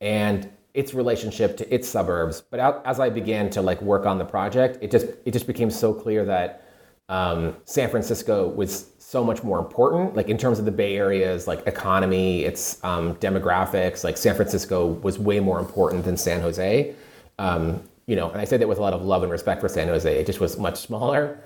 and 0.00 0.48
its 0.72 0.94
relationship 0.94 1.56
to 1.56 1.74
its 1.74 1.88
suburbs. 1.88 2.40
But 2.40 2.82
as 2.86 3.00
I 3.00 3.10
began 3.10 3.50
to 3.50 3.62
like 3.62 3.82
work 3.82 4.06
on 4.06 4.18
the 4.18 4.24
project, 4.24 4.78
it 4.80 4.90
just 4.90 5.06
it 5.24 5.32
just 5.32 5.46
became 5.46 5.70
so 5.70 5.92
clear 5.92 6.24
that 6.24 6.64
um, 7.08 7.56
San 7.64 7.90
Francisco 7.90 8.48
was 8.48 8.86
so 8.98 9.24
much 9.24 9.42
more 9.42 9.58
important, 9.58 10.14
like 10.14 10.28
in 10.28 10.38
terms 10.38 10.60
of 10.60 10.64
the 10.64 10.70
Bay 10.70 10.96
Area's 10.96 11.48
like 11.48 11.66
economy, 11.66 12.44
its 12.44 12.82
um, 12.84 13.16
demographics. 13.16 14.04
Like 14.04 14.16
San 14.16 14.36
Francisco 14.36 14.86
was 14.86 15.18
way 15.18 15.40
more 15.40 15.58
important 15.58 16.04
than 16.04 16.16
San 16.16 16.40
Jose. 16.40 16.94
Um, 17.38 17.82
you 18.06 18.14
know, 18.14 18.30
and 18.30 18.40
I 18.40 18.44
say 18.44 18.56
that 18.56 18.68
with 18.68 18.78
a 18.78 18.82
lot 18.82 18.92
of 18.92 19.02
love 19.02 19.22
and 19.24 19.32
respect 19.32 19.60
for 19.60 19.68
San 19.68 19.88
Jose. 19.88 20.20
It 20.20 20.26
just 20.26 20.40
was 20.40 20.56
much 20.56 20.78
smaller. 20.86 21.42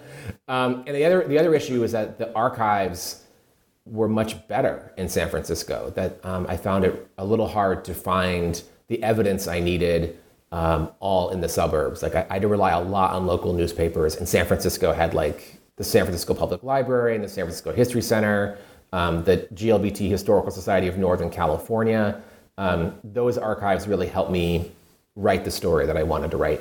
Um, 0.48 0.84
and 0.86 0.94
the 0.94 1.04
other 1.04 1.26
the 1.26 1.38
other 1.38 1.54
issue 1.54 1.82
is 1.82 1.92
that 1.92 2.18
the 2.18 2.32
archives 2.34 3.23
were 3.86 4.08
much 4.08 4.46
better 4.48 4.92
in 4.96 5.08
San 5.08 5.28
Francisco. 5.28 5.92
That 5.94 6.24
um, 6.24 6.46
I 6.48 6.56
found 6.56 6.84
it 6.84 7.08
a 7.18 7.24
little 7.24 7.48
hard 7.48 7.84
to 7.86 7.94
find 7.94 8.62
the 8.88 9.02
evidence 9.02 9.46
I 9.46 9.60
needed 9.60 10.18
um, 10.52 10.90
all 11.00 11.30
in 11.30 11.40
the 11.40 11.48
suburbs. 11.48 12.02
Like 12.02 12.14
I, 12.14 12.26
I 12.30 12.34
had 12.34 12.42
to 12.42 12.48
rely 12.48 12.70
a 12.70 12.80
lot 12.80 13.12
on 13.12 13.26
local 13.26 13.52
newspapers, 13.52 14.16
and 14.16 14.28
San 14.28 14.46
Francisco 14.46 14.92
had 14.92 15.14
like 15.14 15.58
the 15.76 15.84
San 15.84 16.04
Francisco 16.04 16.34
Public 16.34 16.62
Library 16.62 17.14
and 17.14 17.24
the 17.24 17.28
San 17.28 17.44
Francisco 17.44 17.72
History 17.72 18.02
Center, 18.02 18.56
um, 18.92 19.24
the 19.24 19.48
GLBT 19.54 20.08
Historical 20.08 20.52
Society 20.52 20.86
of 20.86 20.96
Northern 20.96 21.30
California. 21.30 22.22
Um, 22.56 22.94
those 23.02 23.36
archives 23.36 23.88
really 23.88 24.06
helped 24.06 24.30
me 24.30 24.70
write 25.16 25.44
the 25.44 25.50
story 25.50 25.86
that 25.86 25.96
I 25.96 26.04
wanted 26.04 26.30
to 26.30 26.36
write. 26.36 26.60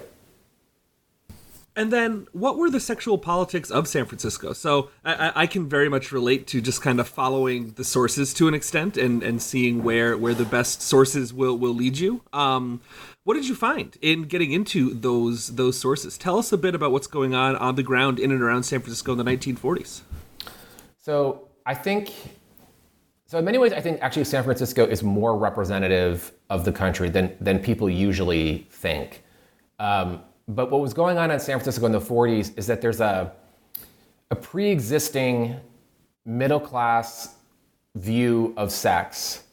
And 1.76 1.92
then, 1.92 2.28
what 2.34 2.58
were 2.58 2.70
the 2.70 2.80
sexual 2.80 3.18
politics 3.18 3.72
of 3.72 3.88
San 3.88 4.06
Francisco? 4.06 4.54
So, 4.54 4.90
I, 5.04 5.32
I- 5.36 5.48
can 5.48 5.68
very 5.68 5.90
much 5.90 6.12
relate 6.12 6.46
to 6.48 6.62
just 6.62 6.82
kind 6.82 7.00
of 7.00 7.08
following 7.08 7.72
the 7.72 7.84
sources 7.84 8.34
to 8.36 8.48
an 8.48 8.54
extent 8.54 8.96
and, 8.96 9.24
and 9.24 9.42
seeing 9.42 9.84
where, 9.84 10.16
where 10.18 10.34
the 10.36 10.46
best 10.46 10.82
sources 10.82 11.34
will, 11.34 11.58
will 11.58 11.74
lead 11.74 11.98
you. 11.98 12.22
Um, 12.32 12.82
what 13.24 13.36
did 13.36 13.48
you 13.48 13.56
find 13.56 13.98
in 14.02 14.24
getting 14.24 14.52
into 14.52 14.94
those 14.94 15.56
those 15.56 15.80
sources? 15.80 16.18
Tell 16.18 16.38
us 16.38 16.52
a 16.52 16.58
bit 16.58 16.76
about 16.76 16.92
what's 16.92 17.08
going 17.08 17.34
on 17.34 17.56
on 17.56 17.76
the 17.76 17.84
ground 17.84 18.20
in 18.20 18.32
and 18.32 18.42
around 18.42 18.64
San 18.64 18.82
Francisco 18.82 19.14
in 19.14 19.18
the 19.18 19.24
1940s. 19.24 20.02
So 21.02 21.48
I 21.66 21.74
think, 21.74 22.12
so 23.26 23.38
in 23.38 23.46
many 23.46 23.58
ways, 23.58 23.72
I 23.72 23.80
think 23.80 24.00
actually 24.02 24.26
San 24.26 24.44
Francisco 24.44 24.86
is 24.86 25.04
more 25.04 25.38
representative 25.38 26.34
of 26.50 26.66
the 26.66 26.72
country 26.74 27.10
than 27.10 27.36
than 27.40 27.60
people 27.60 27.90
usually 27.90 28.68
think. 28.70 29.24
Um, 29.80 30.22
but 30.48 30.70
what 30.72 30.82
was 30.82 30.94
going 30.94 31.18
on 31.18 31.32
in 31.32 31.40
San 31.40 31.58
Francisco 31.60 31.86
in 31.86 31.92
the 31.92 32.00
40s 32.00 32.58
is 32.58 32.68
that 32.68 32.82
there's 32.82 33.02
a 33.02 33.32
a 34.32 34.36
pre-existing 34.36 35.56
middle 36.26 36.60
class 36.60 37.36
view 37.96 38.54
of 38.58 38.72
sex 38.72 39.44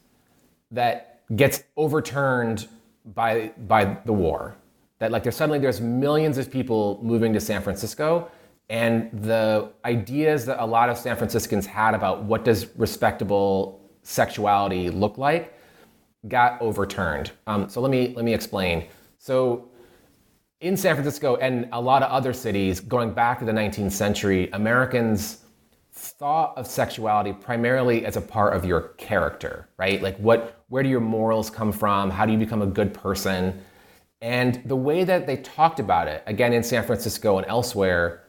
that 0.71 1.21
gets 1.35 1.63
overturned 1.77 2.67
by 3.13 3.51
by 3.67 3.97
the 4.05 4.13
war. 4.13 4.55
That 4.99 5.11
like 5.11 5.23
there's 5.23 5.35
suddenly 5.35 5.59
there's 5.59 5.81
millions 5.81 6.37
of 6.37 6.51
people 6.51 6.99
moving 7.03 7.33
to 7.33 7.39
San 7.39 7.61
Francisco, 7.61 8.31
and 8.69 9.09
the 9.11 9.69
ideas 9.85 10.45
that 10.45 10.63
a 10.63 10.65
lot 10.65 10.89
of 10.89 10.97
San 10.97 11.15
Franciscans 11.15 11.65
had 11.65 11.93
about 11.93 12.23
what 12.23 12.43
does 12.43 12.75
respectable 12.77 13.81
sexuality 14.03 14.89
look 14.89 15.17
like 15.17 15.53
got 16.27 16.61
overturned. 16.61 17.31
Um, 17.47 17.69
so 17.69 17.81
let 17.81 17.91
me 17.91 18.13
let 18.15 18.25
me 18.25 18.33
explain. 18.33 18.87
So 19.17 19.69
in 20.61 20.77
San 20.77 20.95
Francisco 20.95 21.35
and 21.37 21.67
a 21.71 21.81
lot 21.81 22.03
of 22.03 22.11
other 22.11 22.33
cities, 22.33 22.79
going 22.79 23.11
back 23.13 23.39
to 23.39 23.45
the 23.45 23.51
19th 23.51 23.91
century, 23.91 24.49
Americans 24.53 25.39
thought 25.91 26.57
of 26.57 26.67
sexuality 26.67 27.33
primarily 27.33 28.05
as 28.05 28.15
a 28.15 28.21
part 28.21 28.55
of 28.55 28.63
your 28.63 28.81
character, 28.97 29.67
right? 29.77 30.01
Like 30.01 30.17
what 30.17 30.63
where 30.69 30.83
do 30.83 30.89
your 30.89 31.01
morals 31.01 31.49
come 31.49 31.71
from? 31.71 32.09
How 32.09 32.25
do 32.25 32.31
you 32.31 32.37
become 32.37 32.61
a 32.61 32.67
good 32.67 32.93
person? 32.93 33.59
And 34.21 34.61
the 34.65 34.75
way 34.75 35.03
that 35.03 35.25
they 35.25 35.37
talked 35.37 35.79
about 35.79 36.07
it, 36.07 36.23
again 36.27 36.53
in 36.53 36.63
San 36.63 36.85
Francisco 36.85 37.39
and 37.39 37.47
elsewhere, 37.47 38.23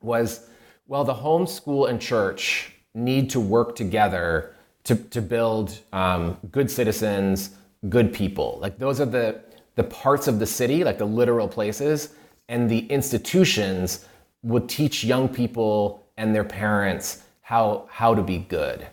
was 0.00 0.48
well, 0.86 1.04
the 1.04 1.14
home 1.14 1.46
school 1.46 1.84
and 1.86 2.00
church 2.00 2.72
need 2.94 3.28
to 3.30 3.40
work 3.40 3.76
together 3.76 4.54
to, 4.84 4.96
to 4.96 5.20
build 5.20 5.78
um, 5.92 6.38
good 6.50 6.70
citizens, 6.70 7.50
good 7.90 8.14
people. 8.14 8.58
Like 8.62 8.78
those 8.78 8.98
are 8.98 9.06
the 9.06 9.42
the 9.78 9.84
parts 9.84 10.26
of 10.26 10.40
the 10.40 10.46
city, 10.46 10.82
like 10.82 10.98
the 10.98 11.04
literal 11.04 11.46
places, 11.46 12.08
and 12.48 12.68
the 12.68 12.80
institutions 12.88 14.06
would 14.42 14.68
teach 14.68 15.04
young 15.04 15.28
people 15.28 16.04
and 16.16 16.34
their 16.34 16.42
parents 16.42 17.22
how, 17.42 17.86
how 17.88 18.12
to 18.12 18.20
be 18.20 18.38
good. 18.38 18.88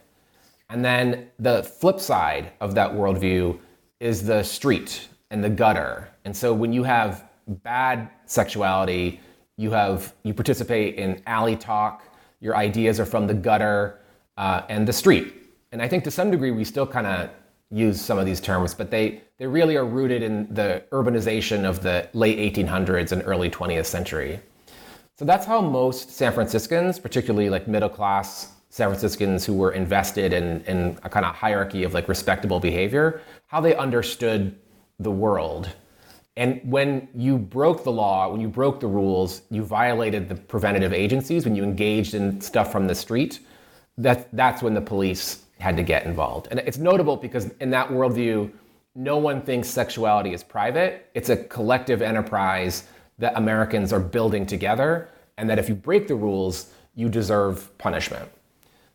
And 0.70 0.86
then 0.86 1.32
the 1.40 1.64
flip 1.64 2.00
side 2.00 2.52
of 2.62 2.76
that 2.76 2.92
worldview 2.92 3.58
is 4.00 4.28
the 4.28 4.44
street 4.44 5.08
and 5.32 5.44
the 5.44 5.50
gutter. 5.50 6.08
And 6.24 6.38
so 6.38 6.54
when 6.54 6.72
you 6.72 6.84
have 6.84 7.28
bad 7.48 8.08
sexuality, 8.28 9.20
you 9.58 9.72
have 9.72 10.14
you 10.22 10.36
participate 10.36 10.96
in 10.96 11.20
alley 11.26 11.56
talk. 11.56 12.04
Your 12.42 12.56
ideas 12.56 13.00
are 13.00 13.08
from 13.08 13.26
the 13.26 13.34
gutter 13.34 14.02
uh, 14.38 14.62
and 14.70 14.88
the 14.88 14.94
street. 14.94 15.34
And 15.72 15.82
I 15.82 15.88
think 15.88 16.04
to 16.04 16.12
some 16.12 16.30
degree 16.30 16.52
we 16.52 16.64
still 16.64 16.86
kind 16.86 17.08
of 17.08 17.32
use 17.72 18.00
some 18.00 18.20
of 18.20 18.28
these 18.28 18.40
terms, 18.40 18.76
but 18.76 18.92
they, 18.92 19.24
they 19.38 19.48
really 19.48 19.76
are 19.76 19.86
rooted 19.86 20.22
in 20.24 20.54
the 20.54 20.84
urbanization 20.92 21.66
of 21.66 21.82
the 21.82 22.10
late 22.14 22.56
1800s 22.56 23.12
and 23.12 23.22
early 23.26 23.50
20th 23.50 23.86
century. 23.86 24.40
So 25.18 25.26
that's 25.26 25.46
how 25.46 25.62
most 25.62 26.12
San 26.12 26.32
Franciscans, 26.32 27.00
particularly 27.00 27.50
like 27.50 27.68
middle 27.68 27.90
class 27.90 28.52
San 28.70 28.90
Franciscans 28.90 29.46
who 29.46 29.54
were 29.54 29.72
invested 29.72 30.34
in, 30.34 30.62
in 30.66 31.00
a 31.04 31.10
kind 31.10 31.26
of 31.26 31.34
hierarchy 31.34 31.84
of 31.84 31.94
like 31.94 32.10
respectable 32.10 32.60
behavior, 32.60 33.22
how 33.48 33.62
they 33.62 33.76
understood 33.76 34.58
the 35.00 35.12
world. 35.12 35.70
And 36.38 36.60
when 36.64 37.08
you 37.16 37.38
broke 37.38 37.86
the 37.86 37.92
law, 37.92 38.30
when 38.30 38.42
you 38.42 38.50
broke 38.50 38.82
the 38.82 38.88
rules, 38.88 39.44
you 39.50 39.64
violated 39.64 40.28
the 40.28 40.36
preventative 40.36 40.92
agencies, 40.92 41.46
when 41.46 41.56
you 41.56 41.64
engaged 41.64 42.14
in 42.14 42.42
stuff 42.42 42.72
from 42.72 42.88
the 42.88 42.96
street, 42.96 43.40
that, 43.98 44.28
that's 44.36 44.62
when 44.62 44.74
the 44.74 44.82
police 44.82 45.44
had 45.60 45.78
to 45.78 45.84
get 45.84 46.06
involved. 46.06 46.50
And 46.52 46.60
it's 46.60 46.78
notable 46.78 47.16
because 47.16 47.52
in 47.62 47.70
that 47.70 47.88
worldview, 47.88 48.52
no 48.96 49.18
one 49.18 49.42
thinks 49.42 49.68
sexuality 49.68 50.34
is 50.34 50.44
private. 50.44 51.10
It's 51.14 51.30
a 51.30 51.36
collective 51.36 52.02
enterprise 52.02 52.88
that 53.20 53.38
Americans 53.38 53.92
are 53.94 54.00
building 54.00 54.46
together, 54.46 55.10
and 55.38 55.50
that 55.50 55.60
if 55.60 55.70
you 55.70 55.76
break 55.76 56.08
the 56.08 56.16
rules, 56.16 56.72
you 56.96 57.10
deserve 57.10 57.78
punishment. 57.78 58.30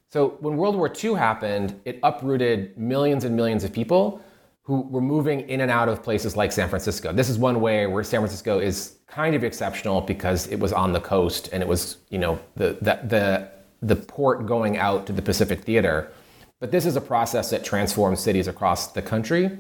So 0.09 0.37
when 0.41 0.57
World 0.57 0.75
War 0.75 0.93
II 0.93 1.15
happened, 1.15 1.81
it 1.85 2.01
uprooted 2.03 2.77
millions 2.77 3.25
and 3.25 3.37
millions 3.37 3.63
of 3.63 3.73
people 3.73 4.21
who 4.63 4.83
were 4.83 5.01
moving 5.01 5.49
in 5.49 5.61
and 5.61 5.71
out 5.71 5.89
of 5.89 6.03
places 6.03 6.37
like 6.37 6.53
San 6.53 6.69
Francisco. 6.69 7.13
This 7.13 7.29
is 7.29 7.39
one 7.39 7.61
way 7.61 7.87
where 7.87 8.03
San 8.03 8.21
Francisco 8.21 8.59
is 8.59 8.97
kind 9.07 9.35
of 9.35 9.45
exceptional 9.45 10.01
because 10.01 10.47
it 10.49 10.59
was 10.59 10.73
on 10.73 10.93
the 10.93 11.01
coast 11.01 11.49
and 11.53 11.63
it 11.63 11.69
was, 11.69 11.99
you 12.09 12.19
know, 12.19 12.39
the 12.57 12.77
the 12.81 13.01
the, 13.07 13.49
the 13.83 13.97
port 13.97 14.47
going 14.47 14.79
out 14.79 15.07
to 15.07 15.13
the 15.13 15.23
Pacific 15.23 15.61
Theater. 15.61 16.11
But 16.59 16.71
this 16.71 16.87
is 16.87 16.97
a 16.97 17.01
process 17.01 17.51
that 17.51 17.65
transforms 17.65 18.21
cities 18.21 18.49
across 18.49 18.89
the 18.89 19.03
country. 19.03 19.59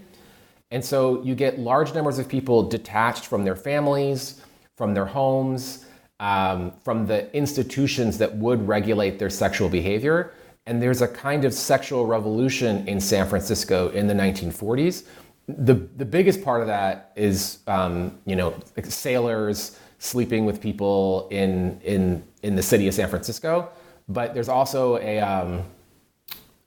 And 0.70 0.84
so 0.84 1.22
you 1.22 1.34
get 1.34 1.58
large 1.58 1.94
numbers 1.94 2.18
of 2.18 2.28
people 2.28 2.62
detached 2.62 3.26
from 3.26 3.44
their 3.44 3.56
families, 3.56 4.40
from 4.76 4.94
their 4.94 5.06
homes, 5.06 5.84
um, 6.20 6.72
from 6.84 7.06
the 7.06 7.34
institutions 7.34 8.18
that 8.18 8.36
would 8.36 8.66
regulate 8.66 9.18
their 9.18 9.30
sexual 9.30 9.68
behavior. 9.68 10.32
And 10.66 10.80
there's 10.80 11.02
a 11.02 11.08
kind 11.08 11.44
of 11.44 11.52
sexual 11.52 12.06
revolution 12.06 12.86
in 12.86 13.00
San 13.00 13.26
Francisco 13.26 13.88
in 13.90 14.06
the 14.06 14.14
1940s. 14.14 15.04
The, 15.48 15.74
the 15.74 16.04
biggest 16.04 16.44
part 16.44 16.60
of 16.60 16.68
that 16.68 17.12
is, 17.16 17.58
um, 17.66 18.18
you 18.24 18.36
know, 18.36 18.54
sailors 18.84 19.78
sleeping 19.98 20.44
with 20.44 20.60
people 20.60 21.26
in, 21.30 21.80
in, 21.82 22.22
in 22.42 22.54
the 22.54 22.62
city 22.62 22.86
of 22.86 22.94
San 22.94 23.08
Francisco. 23.08 23.70
But 24.08 24.34
there's 24.34 24.48
also 24.48 24.98
a, 24.98 25.18
um, 25.18 25.64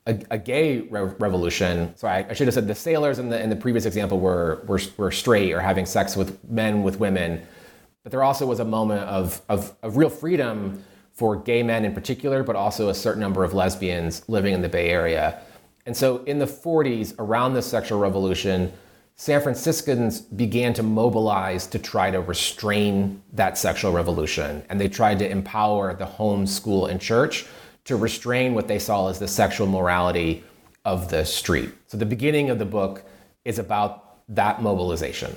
a, 0.05 0.19
a 0.31 0.37
gay 0.37 0.81
re- 0.81 1.13
revolution. 1.19 1.93
So 1.95 2.07
I, 2.07 2.25
I, 2.29 2.33
should 2.33 2.47
have 2.47 2.53
said 2.53 2.67
the 2.67 2.75
sailors 2.75 3.19
in 3.19 3.29
the 3.29 3.41
in 3.41 3.49
the 3.49 3.55
previous 3.55 3.85
example 3.85 4.19
were, 4.19 4.63
were 4.67 4.79
were 4.97 5.11
straight 5.11 5.53
or 5.53 5.59
having 5.59 5.85
sex 5.85 6.17
with 6.17 6.37
men 6.49 6.83
with 6.83 6.99
women, 6.99 7.41
but 8.03 8.11
there 8.11 8.23
also 8.23 8.45
was 8.45 8.59
a 8.59 8.65
moment 8.65 9.01
of 9.01 9.41
of, 9.49 9.75
of 9.81 9.97
real 9.97 10.09
freedom 10.09 10.83
for 11.13 11.35
gay 11.35 11.63
men 11.63 11.85
in 11.85 11.93
particular, 11.93 12.43
but 12.43 12.55
also 12.55 12.89
a 12.89 12.93
certain 12.93 13.21
number 13.21 13.43
of 13.43 13.53
lesbians 13.53 14.27
living 14.27 14.53
in 14.53 14.61
the 14.61 14.69
Bay 14.69 14.89
Area. 14.89 15.39
And 15.85 15.95
so 15.95 16.23
in 16.23 16.39
the 16.39 16.45
40s, 16.45 17.13
around 17.19 17.53
the 17.53 17.61
sexual 17.61 17.99
revolution, 17.99 18.71
San 19.15 19.41
Franciscans 19.41 20.21
began 20.21 20.73
to 20.73 20.81
mobilize 20.81 21.67
to 21.67 21.77
try 21.77 22.09
to 22.09 22.19
restrain 22.19 23.21
that 23.33 23.59
sexual 23.59 23.91
revolution. 23.91 24.63
And 24.69 24.81
they 24.81 24.87
tried 24.87 25.19
to 25.19 25.29
empower 25.29 25.93
the 25.93 26.05
home, 26.05 26.47
school, 26.47 26.87
and 26.87 26.99
church 26.99 27.45
to 27.85 27.95
restrain 27.95 28.53
what 28.53 28.67
they 28.67 28.79
saw 28.79 29.09
as 29.09 29.19
the 29.19 29.27
sexual 29.27 29.67
morality 29.67 30.43
of 30.85 31.09
the 31.09 31.25
street. 31.25 31.71
So 31.87 31.97
the 31.97 32.05
beginning 32.05 32.49
of 32.49 32.59
the 32.59 32.65
book 32.65 33.03
is 33.45 33.59
about 33.59 34.19
that 34.29 34.61
mobilization. 34.61 35.35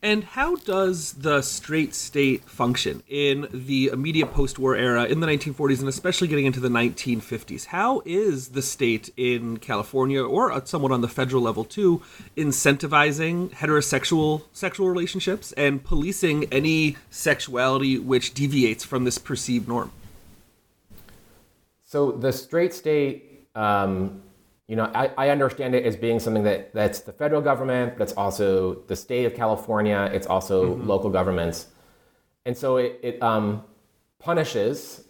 And 0.00 0.22
how 0.22 0.54
does 0.54 1.14
the 1.14 1.42
straight 1.42 1.92
state 1.92 2.44
function 2.44 3.02
in 3.08 3.48
the 3.52 3.90
immediate 3.92 4.32
post 4.32 4.56
war 4.56 4.76
era 4.76 5.04
in 5.04 5.18
the 5.18 5.26
1940s 5.26 5.80
and 5.80 5.88
especially 5.88 6.28
getting 6.28 6.46
into 6.46 6.60
the 6.60 6.68
1950s? 6.68 7.66
How 7.66 8.02
is 8.04 8.50
the 8.50 8.62
state 8.62 9.10
in 9.16 9.56
California 9.56 10.22
or 10.22 10.64
somewhat 10.66 10.92
on 10.92 11.00
the 11.00 11.08
federal 11.08 11.42
level 11.42 11.64
too 11.64 12.00
incentivizing 12.36 13.50
heterosexual 13.50 14.42
sexual 14.52 14.88
relationships 14.88 15.50
and 15.52 15.82
policing 15.82 16.44
any 16.52 16.96
sexuality 17.10 17.98
which 17.98 18.34
deviates 18.34 18.84
from 18.84 19.02
this 19.02 19.18
perceived 19.18 19.66
norm? 19.66 19.90
So 21.88 22.12
the 22.12 22.30
straight 22.30 22.74
state, 22.74 23.48
um, 23.54 24.20
you 24.66 24.76
know, 24.76 24.92
I, 24.94 25.10
I, 25.16 25.30
understand 25.30 25.74
it 25.74 25.86
as 25.86 25.96
being 25.96 26.20
something 26.20 26.42
that 26.42 26.74
that's 26.74 27.00
the 27.00 27.14
federal 27.14 27.40
government, 27.40 27.96
but 27.96 28.04
it's 28.04 28.12
also 28.12 28.82
the 28.88 28.94
state 28.94 29.24
of 29.24 29.34
California. 29.34 30.10
It's 30.12 30.26
also 30.26 30.74
mm-hmm. 30.74 30.86
local 30.86 31.08
governments, 31.08 31.68
and 32.44 32.54
so 32.54 32.76
it, 32.76 33.00
it 33.02 33.22
um, 33.22 33.64
punishes 34.18 35.04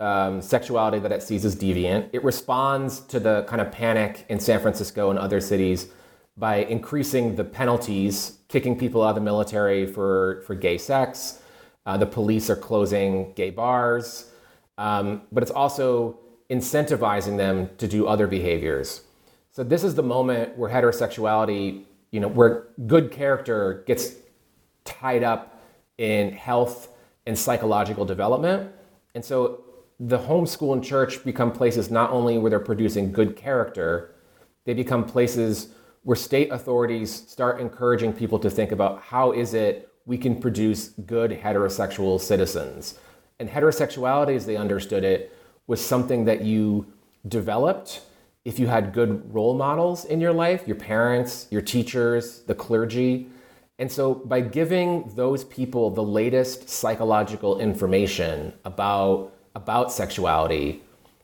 um, 0.00 0.42
sexuality 0.42 0.98
that 0.98 1.12
it 1.12 1.22
sees 1.22 1.44
as 1.44 1.54
deviant. 1.54 2.10
It 2.12 2.24
responds 2.24 2.98
to 3.02 3.20
the 3.20 3.44
kind 3.44 3.60
of 3.60 3.70
panic 3.70 4.26
in 4.28 4.40
San 4.40 4.58
Francisco 4.58 5.10
and 5.10 5.20
other 5.20 5.40
cities 5.40 5.86
by 6.36 6.64
increasing 6.64 7.36
the 7.36 7.44
penalties, 7.44 8.38
kicking 8.48 8.76
people 8.76 9.04
out 9.04 9.10
of 9.10 9.14
the 9.14 9.20
military 9.20 9.86
for 9.86 10.42
for 10.48 10.56
gay 10.56 10.78
sex. 10.78 11.38
Uh, 11.86 11.96
the 11.96 12.06
police 12.06 12.50
are 12.50 12.56
closing 12.56 13.32
gay 13.34 13.50
bars 13.50 14.31
um, 14.78 15.22
but 15.30 15.42
it's 15.42 15.52
also 15.52 16.18
incentivizing 16.50 17.36
them 17.36 17.70
to 17.78 17.88
do 17.88 18.06
other 18.06 18.26
behaviors. 18.26 19.02
So 19.50 19.62
this 19.62 19.84
is 19.84 19.94
the 19.94 20.02
moment 20.02 20.56
where 20.56 20.70
heterosexuality, 20.70 21.84
you 22.10 22.20
know, 22.20 22.28
where 22.28 22.68
good 22.86 23.10
character 23.10 23.84
gets 23.86 24.14
tied 24.84 25.22
up 25.22 25.62
in 25.98 26.32
health 26.32 26.88
and 27.26 27.38
psychological 27.38 28.04
development. 28.04 28.72
And 29.14 29.24
so 29.24 29.64
the 30.00 30.18
homeschool 30.18 30.72
and 30.72 30.82
church 30.82 31.24
become 31.24 31.52
places 31.52 31.90
not 31.90 32.10
only 32.10 32.38
where 32.38 32.50
they're 32.50 32.58
producing 32.60 33.12
good 33.12 33.36
character, 33.36 34.14
they 34.64 34.74
become 34.74 35.04
places 35.04 35.68
where 36.02 36.16
state 36.16 36.50
authorities 36.50 37.12
start 37.28 37.60
encouraging 37.60 38.12
people 38.12 38.38
to 38.40 38.50
think 38.50 38.72
about 38.72 39.02
how 39.02 39.32
is 39.32 39.54
it 39.54 39.88
we 40.04 40.18
can 40.18 40.40
produce 40.40 40.88
good 41.06 41.30
heterosexual 41.30 42.20
citizens 42.20 42.98
and 43.42 43.50
heterosexuality, 43.50 44.36
as 44.36 44.46
they 44.46 44.56
understood 44.56 45.02
it, 45.02 45.36
was 45.66 45.84
something 45.84 46.24
that 46.26 46.42
you 46.42 46.86
developed 47.26 48.02
if 48.44 48.58
you 48.58 48.68
had 48.68 48.92
good 48.92 49.34
role 49.34 49.54
models 49.54 50.04
in 50.04 50.20
your 50.20 50.32
life, 50.32 50.62
your 50.66 50.76
parents, 50.76 51.48
your 51.50 51.60
teachers, 51.60 52.40
the 52.42 52.54
clergy. 52.54 53.26
And 53.80 53.90
so, 53.90 54.14
by 54.14 54.42
giving 54.42 55.10
those 55.16 55.42
people 55.44 55.90
the 55.90 56.04
latest 56.04 56.68
psychological 56.68 57.58
information 57.58 58.52
about, 58.64 59.32
about 59.56 59.90
sexuality, 59.90 60.82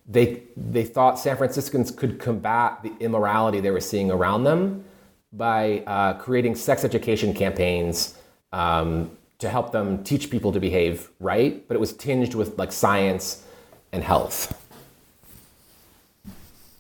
they, 0.08 0.42
they 0.56 0.84
thought 0.84 1.20
San 1.20 1.36
Franciscans 1.36 1.92
could 1.92 2.18
combat 2.18 2.82
the 2.82 2.92
immorality 2.98 3.60
they 3.60 3.70
were 3.70 3.80
seeing 3.80 4.10
around 4.10 4.42
them 4.42 4.84
by 5.32 5.84
uh, 5.86 6.14
creating 6.14 6.56
sex 6.56 6.82
education 6.82 7.32
campaigns 7.32 8.18
um, 8.52 9.16
to 9.38 9.48
help 9.48 9.72
them 9.72 10.02
teach 10.02 10.30
people 10.30 10.52
to 10.52 10.60
behave 10.60 11.10
right, 11.20 11.66
but 11.68 11.76
it 11.76 11.80
was 11.80 11.92
tinged 11.92 12.34
with 12.34 12.58
like 12.58 12.72
science 12.72 13.44
and 13.92 14.02
health. 14.02 14.54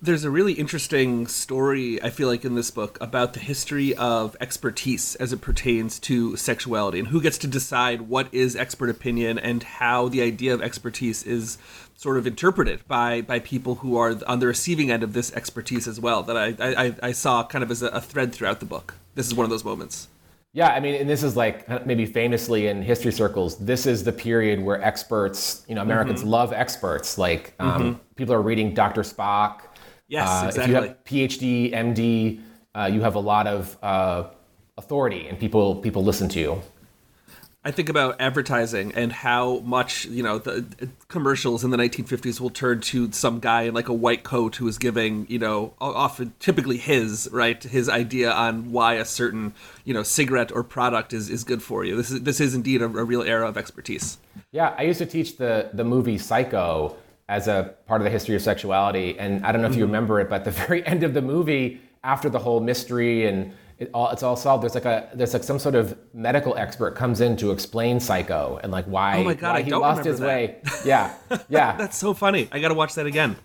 there's 0.00 0.24
a 0.24 0.30
really 0.30 0.52
interesting 0.52 1.26
story 1.26 2.00
I 2.02 2.10
feel 2.10 2.28
like 2.28 2.44
in 2.44 2.54
this 2.54 2.70
book 2.70 2.98
about 3.00 3.32
the 3.32 3.40
history 3.40 3.94
of 3.96 4.36
expertise 4.40 5.16
as 5.16 5.32
it 5.32 5.40
pertains 5.40 5.98
to 6.00 6.36
sexuality 6.36 7.00
and 7.00 7.08
who 7.08 7.20
gets 7.20 7.36
to 7.38 7.48
decide 7.48 8.02
what 8.02 8.32
is 8.32 8.54
expert 8.54 8.90
opinion 8.90 9.38
and 9.40 9.62
how 9.62 10.08
the 10.08 10.22
idea 10.22 10.54
of 10.54 10.62
expertise 10.62 11.24
is 11.24 11.58
sort 11.96 12.16
of 12.16 12.28
interpreted 12.28 12.86
by 12.86 13.20
by 13.22 13.40
people 13.40 13.76
who 13.76 13.96
are 13.96 14.16
on 14.28 14.38
the 14.38 14.46
receiving 14.46 14.90
end 14.90 15.02
of 15.02 15.14
this 15.14 15.32
expertise 15.32 15.88
as 15.88 15.98
well 15.98 16.22
that 16.22 16.36
I 16.36 16.54
I, 16.60 16.94
I 17.02 17.12
saw 17.12 17.44
kind 17.44 17.64
of 17.64 17.70
as 17.70 17.82
a, 17.82 17.88
a 17.88 18.00
thread 18.00 18.32
throughout 18.32 18.60
the 18.60 18.66
book. 18.66 18.94
This 19.16 19.26
is 19.26 19.34
one 19.34 19.44
of 19.44 19.50
those 19.50 19.64
moments. 19.64 20.06
Yeah, 20.54 20.68
I 20.68 20.80
mean, 20.80 20.94
and 20.94 21.08
this 21.08 21.22
is 21.22 21.36
like 21.36 21.86
maybe 21.86 22.06
famously 22.06 22.68
in 22.68 22.82
history 22.82 23.12
circles, 23.12 23.58
this 23.58 23.86
is 23.86 24.02
the 24.02 24.12
period 24.12 24.60
where 24.60 24.82
experts, 24.82 25.64
you 25.68 25.74
know, 25.74 25.82
Americans 25.82 26.20
mm-hmm. 26.20 26.30
love 26.30 26.52
experts. 26.52 27.18
Like 27.18 27.54
um, 27.58 27.82
mm-hmm. 27.82 27.98
people 28.16 28.34
are 28.34 28.42
reading 28.42 28.72
Dr. 28.72 29.02
Spock. 29.02 29.60
Yes, 30.08 30.26
uh, 30.26 30.46
exactly. 30.46 30.62
If 30.62 30.68
you 30.68 30.74
have 30.74 31.04
PhD, 31.04 31.72
MD, 31.72 32.40
uh, 32.74 32.90
you 32.90 33.02
have 33.02 33.14
a 33.14 33.20
lot 33.20 33.46
of 33.46 33.76
uh, 33.82 34.30
authority, 34.78 35.28
and 35.28 35.38
people 35.38 35.76
people 35.76 36.02
listen 36.02 36.28
to 36.30 36.40
you. 36.40 36.62
I 37.64 37.72
think 37.72 37.88
about 37.88 38.20
advertising 38.20 38.92
and 38.94 39.12
how 39.12 39.58
much 39.58 40.04
you 40.06 40.22
know 40.22 40.38
the 40.38 40.64
commercials 41.08 41.64
in 41.64 41.70
the 41.70 41.76
1950s 41.76 42.40
will 42.40 42.50
turn 42.50 42.80
to 42.82 43.10
some 43.10 43.40
guy 43.40 43.62
in 43.62 43.74
like 43.74 43.88
a 43.88 43.92
white 43.92 44.22
coat 44.22 44.56
who 44.56 44.68
is 44.68 44.78
giving 44.78 45.26
you 45.28 45.40
know 45.40 45.74
often 45.80 46.34
typically 46.38 46.76
his 46.76 47.28
right 47.32 47.60
his 47.62 47.88
idea 47.88 48.30
on 48.30 48.70
why 48.70 48.94
a 48.94 49.04
certain 49.04 49.52
you 49.84 49.92
know 49.92 50.04
cigarette 50.04 50.52
or 50.52 50.62
product 50.62 51.12
is, 51.12 51.28
is 51.28 51.42
good 51.42 51.62
for 51.62 51.84
you. 51.84 51.96
This 51.96 52.12
is 52.12 52.22
this 52.22 52.40
is 52.40 52.54
indeed 52.54 52.80
a, 52.80 52.84
a 52.84 53.04
real 53.04 53.22
era 53.22 53.48
of 53.48 53.56
expertise. 53.56 54.18
Yeah, 54.52 54.74
I 54.78 54.82
used 54.82 54.98
to 55.00 55.06
teach 55.06 55.36
the 55.36 55.70
the 55.72 55.84
movie 55.84 56.16
Psycho 56.16 56.96
as 57.28 57.48
a 57.48 57.74
part 57.86 58.00
of 58.00 58.04
the 58.04 58.10
history 58.10 58.36
of 58.36 58.40
sexuality, 58.40 59.18
and 59.18 59.44
I 59.44 59.50
don't 59.50 59.60
know 59.60 59.66
if 59.66 59.72
mm-hmm. 59.72 59.80
you 59.80 59.86
remember 59.86 60.20
it, 60.20 60.30
but 60.30 60.44
the 60.44 60.50
very 60.66 60.86
end 60.86 61.02
of 61.02 61.12
the 61.12 61.22
movie, 61.22 61.80
after 62.04 62.30
the 62.30 62.38
whole 62.38 62.60
mystery 62.60 63.26
and 63.26 63.52
it 63.78 63.90
all, 63.94 64.10
it's 64.10 64.22
all 64.22 64.36
solved. 64.36 64.62
There's 64.62 64.74
like 64.74 64.84
a 64.84 65.08
there's 65.14 65.32
like 65.32 65.44
some 65.44 65.58
sort 65.58 65.74
of 65.74 65.96
medical 66.12 66.56
expert 66.56 66.96
comes 66.96 67.20
in 67.20 67.36
to 67.38 67.52
explain 67.52 68.00
Psycho 68.00 68.58
and 68.62 68.72
like 68.72 68.86
why, 68.86 69.18
oh 69.18 69.34
God, 69.34 69.54
why 69.54 69.62
he 69.62 69.70
lost 69.70 70.04
his 70.04 70.18
that. 70.18 70.26
way. 70.26 70.60
Yeah, 70.84 71.14
yeah. 71.48 71.76
That's 71.76 71.96
so 71.96 72.12
funny. 72.12 72.48
I 72.50 72.58
got 72.58 72.68
to 72.68 72.74
watch 72.74 72.94
that 72.94 73.06
again. 73.06 73.36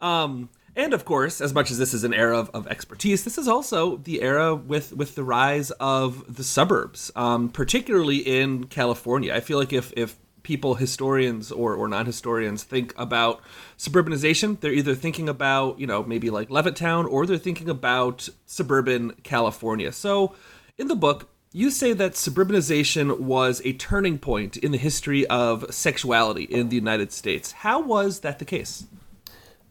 Um, 0.00 0.48
and 0.76 0.94
of 0.94 1.04
course, 1.04 1.40
as 1.40 1.52
much 1.52 1.72
as 1.72 1.78
this 1.78 1.92
is 1.92 2.04
an 2.04 2.14
era 2.14 2.38
of, 2.38 2.50
of, 2.50 2.68
expertise, 2.68 3.24
this 3.24 3.36
is 3.36 3.48
also 3.48 3.96
the 3.96 4.22
era 4.22 4.54
with 4.54 4.92
with 4.92 5.16
the 5.16 5.24
rise 5.24 5.72
of 5.72 6.36
the 6.36 6.44
suburbs, 6.44 7.10
um, 7.16 7.48
particularly 7.48 8.18
in 8.18 8.64
California. 8.64 9.34
I 9.34 9.40
feel 9.40 9.58
like 9.58 9.72
if 9.72 9.92
if 9.96 10.16
people, 10.42 10.74
historians 10.74 11.50
or, 11.50 11.74
or 11.74 11.88
non 11.88 12.06
historians, 12.06 12.62
think 12.62 12.94
about 12.96 13.40
suburbanization, 13.76 14.60
they're 14.60 14.72
either 14.72 14.94
thinking 14.94 15.28
about, 15.28 15.78
you 15.78 15.86
know, 15.86 16.02
maybe 16.02 16.30
like 16.30 16.48
Levittown 16.48 17.10
or 17.10 17.26
they're 17.26 17.38
thinking 17.38 17.68
about 17.68 18.28
suburban 18.46 19.12
California. 19.22 19.92
So 19.92 20.34
in 20.76 20.88
the 20.88 20.96
book, 20.96 21.28
you 21.52 21.70
say 21.70 21.92
that 21.94 22.12
suburbanization 22.12 23.20
was 23.20 23.62
a 23.64 23.72
turning 23.72 24.18
point 24.18 24.56
in 24.56 24.70
the 24.70 24.78
history 24.78 25.26
of 25.28 25.64
sexuality 25.74 26.44
in 26.44 26.68
the 26.68 26.76
United 26.76 27.10
States. 27.10 27.52
How 27.52 27.80
was 27.80 28.20
that 28.20 28.38
the 28.38 28.44
case? 28.44 28.86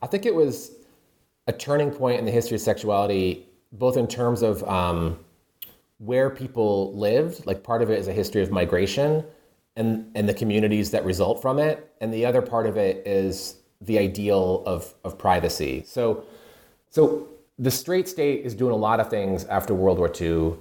I 0.02 0.08
think 0.08 0.26
it 0.26 0.34
was 0.34 0.72
a 1.48 1.54
turning 1.54 1.92
point 1.92 2.20
in 2.20 2.26
the 2.26 2.32
history 2.32 2.56
of 2.56 2.62
sexuality, 2.62 3.46
both 3.72 3.96
in 3.96 4.08
terms 4.08 4.42
of 4.42 4.64
um, 4.64 5.20
where 6.00 6.30
people 6.30 6.94
lived, 6.96 7.46
like 7.46 7.64
part 7.64 7.82
of 7.82 7.90
it 7.90 8.00
is 8.00 8.08
a 8.08 8.14
history 8.14 8.42
of 8.42 8.52
migration, 8.52 9.24
and 9.78 10.12
and 10.16 10.28
the 10.28 10.34
communities 10.34 10.92
that 10.92 11.06
result 11.06 11.42
from 11.42 11.60
it. 11.60 11.90
And 12.02 12.13
the 12.13 12.26
other 12.26 12.42
part 12.42 12.66
of 12.66 12.76
it 12.76 13.08
is 13.08 13.56
the 13.80 13.98
ideal 13.98 14.63
of 14.66 14.94
of 15.06 15.18
privacy. 15.18 15.84
So 15.86 16.26
so 16.90 17.30
the 17.58 17.72
straight 17.72 18.10
state 18.10 18.44
is 18.44 18.54
doing 18.54 18.74
a 18.74 18.78
lot 18.78 19.00
of 19.00 19.10
things 19.10 19.46
after 19.46 19.74
world 19.74 19.98
war 19.98 20.12
ii 20.22 20.54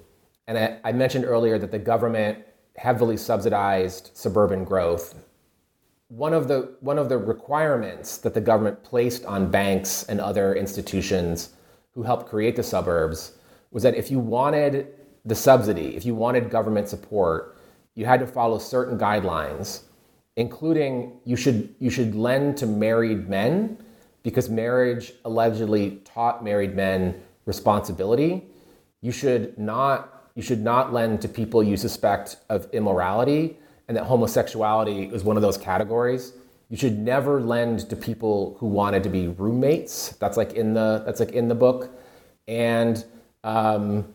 and 0.46 0.57
i, 0.59 0.79
I 0.83 0.92
mentioned 0.92 1.26
earlier 1.26 1.59
that 1.59 1.70
the 1.70 1.79
government 1.79 2.38
heavily 2.76 3.16
subsidized 3.16 4.11
suburban 4.14 4.64
growth. 4.64 5.14
One 6.09 6.33
of 6.33 6.46
the 6.46 6.74
one 6.81 6.98
of 6.98 7.09
the 7.09 7.18
requirements 7.18 8.18
that 8.18 8.35
the 8.35 8.40
government 8.40 8.83
placed 8.85 9.24
on 9.24 9.50
banks 9.50 10.05
and 10.05 10.20
other 10.20 10.55
institutions 10.55 11.50
who 11.92 12.02
helped 12.02 12.29
create 12.29 12.55
the 12.55 12.62
suburbs 12.62 13.33
was 13.72 13.83
that 13.83 13.94
if 13.94 14.11
you 14.11 14.18
wanted 14.18 14.94
the 15.24 15.35
subsidy 15.35 15.96
if 15.96 16.05
you 16.07 16.14
wanted 16.14 16.48
government 16.50 16.88
support 16.88 17.56
you 17.96 18.04
had 18.04 18.20
to 18.20 18.26
follow 18.26 18.59
certain 18.59 18.96
guidelines, 18.96 19.80
including 20.37 21.18
you 21.24 21.35
should 21.35 21.74
you 21.80 21.90
should 21.90 22.14
lend 22.14 22.56
to 22.59 22.66
married 22.66 23.28
men 23.28 23.78
because 24.22 24.48
marriage 24.48 25.14
allegedly 25.24 26.02
taught 26.04 26.44
married 26.44 26.76
men 26.76 27.20
responsibility. 27.46 28.44
You 29.00 29.11
should 29.11 29.59
not 29.59 30.30
you 30.37 30.42
should 30.42 30.61
not 30.61 30.92
lend 30.92 31.22
to 31.22 31.28
people 31.28 31.62
you 31.62 31.76
suspect 31.76 32.37
of 32.50 32.68
immorality 32.72 33.56
and 33.88 33.96
that 33.96 34.04
homosexuality 34.04 35.06
is 35.06 35.24
one 35.24 35.37
of 35.37 35.42
those 35.42 35.56
categories. 35.56 36.35
You 36.68 36.76
should 36.76 36.98
never 36.98 37.40
lend 37.40 37.88
to 37.88 37.96
people 37.96 38.56
who 38.59 38.66
wanted 38.66 39.02
to 39.04 39.09
be 39.09 39.28
roommates. 39.28 40.11
That's 40.20 40.37
like 40.37 40.52
in 40.52 40.74
the 40.74 41.02
that's 41.06 41.20
like 41.20 41.30
in 41.30 41.48
the 41.48 41.54
book, 41.54 41.90
and 42.46 43.02
um, 43.44 44.12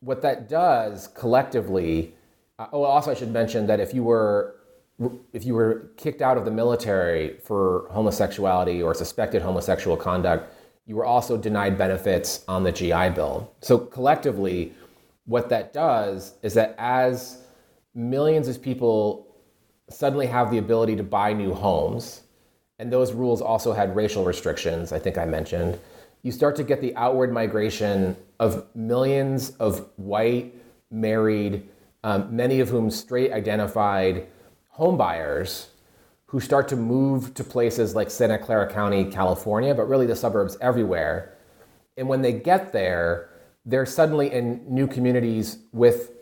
what 0.00 0.20
that 0.22 0.48
does 0.48 1.06
collectively 1.08 2.14
uh, 2.58 2.66
oh, 2.72 2.82
also 2.84 3.10
I 3.10 3.14
should 3.14 3.32
mention 3.32 3.66
that 3.66 3.80
if 3.80 3.92
you 3.92 4.02
were 4.02 4.56
if 5.34 5.44
you 5.44 5.52
were 5.52 5.90
kicked 5.98 6.22
out 6.22 6.38
of 6.38 6.46
the 6.46 6.50
military 6.50 7.36
for 7.44 7.86
homosexuality 7.90 8.82
or 8.82 8.94
suspected 8.94 9.42
homosexual 9.42 9.94
conduct, 9.94 10.50
you 10.86 10.96
were 10.96 11.04
also 11.04 11.36
denied 11.36 11.76
benefits 11.76 12.42
on 12.48 12.64
the 12.64 12.72
GI 12.72 13.10
Bill. 13.10 13.52
So 13.60 13.76
collectively, 13.76 14.72
what 15.26 15.50
that 15.50 15.74
does 15.74 16.34
is 16.42 16.54
that 16.54 16.74
as 16.78 17.42
millions 17.94 18.48
of 18.48 18.62
people 18.62 19.36
suddenly 19.90 20.26
have 20.26 20.50
the 20.50 20.56
ability 20.56 20.96
to 20.96 21.02
buy 21.02 21.34
new 21.34 21.52
homes, 21.52 22.22
and 22.78 22.90
those 22.90 23.12
rules 23.12 23.42
also 23.42 23.74
had 23.74 23.94
racial 23.94 24.24
restrictions, 24.24 24.92
I 24.92 24.98
think 24.98 25.18
I 25.18 25.26
mentioned, 25.26 25.78
you 26.22 26.32
start 26.32 26.56
to 26.56 26.64
get 26.64 26.80
the 26.80 26.96
outward 26.96 27.32
migration 27.32 28.16
of 28.40 28.66
millions 28.74 29.50
of 29.58 29.88
white, 29.96 30.54
married, 30.90 31.68
um, 32.06 32.36
many 32.36 32.60
of 32.60 32.68
whom 32.68 32.88
straight 32.88 33.32
identified 33.32 34.28
homebuyers 34.78 35.66
who 36.26 36.38
start 36.38 36.68
to 36.68 36.76
move 36.76 37.34
to 37.34 37.42
places 37.42 37.96
like 37.96 38.12
Santa 38.12 38.38
Clara 38.38 38.72
County, 38.72 39.06
California, 39.06 39.74
but 39.74 39.88
really 39.88 40.06
the 40.06 40.14
suburbs 40.14 40.56
everywhere. 40.60 41.36
And 41.96 42.06
when 42.08 42.22
they 42.22 42.32
get 42.32 42.72
there, 42.72 43.30
they're 43.64 43.84
suddenly 43.84 44.32
in 44.32 44.62
new 44.72 44.86
communities 44.86 45.58
with 45.72 46.12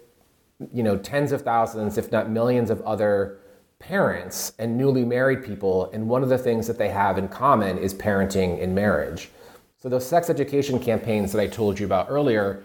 you 0.73 0.83
know 0.83 0.97
tens 0.97 1.33
of 1.33 1.43
thousands 1.43 1.99
if 1.99 2.11
not 2.11 2.31
millions 2.31 2.71
of 2.71 2.81
other 2.83 3.41
parents 3.79 4.53
and 4.59 4.79
newly 4.79 5.05
married 5.05 5.45
people 5.45 5.91
and 5.93 6.09
one 6.09 6.23
of 6.23 6.31
the 6.31 6.39
things 6.39 6.67
that 6.67 6.79
they 6.79 6.89
have 6.89 7.19
in 7.19 7.29
common 7.29 7.77
is 7.77 7.93
parenting 7.93 8.63
and 8.63 8.73
marriage 8.73 9.31
so 9.77 9.89
those 9.89 10.07
sex 10.07 10.31
education 10.31 10.79
campaigns 10.79 11.33
that 11.33 11.41
i 11.41 11.47
told 11.47 11.79
you 11.79 11.85
about 11.85 12.07
earlier 12.09 12.63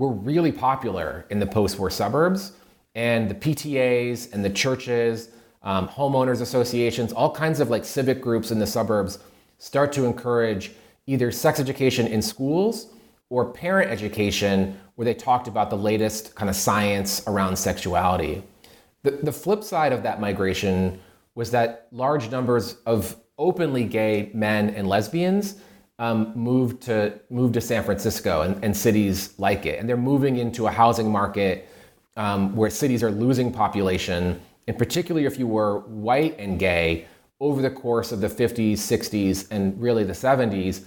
were 0.00 0.10
really 0.10 0.50
popular 0.50 1.26
in 1.28 1.38
the 1.38 1.46
post-war 1.46 1.90
suburbs 1.90 2.52
and 2.94 3.28
the 3.28 3.34
PTAs 3.34 4.32
and 4.32 4.42
the 4.42 4.48
churches, 4.48 5.28
um, 5.62 5.86
homeowners 5.88 6.40
associations, 6.40 7.12
all 7.12 7.30
kinds 7.30 7.60
of 7.60 7.68
like 7.68 7.84
civic 7.84 8.22
groups 8.22 8.50
in 8.50 8.58
the 8.58 8.66
suburbs 8.66 9.18
start 9.58 9.92
to 9.92 10.06
encourage 10.06 10.72
either 11.06 11.30
sex 11.30 11.60
education 11.60 12.06
in 12.06 12.22
schools 12.22 12.94
or 13.28 13.52
parent 13.52 13.90
education 13.90 14.80
where 14.94 15.04
they 15.04 15.12
talked 15.12 15.46
about 15.46 15.68
the 15.68 15.76
latest 15.76 16.34
kind 16.34 16.48
of 16.48 16.56
science 16.56 17.22
around 17.26 17.54
sexuality. 17.54 18.42
The, 19.02 19.10
the 19.10 19.32
flip 19.32 19.62
side 19.62 19.92
of 19.92 20.02
that 20.04 20.18
migration 20.18 20.98
was 21.34 21.50
that 21.50 21.88
large 21.92 22.30
numbers 22.30 22.76
of 22.86 23.16
openly 23.36 23.84
gay 23.84 24.30
men 24.32 24.70
and 24.70 24.88
lesbians 24.88 25.56
um, 26.00 26.32
moved 26.34 26.82
to 26.82 27.20
moved 27.28 27.54
to 27.54 27.60
San 27.60 27.84
Francisco 27.84 28.42
and, 28.42 28.64
and 28.64 28.76
cities 28.76 29.34
like 29.38 29.66
it, 29.66 29.78
and 29.78 29.88
they're 29.88 29.96
moving 29.96 30.38
into 30.38 30.66
a 30.66 30.70
housing 30.70 31.12
market 31.12 31.68
um, 32.16 32.56
where 32.56 32.70
cities 32.70 33.02
are 33.02 33.10
losing 33.10 33.52
population, 33.52 34.40
and 34.66 34.76
particularly 34.76 35.26
if 35.26 35.38
you 35.38 35.46
were 35.46 35.80
white 35.80 36.36
and 36.38 36.58
gay 36.58 37.06
over 37.38 37.62
the 37.62 37.70
course 37.70 38.12
of 38.12 38.20
the 38.20 38.28
50s, 38.28 38.72
60s, 38.72 39.46
and 39.50 39.80
really 39.80 40.04
the 40.04 40.12
70s, 40.12 40.84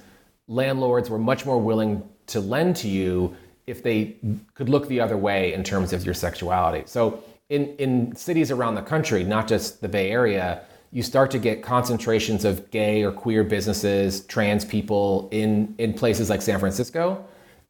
landlords 0.47 1.09
were 1.09 1.17
much 1.17 1.45
more 1.45 1.59
willing 1.59 2.07
to 2.27 2.39
lend 2.39 2.75
to 2.75 2.87
you 2.87 3.35
if 3.65 3.81
they 3.81 4.17
could 4.53 4.69
look 4.69 4.87
the 4.87 4.99
other 4.99 5.17
way 5.17 5.53
in 5.53 5.63
terms 5.63 5.93
of 5.93 6.05
your 6.05 6.13
sexuality. 6.13 6.83
So 6.85 7.23
in, 7.49 7.75
in 7.77 8.15
cities 8.15 8.51
around 8.51 8.75
the 8.75 8.81
country, 8.81 9.23
not 9.23 9.47
just 9.47 9.81
the 9.81 9.87
Bay 9.87 10.11
Area, 10.11 10.63
you 10.93 11.03
start 11.03 11.31
to 11.31 11.39
get 11.39 11.61
concentrations 11.63 12.45
of 12.45 12.71
gay 12.71 13.03
or 13.03 13.11
queer 13.11 13.43
businesses, 13.43 14.25
trans 14.27 14.63
people 14.63 15.27
in, 15.31 15.75
in 15.77 15.93
places 15.93 16.29
like 16.29 16.41
San 16.41 16.59
Francisco 16.59 17.25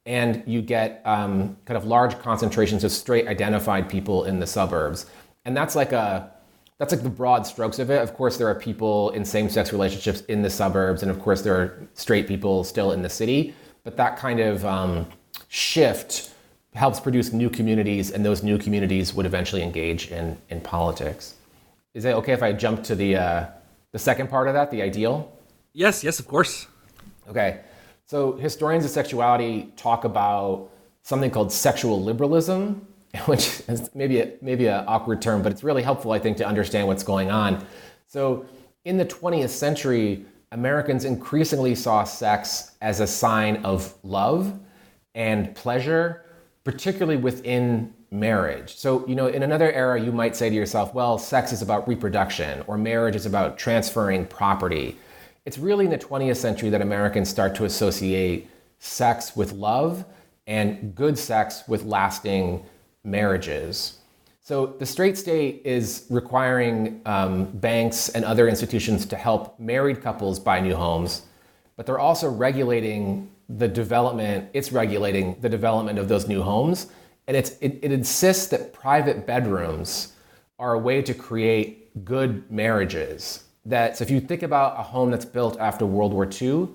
and 0.05 0.43
you 0.45 0.61
get 0.61 1.01
um, 1.05 1.55
kind 1.65 1.77
of 1.77 1.85
large 1.85 2.17
concentrations 2.19 2.83
of 2.83 2.91
straight 2.91 3.27
identified 3.27 3.89
people 3.89 4.25
in 4.25 4.39
the 4.39 4.47
suburbs. 4.47 5.05
And 5.45 5.55
that's 5.55 5.75
like 5.75 5.91
a 5.91 6.31
that's 6.79 6.91
like 6.91 7.03
the 7.03 7.09
broad 7.09 7.45
strokes 7.45 7.79
of 7.79 7.89
it. 7.89 8.01
Of 8.01 8.13
course, 8.13 8.37
there 8.37 8.47
are 8.47 8.55
people 8.55 9.11
in 9.11 9.23
same-sex 9.23 9.71
relationships 9.71 10.21
in 10.21 10.41
the 10.41 10.49
suburbs, 10.49 11.01
and 11.01 11.11
of 11.11 11.19
course, 11.21 11.41
there 11.41 11.55
are 11.55 11.87
straight 11.93 12.27
people 12.27 12.63
still 12.63 12.91
in 12.91 13.01
the 13.01 13.09
city. 13.09 13.53
But 13.83 13.95
that 13.97 14.17
kind 14.17 14.39
of 14.39 14.65
um, 14.65 15.07
shift 15.47 16.31
helps 16.73 16.99
produce 16.99 17.31
new 17.31 17.49
communities, 17.49 18.11
and 18.11 18.25
those 18.25 18.43
new 18.43 18.57
communities 18.57 19.13
would 19.13 19.25
eventually 19.25 19.61
engage 19.61 20.11
in 20.11 20.37
in 20.49 20.59
politics. 20.61 21.35
Is 21.93 22.05
it 22.05 22.15
okay 22.15 22.33
if 22.33 22.41
I 22.41 22.53
jump 22.53 22.83
to 22.85 22.95
the 22.95 23.15
uh, 23.15 23.45
the 23.91 23.99
second 23.99 24.29
part 24.29 24.47
of 24.47 24.55
that, 24.55 24.71
the 24.71 24.81
ideal? 24.81 25.31
Yes, 25.73 26.03
yes, 26.03 26.19
of 26.19 26.27
course. 26.27 26.67
Okay. 27.29 27.61
So 28.05 28.33
historians 28.33 28.83
of 28.83 28.91
sexuality 28.91 29.71
talk 29.75 30.03
about 30.03 30.69
something 31.03 31.29
called 31.29 31.51
sexual 31.51 32.01
liberalism, 32.01 32.87
which 33.25 33.61
is 33.67 33.89
maybe 33.93 34.21
a, 34.21 34.33
maybe 34.41 34.67
an 34.67 34.83
awkward 34.87 35.21
term, 35.21 35.41
but 35.41 35.51
it's 35.51 35.63
really 35.63 35.83
helpful, 35.83 36.11
I 36.11 36.19
think, 36.19 36.37
to 36.37 36.47
understand 36.47 36.87
what's 36.87 37.03
going 37.03 37.29
on. 37.29 37.65
So 38.07 38.45
in 38.85 38.97
the 38.97 39.05
20th 39.05 39.49
century, 39.49 40.25
Americans 40.51 41.05
increasingly 41.05 41.75
saw 41.75 42.03
sex 42.03 42.71
as 42.81 42.99
a 42.99 43.07
sign 43.07 43.57
of 43.63 43.93
love 44.03 44.59
and 45.15 45.55
pleasure, 45.55 46.25
particularly 46.63 47.17
within 47.17 47.93
marriage. 48.13 48.75
So, 48.75 49.05
you 49.07 49.15
know, 49.15 49.27
in 49.27 49.43
another 49.43 49.71
era, 49.71 49.99
you 49.99 50.11
might 50.11 50.35
say 50.35 50.49
to 50.49 50.55
yourself, 50.55 50.93
well, 50.93 51.17
sex 51.17 51.51
is 51.51 51.61
about 51.61 51.87
reproduction, 51.87 52.63
or 52.67 52.77
marriage 52.77 53.15
is 53.15 53.25
about 53.25 53.57
transferring 53.57 54.27
property. 54.27 54.97
It's 55.45 55.57
really 55.57 55.85
in 55.85 55.91
the 55.91 55.97
20th 55.97 56.37
century 56.37 56.69
that 56.69 56.81
Americans 56.81 57.27
start 57.27 57.55
to 57.55 57.65
associate 57.65 58.47
sex 58.79 59.35
with 59.35 59.51
love 59.53 60.05
and 60.45 60.93
good 60.93 61.17
sex 61.17 61.63
with 61.67 61.83
lasting 61.83 62.63
marriages. 63.03 63.97
So 64.41 64.67
the 64.67 64.85
straight 64.85 65.17
state 65.17 65.61
is 65.65 66.05
requiring 66.09 67.01
um, 67.05 67.45
banks 67.45 68.09
and 68.09 68.23
other 68.25 68.47
institutions 68.47 69.05
to 69.07 69.15
help 69.15 69.59
married 69.59 70.01
couples 70.01 70.39
buy 70.39 70.59
new 70.59 70.75
homes, 70.75 71.23
but 71.77 71.85
they're 71.85 71.99
also 71.99 72.29
regulating 72.29 73.29
the 73.49 73.67
development, 73.67 74.49
it's 74.53 74.71
regulating 74.71 75.35
the 75.41 75.49
development 75.49 75.97
of 75.97 76.07
those 76.07 76.27
new 76.27 76.41
homes. 76.41 76.87
And 77.27 77.37
it, 77.37 77.57
it 77.61 77.91
insists 77.91 78.47
that 78.47 78.73
private 78.73 79.25
bedrooms 79.25 80.13
are 80.59 80.73
a 80.73 80.79
way 80.79 81.01
to 81.01 81.13
create 81.13 82.03
good 82.05 82.49
marriages. 82.51 83.43
That, 83.65 83.97
so 83.97 84.03
if 84.03 84.11
you 84.11 84.19
think 84.19 84.43
about 84.43 84.79
a 84.79 84.83
home 84.83 85.11
that's 85.11 85.25
built 85.25 85.59
after 85.59 85.85
World 85.85 86.13
War 86.13 86.27
II, 86.29 86.69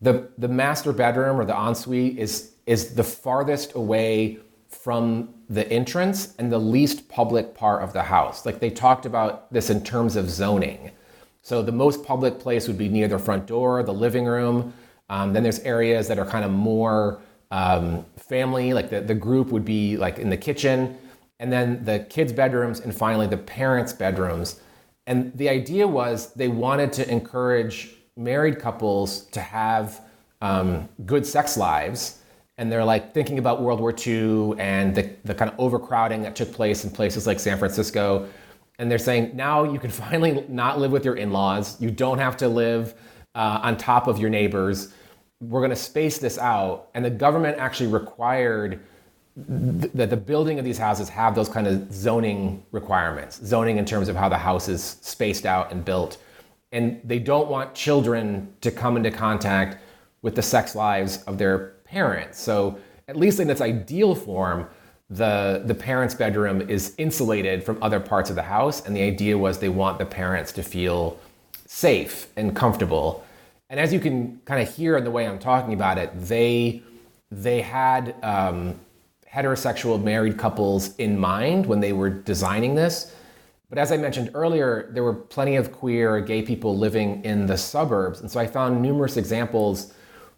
the, 0.00 0.28
the 0.38 0.48
master 0.48 0.92
bedroom 0.92 1.40
or 1.40 1.44
the 1.44 1.54
ensuite 1.54 2.18
is, 2.18 2.52
is 2.66 2.94
the 2.94 3.04
farthest 3.04 3.74
away 3.74 4.38
from 4.68 5.32
the 5.48 5.70
entrance 5.70 6.34
and 6.38 6.50
the 6.50 6.58
least 6.58 7.08
public 7.08 7.54
part 7.54 7.82
of 7.82 7.92
the 7.92 8.02
house. 8.02 8.44
Like 8.44 8.60
they 8.60 8.70
talked 8.70 9.06
about 9.06 9.52
this 9.52 9.70
in 9.70 9.84
terms 9.84 10.16
of 10.16 10.28
zoning. 10.28 10.90
So 11.42 11.62
the 11.62 11.72
most 11.72 12.04
public 12.04 12.38
place 12.38 12.66
would 12.68 12.78
be 12.78 12.88
near 12.88 13.06
the 13.06 13.18
front 13.18 13.46
door, 13.46 13.82
the 13.82 13.92
living 13.92 14.24
room. 14.24 14.72
Um, 15.10 15.32
then 15.32 15.42
there's 15.42 15.60
areas 15.60 16.08
that 16.08 16.18
are 16.18 16.24
kind 16.24 16.44
of 16.44 16.50
more 16.50 17.20
um, 17.54 18.04
family, 18.16 18.72
like 18.74 18.90
the, 18.90 19.00
the 19.00 19.14
group 19.14 19.48
would 19.48 19.64
be 19.64 19.96
like 19.96 20.18
in 20.18 20.28
the 20.28 20.36
kitchen. 20.36 20.98
And 21.38 21.52
then 21.52 21.84
the 21.84 22.00
kids' 22.00 22.32
bedrooms, 22.32 22.80
and 22.80 22.94
finally 22.94 23.26
the 23.26 23.36
parents' 23.36 23.92
bedrooms. 23.92 24.60
And 25.06 25.36
the 25.36 25.48
idea 25.48 25.86
was 25.86 26.32
they 26.34 26.48
wanted 26.48 26.92
to 26.94 27.10
encourage 27.10 27.90
married 28.16 28.58
couples 28.58 29.26
to 29.26 29.40
have 29.40 30.00
um, 30.40 30.88
good 31.04 31.26
sex 31.26 31.56
lives 31.56 32.18
and 32.56 32.70
they're 32.70 32.84
like 32.84 33.12
thinking 33.12 33.38
about 33.38 33.62
World 33.62 33.80
War 33.80 33.94
II 33.94 34.54
and 34.58 34.94
the, 34.94 35.10
the 35.24 35.34
kind 35.34 35.50
of 35.50 35.58
overcrowding 35.58 36.22
that 36.22 36.36
took 36.36 36.52
place 36.52 36.84
in 36.84 36.90
places 36.90 37.26
like 37.26 37.40
San 37.40 37.58
Francisco. 37.58 38.28
And 38.78 38.90
they're 38.90 38.98
saying 38.98 39.32
now 39.34 39.64
you 39.64 39.78
can 39.78 39.90
finally 40.04 40.44
not 40.48 40.78
live 40.78 40.92
with 40.92 41.04
your 41.04 41.16
in 41.16 41.32
laws. 41.32 41.80
You 41.80 41.90
don't 41.90 42.18
have 42.18 42.36
to 42.38 42.48
live 42.48 42.94
uh, 43.34 43.60
on 43.62 43.76
top 43.76 44.06
of 44.06 44.18
your 44.18 44.30
neighbors. 44.30 44.92
We're 45.40 45.60
going 45.60 45.70
to 45.70 45.76
space 45.76 46.18
this 46.18 46.38
out. 46.38 46.88
And 46.94 47.04
the 47.04 47.10
government 47.10 47.58
actually 47.58 47.88
required 47.88 48.80
th- 49.36 49.92
that 49.92 50.10
the 50.10 50.16
building 50.16 50.58
of 50.58 50.64
these 50.64 50.78
houses 50.78 51.08
have 51.08 51.34
those 51.34 51.48
kind 51.48 51.66
of 51.66 51.92
zoning 51.92 52.64
requirements, 52.72 53.40
zoning 53.44 53.76
in 53.78 53.84
terms 53.84 54.08
of 54.08 54.16
how 54.16 54.28
the 54.28 54.38
house 54.38 54.68
is 54.68 54.98
spaced 55.02 55.46
out 55.46 55.72
and 55.72 55.84
built. 55.84 56.18
And 56.72 57.00
they 57.04 57.18
don't 57.18 57.48
want 57.48 57.74
children 57.74 58.52
to 58.60 58.70
come 58.70 58.96
into 58.96 59.10
contact 59.10 59.78
with 60.22 60.34
the 60.34 60.42
sex 60.42 60.74
lives 60.74 61.22
of 61.24 61.38
their 61.38 61.74
parents. 61.84 62.40
So 62.40 62.78
at 63.08 63.16
least 63.16 63.40
in 63.40 63.50
its 63.50 63.60
ideal 63.60 64.14
form, 64.14 64.66
the, 65.10 65.62
the 65.66 65.74
parents' 65.74 66.14
bedroom 66.14 66.62
is 66.68 66.94
insulated 66.96 67.62
from 67.62 67.80
other 67.82 68.00
parts 68.00 68.30
of 68.30 68.36
the 68.36 68.42
house. 68.42 68.84
And 68.86 68.96
the 68.96 69.02
idea 69.02 69.36
was 69.36 69.58
they 69.58 69.68
want 69.68 69.98
the 69.98 70.06
parents 70.06 70.50
to 70.52 70.62
feel 70.62 71.18
safe 71.66 72.28
and 72.36 72.56
comfortable. 72.56 73.23
And 73.74 73.80
as 73.80 73.92
you 73.92 73.98
can 73.98 74.40
kind 74.44 74.62
of 74.62 74.72
hear 74.72 74.96
in 74.96 75.02
the 75.02 75.10
way 75.10 75.26
I'm 75.26 75.40
talking 75.40 75.74
about 75.74 75.98
it, 75.98 76.12
they, 76.14 76.80
they 77.32 77.60
had 77.60 78.14
um, 78.22 78.78
heterosexual 79.28 80.00
married 80.00 80.38
couples 80.38 80.94
in 80.98 81.18
mind 81.18 81.66
when 81.66 81.80
they 81.80 81.92
were 81.92 82.08
designing 82.08 82.76
this. 82.76 83.12
But 83.68 83.78
as 83.78 83.90
I 83.90 83.96
mentioned 83.96 84.30
earlier, 84.32 84.88
there 84.92 85.02
were 85.02 85.12
plenty 85.12 85.56
of 85.56 85.72
queer 85.72 86.20
gay 86.20 86.40
people 86.40 86.78
living 86.78 87.24
in 87.24 87.46
the 87.46 87.58
suburbs. 87.58 88.20
And 88.20 88.30
so 88.30 88.38
I 88.38 88.46
found 88.46 88.80
numerous 88.80 89.16
examples 89.16 89.92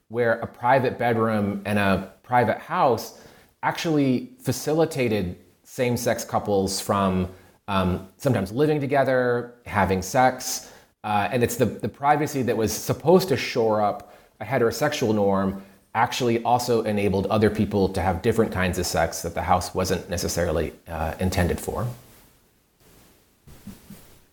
where 0.09 0.41
a 0.41 0.47
private 0.47 0.99
bedroom 0.99 1.61
and 1.67 1.79
a 1.79 2.15
private 2.23 2.57
house 2.57 3.21
actually 3.63 4.31
facilitated 4.41 5.37
same 5.63 5.99
sex 5.99 6.25
couples 6.25 6.81
from 6.81 7.29
um, 7.69 8.09
sometimes 8.17 8.51
living 8.51 8.81
together, 8.81 9.57
having 9.67 10.01
sex. 10.01 10.73
Uh, 11.07 11.29
and 11.31 11.45
it's 11.45 11.55
the, 11.55 11.67
the 11.67 11.89
privacy 11.89 12.43
that 12.43 12.57
was 12.57 12.73
supposed 12.73 13.29
to 13.29 13.37
shore 13.37 13.81
up 13.81 14.13
a 14.41 14.45
heterosexual 14.45 15.15
norm 15.15 15.63
actually 15.95 16.43
also 16.43 16.83
enabled 16.83 17.27
other 17.29 17.49
people 17.49 17.89
to 17.89 18.01
have 18.01 18.23
different 18.23 18.51
kinds 18.51 18.77
of 18.77 18.85
sex 18.85 19.23
that 19.23 19.33
the 19.33 19.43
house 19.43 19.73
wasn't 19.73 20.11
necessarily 20.11 20.73
uh, 20.89 21.15
intended 21.21 21.61
for. 21.61 21.87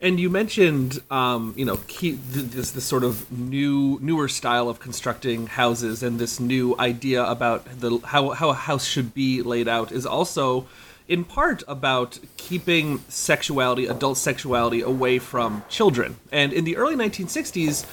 And 0.02 0.20
you 0.20 0.32
mentioned, 0.32 1.00
um, 1.12 1.54
you 1.56 1.64
know, 1.64 1.78
key, 1.88 2.14
this 2.14 2.72
this 2.72 2.84
sort 2.84 3.04
of 3.04 3.32
new 3.32 4.00
newer 4.02 4.28
style 4.28 4.68
of 4.68 4.80
constructing 4.80 5.46
houses, 5.48 6.02
and 6.02 6.20
this 6.20 6.40
new 6.40 6.76
idea 6.80 7.24
about 7.24 7.66
the 7.80 8.00
how 8.00 8.32
how 8.32 8.50
a 8.50 8.54
house 8.54 8.86
should 8.86 9.14
be 9.14 9.44
laid 9.44 9.68
out 9.68 9.92
is 9.92 10.06
also, 10.06 10.68
in 11.14 11.24
part, 11.24 11.62
about 11.68 12.18
keeping 12.38 12.98
sexuality, 13.08 13.86
adult 13.86 14.18
sexuality, 14.18 14.82
away 14.82 15.20
from 15.20 15.64
children. 15.70 16.16
And 16.32 16.52
in 16.52 16.64
the 16.64 16.76
early 16.76 16.96
1960s, 16.96 17.86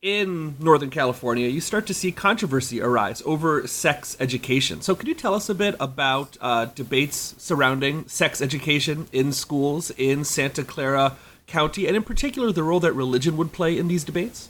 in 0.00 0.56
Northern 0.58 0.88
California, 0.88 1.48
you 1.48 1.60
start 1.60 1.86
to 1.88 1.94
see 1.94 2.10
controversy 2.10 2.80
arise 2.80 3.22
over 3.26 3.66
sex 3.66 4.16
education. 4.18 4.80
So, 4.80 4.94
could 4.94 5.06
you 5.06 5.14
tell 5.14 5.34
us 5.34 5.50
a 5.50 5.54
bit 5.54 5.76
about 5.78 6.38
uh, 6.40 6.64
debates 6.64 7.34
surrounding 7.36 8.08
sex 8.08 8.40
education 8.40 9.06
in 9.12 9.32
schools 9.32 9.92
in 9.98 10.24
Santa 10.24 10.64
Clara? 10.64 11.16
County, 11.46 11.86
and 11.86 11.94
in 11.94 12.02
particular 12.02 12.52
the 12.52 12.62
role 12.62 12.80
that 12.80 12.94
religion 12.94 13.36
would 13.36 13.52
play 13.52 13.76
in 13.76 13.86
these 13.86 14.04
debates? 14.04 14.48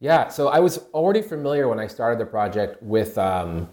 Yeah, 0.00 0.28
so 0.28 0.48
I 0.48 0.60
was 0.60 0.78
already 0.94 1.20
familiar 1.20 1.68
when 1.68 1.78
I 1.78 1.88
started 1.88 2.18
the 2.18 2.24
project 2.24 2.82
with 2.82 3.18
um, 3.18 3.68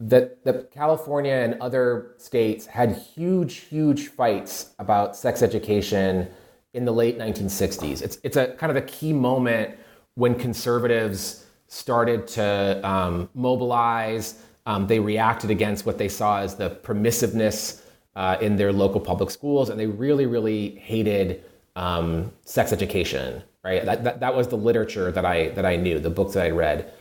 that 0.00 0.42
that 0.44 0.70
California 0.70 1.32
and 1.34 1.60
other 1.60 2.14
states 2.16 2.66
had 2.66 2.96
huge, 2.96 3.56
huge 3.56 4.08
fights 4.08 4.70
about 4.78 5.14
sex 5.14 5.42
education 5.42 6.28
in 6.72 6.84
the 6.84 6.92
late 6.92 7.18
1960s. 7.18 8.02
It's 8.02 8.18
it's 8.24 8.36
a 8.36 8.54
kind 8.54 8.70
of 8.70 8.76
a 8.76 8.86
key 8.86 9.12
moment 9.12 9.76
when 10.14 10.34
conservatives 10.34 11.44
started 11.66 12.26
to 12.26 12.80
um, 12.88 13.28
mobilize. 13.34 14.42
Um, 14.66 14.86
they 14.86 14.98
reacted 14.98 15.50
against 15.50 15.86
what 15.86 15.98
they 15.98 16.08
saw 16.08 16.40
as 16.40 16.54
the 16.54 16.70
permissiveness 16.82 17.82
uh, 18.16 18.36
in 18.40 18.56
their 18.56 18.72
local 18.72 19.00
public 19.00 19.30
schools, 19.30 19.70
and 19.70 19.78
they 19.78 19.86
really, 19.86 20.26
really 20.26 20.76
hated 20.76 21.44
um, 21.76 22.32
sex 22.44 22.72
education, 22.72 23.42
right? 23.64 23.84
That, 23.84 24.04
that, 24.04 24.20
that 24.20 24.34
was 24.34 24.48
the 24.48 24.56
literature 24.56 25.12
that 25.12 25.24
I, 25.24 25.48
that 25.50 25.64
I 25.64 25.76
knew, 25.76 25.98
the 25.98 26.10
books 26.10 26.34
that 26.34 26.44
I 26.44 26.50
read. 26.50 26.92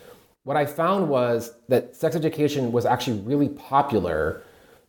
What 0.44 0.58
I 0.58 0.66
found 0.66 1.10
was 1.10 1.54
that 1.68 1.96
sex 1.96 2.16
education 2.16 2.72
was 2.72 2.86
actually 2.86 3.20
really 3.20 3.50
popular, 3.50 4.44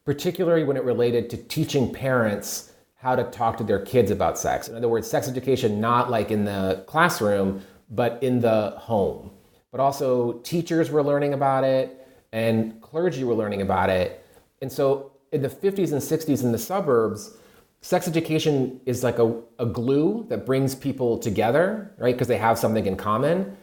particularly 0.04 0.64
when 0.64 0.76
it 0.76 0.84
related 0.84 1.28
to 1.30 1.36
teaching 1.36 1.92
parents 1.92 2.72
how 2.96 3.16
to 3.16 3.24
talk 3.24 3.56
to 3.56 3.64
their 3.64 3.80
kids 3.80 4.10
about 4.10 4.38
sex. 4.38 4.68
In 4.68 4.76
other 4.76 4.88
words, 4.88 5.08
sex 5.08 5.28
education 5.28 5.80
not 5.80 6.10
like 6.10 6.30
in 6.30 6.44
the 6.44 6.84
classroom, 6.86 7.62
but 7.90 8.22
in 8.22 8.40
the 8.40 8.74
home. 8.76 9.30
But 9.72 9.80
also, 9.80 10.34
teachers 10.40 10.90
were 10.90 11.02
learning 11.02 11.34
about 11.34 11.64
it 11.64 11.96
and 12.32 12.80
clergy 12.80 13.24
were 13.24 13.34
learning 13.34 13.62
about 13.62 13.90
it. 13.90 14.24
And 14.62 14.70
so, 14.70 15.12
in 15.32 15.42
the 15.42 15.48
50s 15.48 15.92
and 15.92 16.00
60s 16.00 16.42
in 16.42 16.52
the 16.52 16.58
suburbs, 16.58 17.36
sex 17.80 18.06
education 18.06 18.80
is 18.84 19.02
like 19.02 19.18
a, 19.18 19.40
a 19.58 19.66
glue 19.66 20.26
that 20.28 20.44
brings 20.44 20.74
people 20.74 21.18
together, 21.18 21.92
right? 21.98 22.14
Because 22.14 22.28
they 22.28 22.38
have 22.38 22.58
something 22.58 22.86
in 22.86 22.96
common. 22.96 23.56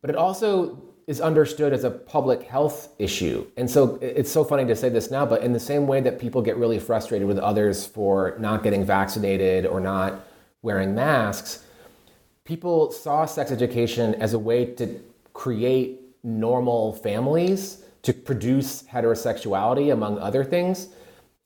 But 0.00 0.10
it 0.10 0.16
also 0.16 0.80
is 1.06 1.20
understood 1.20 1.72
as 1.72 1.84
a 1.84 1.90
public 1.90 2.42
health 2.42 2.88
issue. 2.98 3.46
And 3.56 3.70
so 3.70 3.96
it's 4.02 4.30
so 4.30 4.42
funny 4.42 4.64
to 4.66 4.74
say 4.74 4.88
this 4.88 5.10
now, 5.10 5.24
but 5.24 5.42
in 5.42 5.52
the 5.52 5.60
same 5.60 5.86
way 5.86 6.00
that 6.00 6.18
people 6.18 6.42
get 6.42 6.56
really 6.56 6.80
frustrated 6.80 7.28
with 7.28 7.38
others 7.38 7.86
for 7.86 8.36
not 8.40 8.64
getting 8.64 8.84
vaccinated 8.84 9.66
or 9.66 9.80
not 9.80 10.24
wearing 10.62 10.94
masks, 10.96 11.62
people 12.44 12.90
saw 12.90 13.24
sex 13.24 13.52
education 13.52 14.14
as 14.16 14.34
a 14.34 14.38
way 14.38 14.64
to 14.64 15.00
create 15.32 16.00
normal 16.24 16.92
families, 16.94 17.84
to 18.02 18.12
produce 18.12 18.82
heterosexuality, 18.82 19.92
among 19.92 20.18
other 20.18 20.42
things. 20.42 20.88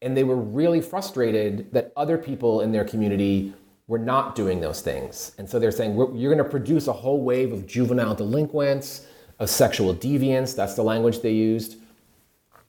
And 0.00 0.16
they 0.16 0.24
were 0.24 0.36
really 0.36 0.80
frustrated 0.80 1.70
that 1.72 1.92
other 1.96 2.16
people 2.16 2.62
in 2.62 2.72
their 2.72 2.84
community 2.84 3.52
were 3.88 3.98
not 3.98 4.34
doing 4.34 4.60
those 4.60 4.80
things. 4.80 5.32
And 5.36 5.50
so 5.50 5.58
they're 5.58 5.70
saying, 5.70 5.96
you're 5.96 6.34
going 6.34 6.38
to 6.38 6.44
produce 6.44 6.86
a 6.86 6.92
whole 6.92 7.22
wave 7.22 7.52
of 7.52 7.66
juvenile 7.66 8.14
delinquents, 8.14 9.06
of 9.40 9.50
sexual 9.50 9.94
deviance. 9.94 10.54
That's 10.54 10.74
the 10.74 10.84
language 10.84 11.20
they 11.20 11.32
used. 11.32 11.78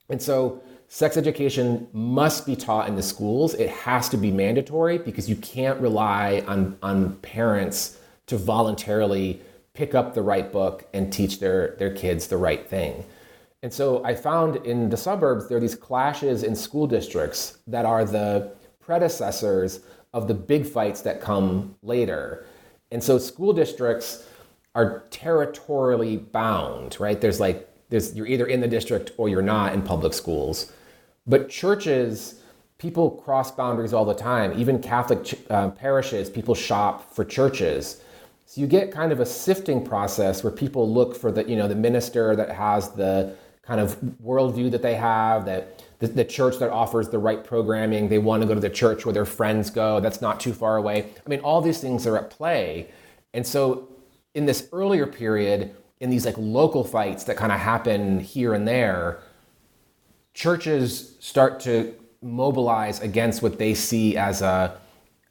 And 0.08 0.20
so 0.20 0.62
sex 0.88 1.16
education 1.16 1.86
must 1.92 2.44
be 2.46 2.56
taught 2.56 2.88
in 2.88 2.96
the 2.96 3.02
schools. 3.02 3.54
It 3.54 3.70
has 3.70 4.08
to 4.08 4.16
be 4.16 4.30
mandatory 4.30 4.98
because 4.98 5.28
you 5.28 5.36
can't 5.36 5.80
rely 5.80 6.42
on, 6.48 6.76
on 6.82 7.16
parents 7.16 7.98
to 8.26 8.36
voluntarily 8.36 9.40
pick 9.74 9.94
up 9.94 10.14
the 10.14 10.22
right 10.22 10.50
book 10.50 10.86
and 10.92 11.12
teach 11.12 11.38
their, 11.38 11.76
their 11.78 11.94
kids 11.94 12.26
the 12.26 12.36
right 12.36 12.66
thing. 12.68 13.04
And 13.62 13.72
so 13.72 14.04
I 14.04 14.14
found 14.14 14.56
in 14.66 14.90
the 14.90 14.96
suburbs, 14.96 15.48
there 15.48 15.58
are 15.58 15.60
these 15.60 15.74
clashes 15.74 16.42
in 16.42 16.56
school 16.56 16.86
districts 16.86 17.58
that 17.66 17.84
are 17.84 18.04
the 18.04 18.52
predecessors 18.80 19.80
of 20.12 20.28
the 20.28 20.34
big 20.34 20.66
fights 20.66 21.00
that 21.02 21.20
come 21.20 21.76
later. 21.82 22.44
And 22.90 23.02
so 23.02 23.18
school 23.18 23.52
districts 23.52 24.26
are 24.74 25.04
territorially 25.10 26.16
bound, 26.16 26.98
right? 26.98 27.20
There's 27.20 27.40
like, 27.40 27.68
there's, 27.90 28.14
you're 28.14 28.26
either 28.26 28.46
in 28.46 28.60
the 28.60 28.68
district 28.68 29.12
or 29.18 29.28
you're 29.28 29.42
not 29.42 29.74
in 29.74 29.82
public 29.82 30.14
schools. 30.14 30.72
But 31.26 31.50
churches, 31.50 32.40
people 32.78 33.10
cross 33.10 33.52
boundaries 33.52 33.92
all 33.92 34.04
the 34.04 34.14
time. 34.14 34.58
Even 34.58 34.80
Catholic 34.80 35.38
uh, 35.50 35.70
parishes, 35.70 36.30
people 36.30 36.54
shop 36.54 37.14
for 37.14 37.24
churches. 37.24 38.00
So 38.46 38.60
you 38.60 38.66
get 38.66 38.90
kind 38.90 39.12
of 39.12 39.20
a 39.20 39.26
sifting 39.26 39.84
process 39.84 40.42
where 40.42 40.52
people 40.52 40.90
look 40.90 41.14
for 41.14 41.30
the, 41.30 41.48
you 41.48 41.56
know, 41.56 41.68
the 41.68 41.74
minister 41.74 42.34
that 42.34 42.50
has 42.50 42.90
the 42.90 43.36
kind 43.62 43.80
of 43.80 44.00
worldview 44.24 44.70
that 44.72 44.82
they 44.82 44.94
have, 44.94 45.44
that 45.44 45.84
the, 46.00 46.08
the 46.08 46.24
church 46.24 46.58
that 46.58 46.70
offers 46.70 47.08
the 47.10 47.18
right 47.18 47.44
programming. 47.44 48.08
They 48.08 48.18
want 48.18 48.42
to 48.42 48.48
go 48.48 48.54
to 48.54 48.60
the 48.60 48.70
church 48.70 49.04
where 49.04 49.12
their 49.12 49.24
friends 49.24 49.70
go. 49.70 50.00
That's 50.00 50.20
not 50.20 50.40
too 50.40 50.52
far 50.52 50.76
away. 50.78 51.10
I 51.24 51.28
mean, 51.28 51.40
all 51.40 51.60
these 51.60 51.78
things 51.78 52.06
are 52.06 52.16
at 52.16 52.30
play. 52.30 52.90
And 53.32 53.46
so 53.46 53.88
in 54.34 54.46
this 54.46 54.68
earlier 54.72 55.06
period, 55.06 55.74
in 56.00 56.10
these 56.10 56.26
like 56.26 56.36
local 56.38 56.84
fights 56.84 57.24
that 57.24 57.36
kind 57.36 57.52
of 57.52 57.60
happen 57.60 58.20
here 58.20 58.54
and 58.54 58.66
there, 58.66 59.20
churches 60.34 61.16
start 61.20 61.60
to 61.60 61.94
mobilize 62.22 63.00
against 63.00 63.42
what 63.42 63.58
they 63.58 63.74
see 63.74 64.16
as 64.16 64.42
a 64.42 64.78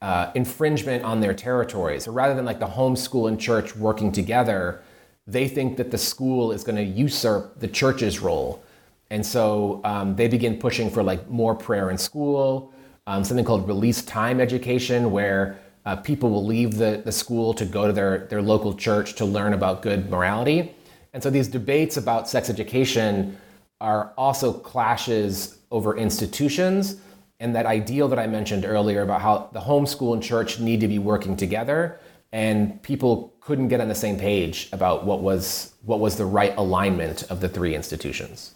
uh, 0.01 0.31
infringement 0.35 1.03
on 1.03 1.19
their 1.19 1.33
territories. 1.33 2.05
So 2.05 2.11
rather 2.11 2.33
than 2.33 2.45
like 2.45 2.59
the 2.59 2.67
homeschool 2.67 3.27
and 3.27 3.39
church 3.39 3.75
working 3.75 4.11
together, 4.11 4.81
they 5.27 5.47
think 5.47 5.77
that 5.77 5.91
the 5.91 5.97
school 5.97 6.51
is 6.51 6.63
going 6.63 6.75
to 6.75 6.83
usurp 6.83 7.59
the 7.59 7.67
church's 7.67 8.19
role. 8.19 8.63
And 9.09 9.25
so 9.25 9.81
um, 9.83 10.15
they 10.15 10.27
begin 10.27 10.57
pushing 10.57 10.89
for 10.89 11.03
like 11.03 11.29
more 11.29 11.53
prayer 11.53 11.91
in 11.91 11.97
school, 11.97 12.73
um, 13.07 13.23
something 13.23 13.45
called 13.45 13.67
release 13.67 14.01
time 14.03 14.39
education, 14.39 15.11
where 15.11 15.59
uh, 15.85 15.95
people 15.95 16.29
will 16.29 16.45
leave 16.45 16.77
the, 16.77 17.01
the 17.03 17.11
school 17.11 17.53
to 17.53 17.65
go 17.65 17.87
to 17.87 17.93
their, 17.93 18.27
their 18.27 18.41
local 18.41 18.73
church 18.73 19.15
to 19.15 19.25
learn 19.25 19.53
about 19.53 19.81
good 19.81 20.09
morality. 20.09 20.75
And 21.13 21.21
so 21.21 21.29
these 21.29 21.47
debates 21.47 21.97
about 21.97 22.29
sex 22.29 22.49
education 22.49 23.37
are 23.79 24.13
also 24.17 24.53
clashes 24.53 25.57
over 25.71 25.97
institutions 25.97 27.01
and 27.41 27.55
that 27.55 27.65
ideal 27.65 28.07
that 28.07 28.19
I 28.19 28.27
mentioned 28.27 28.65
earlier 28.65 29.01
about 29.01 29.21
how 29.21 29.49
the 29.51 29.59
homeschool 29.59 30.13
and 30.13 30.21
church 30.21 30.59
need 30.59 30.79
to 30.81 30.87
be 30.87 30.99
working 30.99 31.35
together, 31.35 31.99
and 32.31 32.81
people 32.83 33.33
couldn't 33.41 33.67
get 33.67 33.81
on 33.81 33.87
the 33.87 33.95
same 33.95 34.17
page 34.17 34.69
about 34.71 35.05
what 35.05 35.21
was 35.21 35.73
what 35.83 35.99
was 35.99 36.15
the 36.15 36.25
right 36.25 36.55
alignment 36.55 37.23
of 37.23 37.41
the 37.41 37.49
three 37.49 37.73
institutions. 37.73 38.53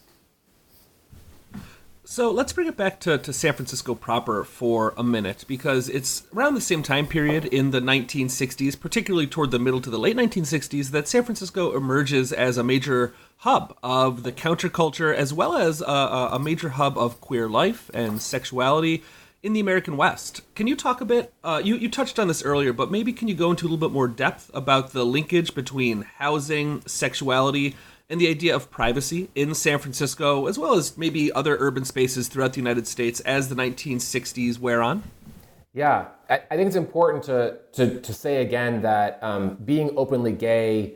So 2.08 2.30
let's 2.30 2.54
bring 2.54 2.68
it 2.68 2.78
back 2.78 3.00
to, 3.02 3.18
to 3.18 3.34
San 3.34 3.54
Francisco 3.54 3.96
proper 3.96 4.44
for 4.44 4.94
a 4.96 5.04
minute 5.04 5.44
because 5.48 5.90
it's 5.90 6.28
around 6.36 6.54
the 6.54 6.62
same 6.62 6.84
time 6.84 7.08
period 7.08 7.46
in 7.46 7.72
the 7.72 7.80
1960s, 7.80 8.80
particularly 8.80 9.26
toward 9.26 9.50
the 9.50 9.58
middle 9.58 9.82
to 9.82 9.90
the 9.90 9.98
late 9.98 10.16
1960s, 10.16 10.92
that 10.92 11.08
San 11.08 11.24
Francisco 11.24 11.76
emerges 11.76 12.32
as 12.32 12.60
a 12.60 12.64
major 12.64 13.16
hub 13.38 13.76
of 13.82 14.22
the 14.22 14.32
counterculture 14.32 15.16
as 15.16 15.34
well 15.34 15.58
as 15.58 15.82
a, 15.82 16.30
a 16.34 16.40
major 16.40 16.70
hub 16.70 16.96
of 16.96 17.20
queer 17.22 17.50
life 17.50 17.90
and 17.92 18.22
sexuality 18.22 19.04
in 19.42 19.54
the 19.54 19.60
American 19.60 19.98
West. 19.98 20.42
Can 20.54 20.68
you 20.68 20.76
talk 20.76 21.02
a 21.02 21.06
bit? 21.06 21.34
Uh, 21.44 21.60
you, 21.64 21.76
you 21.76 21.90
touched 21.90 22.20
on 22.20 22.28
this 22.28 22.44
earlier, 22.44 22.72
but 22.72 22.92
maybe 22.92 23.14
can 23.14 23.28
you 23.28 23.36
go 23.36 23.50
into 23.50 23.66
a 23.66 23.68
little 23.68 23.90
bit 23.90 23.94
more 23.94 24.08
depth 24.08 24.52
about 24.54 24.94
the 24.94 25.06
linkage 25.06 25.56
between 25.56 26.04
housing, 26.04 26.82
sexuality, 26.86 27.76
and 28.10 28.22
the 28.22 28.28
idea 28.28 28.56
of 28.56 28.70
privacy 28.70 29.30
in 29.36 29.54
San 29.56 29.80
Francisco, 29.80 30.48
as 30.48 30.60
well 30.60 30.76
as 30.76 30.98
maybe 30.98 31.32
other 31.32 31.58
urban 31.60 31.86
spaces 31.86 32.28
throughout 32.28 32.54
the 32.54 32.60
United 32.60 32.88
States 32.88 33.20
as 33.22 33.50
the 33.50 33.56
1960s 33.56 34.60
wear 34.60 34.82
on? 34.84 35.04
Yeah, 35.74 36.06
I, 36.30 36.38
think 36.38 36.68
it's 36.68 36.76
important 36.76 37.24
to, 37.26 37.58
to, 37.74 38.00
to 38.00 38.14
say 38.14 38.42
again 38.42 38.82
that 38.84 39.20
um, 39.22 39.56
being 39.66 39.92
openly 39.98 40.32
gay, 40.32 40.96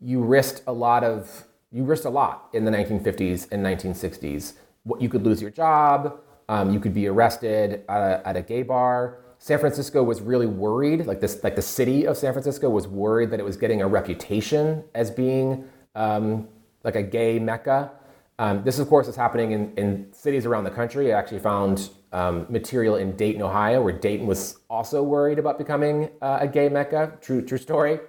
you 0.00 0.22
risked 0.22 0.62
a 0.66 0.72
lot 0.72 1.04
of 1.04 1.44
you 1.72 1.84
risked 1.84 2.04
a 2.04 2.10
lot 2.10 2.48
in 2.52 2.64
the 2.64 2.70
1950s 2.70 3.46
and 3.52 3.64
1960s. 3.64 4.54
You 4.98 5.08
could 5.08 5.22
lose 5.22 5.40
your 5.40 5.50
job, 5.50 6.20
um, 6.48 6.72
you 6.72 6.80
could 6.80 6.92
be 6.92 7.06
arrested 7.06 7.84
at 7.88 8.00
a, 8.00 8.28
at 8.28 8.36
a 8.36 8.42
gay 8.42 8.62
bar. 8.62 9.18
San 9.38 9.58
Francisco 9.58 10.02
was 10.02 10.20
really 10.20 10.46
worried, 10.46 11.06
like 11.06 11.20
this, 11.20 11.42
like 11.44 11.56
the 11.56 11.62
city 11.62 12.06
of 12.06 12.16
San 12.16 12.32
Francisco 12.32 12.68
was 12.68 12.88
worried 12.88 13.30
that 13.30 13.40
it 13.40 13.44
was 13.44 13.56
getting 13.56 13.82
a 13.82 13.86
reputation 13.86 14.82
as 14.94 15.10
being 15.10 15.64
um, 15.94 16.48
like 16.84 16.96
a 16.96 17.02
gay 17.02 17.38
mecca. 17.38 17.92
Um, 18.38 18.62
this, 18.64 18.78
of 18.78 18.88
course, 18.88 19.06
is 19.06 19.16
happening 19.16 19.52
in, 19.52 19.72
in 19.76 20.12
cities 20.12 20.46
around 20.46 20.64
the 20.64 20.70
country. 20.70 21.12
I 21.12 21.18
actually 21.18 21.40
found 21.40 21.90
um, 22.12 22.46
material 22.48 22.96
in 22.96 23.16
Dayton, 23.16 23.42
Ohio, 23.42 23.82
where 23.82 23.92
Dayton 23.92 24.26
was 24.26 24.58
also 24.68 25.02
worried 25.02 25.38
about 25.38 25.58
becoming 25.58 26.08
uh, 26.22 26.38
a 26.40 26.48
gay 26.48 26.68
mecca. 26.68 27.18
True, 27.20 27.44
true 27.44 27.58
story. 27.58 28.00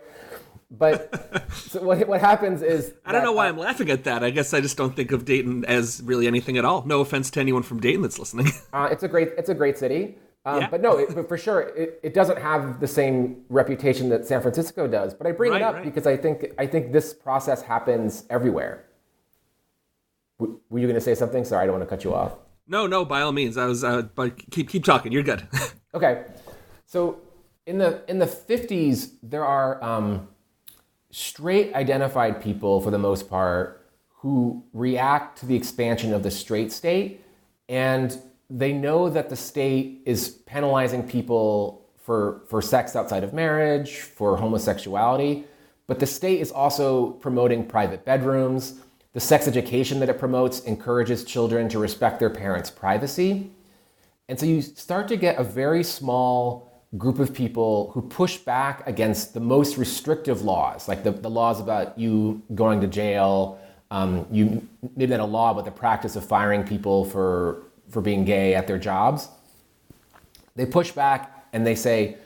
But 0.72 1.52
so 1.54 1.84
what, 1.84 2.08
what 2.08 2.22
happens 2.22 2.62
is 2.62 2.94
I 3.06 3.12
don't 3.12 3.24
know 3.24 3.34
why 3.34 3.48
uh, 3.48 3.50
I'm 3.50 3.58
laughing 3.58 3.90
at 3.90 4.06
that. 4.06 4.24
I 4.24 4.30
guess 4.30 4.54
I 4.54 4.62
just 4.62 4.78
don't 4.78 4.96
think 4.96 5.12
of 5.12 5.26
Dayton 5.26 5.66
as 5.66 6.02
really 6.04 6.28
anything 6.28 6.58
at 6.58 6.64
all. 6.64 6.84
No 6.86 7.02
offense 7.02 7.30
to 7.32 7.40
anyone 7.42 7.64
from 7.64 7.82
Dayton 7.82 8.02
that's 8.02 8.18
listening. 8.18 8.48
uh, 8.74 8.88
it's 8.90 9.04
a 9.04 9.08
great 9.08 9.30
it's 9.38 9.50
a 9.50 9.54
great 9.54 9.78
city. 9.78 10.16
Um, 10.44 10.62
yeah. 10.62 10.70
But 10.70 10.82
no, 10.82 10.98
it, 10.98 11.14
but 11.14 11.28
for 11.28 11.38
sure, 11.38 11.62
it, 11.62 12.00
it 12.02 12.14
doesn't 12.14 12.40
have 12.40 12.80
the 12.80 12.88
same 12.88 13.44
reputation 13.50 14.10
that 14.10 14.26
San 14.26 14.42
Francisco 14.42 14.88
does. 14.88 15.14
But 15.14 15.28
I 15.28 15.32
bring 15.32 15.52
right, 15.52 15.62
it 15.62 15.64
up 15.64 15.76
right. 15.76 15.84
because 15.84 16.08
I 16.08 16.18
think 16.18 16.48
I 16.58 16.66
think 16.66 16.92
this 16.92 17.14
process 17.14 17.62
happens 17.62 18.26
everywhere. 18.30 18.86
W- 20.40 20.60
were 20.70 20.80
you 20.80 20.88
going 20.88 20.96
to 20.96 21.02
say 21.02 21.14
something? 21.14 21.46
Sorry, 21.46 21.64
I 21.64 21.66
don't 21.68 21.78
want 21.78 21.88
to 21.88 21.96
cut 21.96 22.04
you 22.04 22.16
off. 22.16 22.34
No, 22.68 22.88
no, 22.88 23.06
by 23.06 23.22
all 23.22 23.32
means. 23.32 23.58
I 23.58 23.66
was, 23.66 23.84
uh, 23.84 24.04
but 24.16 24.50
keep 24.50 24.70
keep 24.70 24.84
talking. 24.84 25.12
You're 25.12 25.24
good. 25.24 25.48
okay, 25.94 26.26
so 26.88 27.20
in 27.68 27.78
the 27.78 28.02
in 28.08 28.18
the 28.18 28.26
50s, 28.26 29.12
there 29.22 29.46
are 29.46 29.84
um, 29.84 30.28
straight 31.12 31.74
identified 31.76 32.42
people 32.42 32.82
for 32.82 32.90
the 32.90 32.98
most 32.98 33.30
part 33.30 33.86
who 34.10 34.64
react 34.74 35.40
to 35.40 35.46
the 35.46 35.56
expansion 35.56 36.14
of 36.14 36.24
the 36.24 36.32
straight 36.32 36.72
state 36.72 37.24
and 37.70 38.20
they 38.52 38.74
know 38.74 39.10
that 39.10 39.30
the 39.30 39.36
state 39.36 40.02
is 40.06 40.30
penalizing 40.46 41.08
people 41.08 41.86
for, 42.04 42.42
for 42.48 42.62
sex 42.62 42.96
outside 42.96 43.24
of 43.24 43.34
marriage, 43.34 44.00
for 44.02 44.36
homosexuality, 44.38 45.46
but 45.88 46.00
the 46.00 46.06
state 46.06 46.42
is 46.42 46.52
also 46.52 47.12
promoting 47.12 47.66
private 47.66 48.04
bedrooms. 48.04 48.82
The 49.14 49.20
sex 49.20 49.48
education 49.48 50.00
that 50.02 50.10
it 50.10 50.20
promotes 50.20 50.62
encourages 50.62 51.24
children 51.24 51.70
to 51.70 51.80
respect 51.80 52.20
their 52.20 52.30
parents' 52.30 52.70
privacy. 52.70 53.52
And 54.28 54.40
so 54.40 54.46
you 54.46 54.62
start 54.62 55.08
to 55.10 55.18
get 55.18 55.38
a 55.38 55.44
very 55.44 55.84
small 55.84 56.70
group 56.98 57.20
of 57.20 57.34
people 57.34 57.92
who 57.94 58.02
push 58.02 58.38
back 58.38 58.86
against 58.88 59.34
the 59.34 59.40
most 59.40 59.78
restrictive 59.78 60.42
laws, 60.42 60.88
like 60.88 61.04
the, 61.04 61.12
the 61.12 61.30
laws 61.30 61.62
about 61.62 61.98
you 61.98 62.42
going 62.54 62.82
to 62.82 62.88
jail. 62.88 63.60
Um, 63.92 64.26
you 64.32 64.68
maybe 64.96 65.12
not 65.12 65.20
a 65.20 65.26
law, 65.26 65.54
but 65.54 65.66
the 65.66 65.72
practice 65.72 66.16
of 66.16 66.26
firing 66.26 66.64
people 66.64 67.06
for 67.06 67.64
for 67.92 68.02
being 68.02 68.26
gay 68.26 68.56
at 68.56 68.68
their 68.68 68.78
jobs. 68.80 69.28
They 70.56 70.66
push 70.66 70.92
back 70.92 71.48
and 71.54 71.66
they 71.66 71.76
say, 71.76 72.18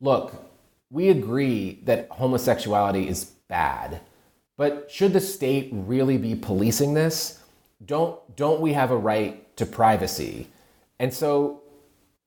"Look, 0.00 0.32
we 0.90 1.08
agree 1.08 1.80
that 1.84 2.08
homosexuality 2.10 3.08
is 3.08 3.24
bad, 3.48 4.00
but 4.56 4.90
should 4.90 5.12
the 5.12 5.20
state 5.20 5.70
really 5.72 6.18
be 6.18 6.34
policing 6.34 6.94
this? 6.94 7.40
Don't 7.84 8.18
don't 8.36 8.60
we 8.60 8.72
have 8.74 8.90
a 8.90 8.96
right 8.96 9.56
to 9.56 9.66
privacy?" 9.66 10.48
And 10.98 11.12
so 11.12 11.62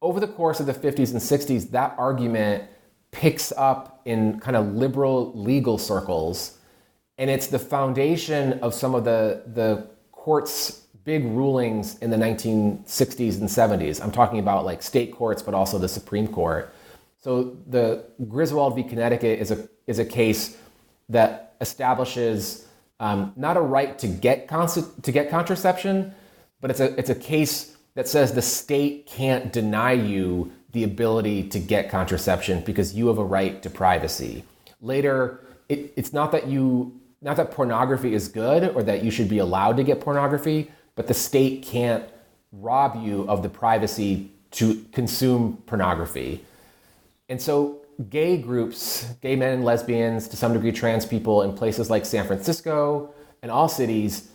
over 0.01 0.19
the 0.19 0.27
course 0.27 0.59
of 0.59 0.65
the 0.65 0.73
50s 0.73 1.11
and 1.11 1.21
60s, 1.21 1.71
that 1.71 1.95
argument 1.97 2.63
picks 3.11 3.51
up 3.53 4.01
in 4.05 4.39
kind 4.39 4.55
of 4.55 4.73
liberal 4.73 5.33
legal 5.35 5.77
circles. 5.77 6.57
And 7.17 7.29
it's 7.29 7.47
the 7.47 7.59
foundation 7.59 8.53
of 8.59 8.73
some 8.73 8.95
of 8.95 9.03
the, 9.03 9.43
the 9.47 9.87
court's 10.11 10.85
big 11.03 11.23
rulings 11.25 11.97
in 11.99 12.09
the 12.09 12.17
1960s 12.17 13.39
and 13.39 13.49
70s. 13.49 14.03
I'm 14.03 14.11
talking 14.11 14.39
about 14.39 14.65
like 14.65 14.81
state 14.81 15.15
courts, 15.15 15.41
but 15.41 15.53
also 15.53 15.77
the 15.77 15.87
Supreme 15.87 16.27
Court. 16.27 16.73
So 17.21 17.57
the 17.67 18.05
Griswold 18.27 18.75
v. 18.75 18.83
Connecticut 18.83 19.39
is 19.39 19.51
a 19.51 19.67
is 19.87 19.99
a 19.99 20.05
case 20.05 20.57
that 21.09 21.55
establishes 21.59 22.65
um, 22.99 23.33
not 23.35 23.57
a 23.57 23.61
right 23.61 23.97
to 23.99 24.07
get 24.07 24.47
to 24.47 25.11
get 25.11 25.29
contraception, 25.29 26.13
but 26.61 26.71
it's 26.71 26.79
a 26.79 26.97
it's 26.97 27.09
a 27.09 27.15
case 27.15 27.75
that 27.95 28.07
says 28.07 28.33
the 28.33 28.41
state 28.41 29.05
can't 29.05 29.51
deny 29.51 29.91
you 29.91 30.51
the 30.71 30.83
ability 30.83 31.43
to 31.49 31.59
get 31.59 31.89
contraception 31.89 32.61
because 32.61 32.93
you 32.93 33.07
have 33.07 33.17
a 33.17 33.23
right 33.23 33.61
to 33.63 33.69
privacy. 33.69 34.43
Later, 34.81 35.41
it, 35.67 35.91
it's 35.95 36.13
not 36.13 36.31
that 36.31 36.47
you 36.47 36.99
not 37.21 37.35
that 37.37 37.51
pornography 37.51 38.13
is 38.13 38.27
good 38.29 38.63
or 38.75 38.83
that 38.83 39.03
you 39.03 39.11
should 39.11 39.27
be 39.27 39.39
allowed 39.39 39.75
to 39.77 39.83
get 39.83 39.99
pornography, 39.99 40.71
but 40.99 41.07
the 41.07 41.13
state 41.13 41.63
can't 41.63 42.03
rob 42.51 43.01
you 43.01 43.23
of 43.29 43.41
the 43.41 43.47
privacy 43.47 44.29
to 44.51 44.83
consume 44.91 45.55
pornography. 45.65 46.43
And 47.29 47.41
so 47.41 47.83
gay 48.09 48.35
groups, 48.35 49.05
gay 49.21 49.37
men 49.37 49.53
and 49.53 49.63
lesbians, 49.63 50.27
to 50.27 50.35
some 50.35 50.51
degree 50.51 50.73
trans 50.73 51.05
people 51.05 51.43
in 51.43 51.53
places 51.53 51.89
like 51.89 52.05
San 52.05 52.27
Francisco 52.27 53.13
and 53.41 53.49
all 53.49 53.69
cities 53.69 54.29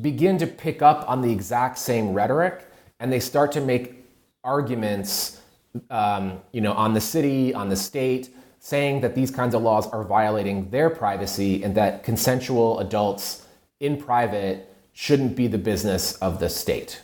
begin 0.00 0.38
to 0.38 0.46
pick 0.48 0.82
up 0.82 1.08
on 1.08 1.22
the 1.22 1.30
exact 1.30 1.78
same 1.78 2.12
rhetoric 2.12 2.68
and 2.98 3.12
they 3.12 3.20
start 3.20 3.52
to 3.52 3.60
make 3.60 4.04
arguments 4.42 5.40
um, 5.88 6.40
you 6.50 6.62
know, 6.62 6.72
on 6.72 6.94
the 6.94 7.00
city, 7.00 7.54
on 7.54 7.68
the 7.68 7.76
state, 7.76 8.30
saying 8.58 9.02
that 9.02 9.14
these 9.14 9.30
kinds 9.30 9.54
of 9.54 9.62
laws 9.62 9.86
are 9.86 10.02
violating 10.02 10.68
their 10.70 10.90
privacy 10.90 11.62
and 11.62 11.76
that 11.76 12.02
consensual 12.02 12.80
adults 12.80 13.46
in 13.78 13.96
private 13.96 14.72
shouldn't 14.98 15.36
be 15.36 15.46
the 15.46 15.58
business 15.58 16.14
of 16.22 16.40
the 16.40 16.48
state. 16.48 17.02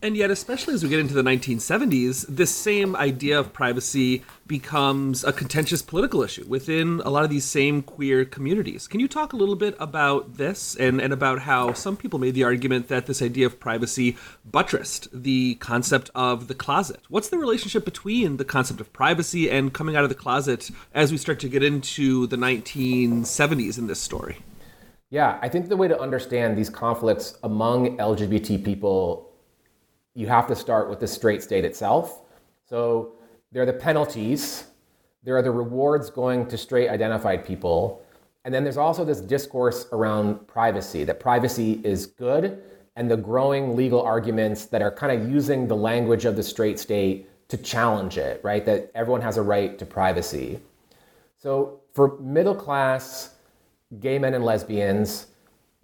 And 0.00 0.16
yet, 0.16 0.30
especially 0.30 0.72
as 0.72 0.82
we 0.82 0.88
get 0.88 0.98
into 0.98 1.12
the 1.12 1.22
1970s, 1.22 2.24
this 2.26 2.50
same 2.50 2.96
idea 2.96 3.38
of 3.38 3.52
privacy 3.52 4.24
becomes 4.46 5.22
a 5.22 5.32
contentious 5.32 5.82
political 5.82 6.22
issue 6.22 6.46
within 6.48 7.02
a 7.04 7.10
lot 7.10 7.22
of 7.22 7.30
these 7.30 7.44
same 7.44 7.82
queer 7.82 8.24
communities. 8.24 8.88
Can 8.88 8.98
you 8.98 9.06
talk 9.06 9.34
a 9.34 9.36
little 9.36 9.54
bit 9.54 9.76
about 9.78 10.38
this 10.38 10.74
and, 10.74 11.02
and 11.02 11.12
about 11.12 11.40
how 11.40 11.74
some 11.74 11.98
people 11.98 12.18
made 12.18 12.34
the 12.34 12.44
argument 12.44 12.88
that 12.88 13.04
this 13.04 13.20
idea 13.20 13.44
of 13.44 13.60
privacy 13.60 14.16
buttressed 14.50 15.06
the 15.12 15.56
concept 15.56 16.10
of 16.14 16.48
the 16.48 16.54
closet? 16.54 17.00
What's 17.10 17.28
the 17.28 17.38
relationship 17.38 17.84
between 17.84 18.38
the 18.38 18.44
concept 18.46 18.80
of 18.80 18.90
privacy 18.94 19.50
and 19.50 19.72
coming 19.72 19.96
out 19.96 20.02
of 20.02 20.08
the 20.08 20.16
closet 20.16 20.70
as 20.94 21.12
we 21.12 21.18
start 21.18 21.38
to 21.40 21.48
get 21.48 21.62
into 21.62 22.26
the 22.28 22.36
1970s 22.36 23.76
in 23.76 23.86
this 23.86 24.00
story? 24.00 24.38
Yeah, 25.12 25.38
I 25.42 25.48
think 25.50 25.68
the 25.68 25.76
way 25.76 25.88
to 25.88 26.00
understand 26.00 26.56
these 26.56 26.70
conflicts 26.70 27.36
among 27.42 27.98
LGBT 27.98 28.64
people 28.64 29.30
you 30.14 30.26
have 30.26 30.46
to 30.46 30.56
start 30.56 30.88
with 30.88 31.00
the 31.00 31.06
straight 31.06 31.42
state 31.42 31.66
itself. 31.66 32.22
So 32.66 33.12
there 33.50 33.62
are 33.62 33.66
the 33.66 33.74
penalties, 33.74 34.64
there 35.22 35.36
are 35.36 35.42
the 35.42 35.50
rewards 35.50 36.08
going 36.08 36.46
to 36.46 36.56
straight 36.56 36.88
identified 36.88 37.44
people, 37.44 38.02
and 38.46 38.54
then 38.54 38.64
there's 38.64 38.78
also 38.78 39.04
this 39.04 39.20
discourse 39.20 39.84
around 39.92 40.48
privacy 40.48 41.04
that 41.04 41.20
privacy 41.20 41.82
is 41.84 42.06
good, 42.06 42.62
and 42.96 43.10
the 43.10 43.16
growing 43.18 43.76
legal 43.76 44.00
arguments 44.00 44.64
that 44.64 44.80
are 44.80 44.90
kind 44.90 45.12
of 45.12 45.30
using 45.30 45.68
the 45.68 45.76
language 45.76 46.24
of 46.24 46.36
the 46.36 46.42
straight 46.42 46.78
state 46.78 47.28
to 47.48 47.58
challenge 47.58 48.16
it, 48.16 48.40
right? 48.42 48.64
That 48.64 48.90
everyone 48.94 49.20
has 49.20 49.36
a 49.36 49.42
right 49.42 49.78
to 49.78 49.84
privacy. 49.84 50.58
So 51.36 51.80
for 51.92 52.18
middle 52.18 52.54
class 52.54 53.31
gay 54.00 54.18
men 54.18 54.34
and 54.34 54.44
lesbians, 54.44 55.26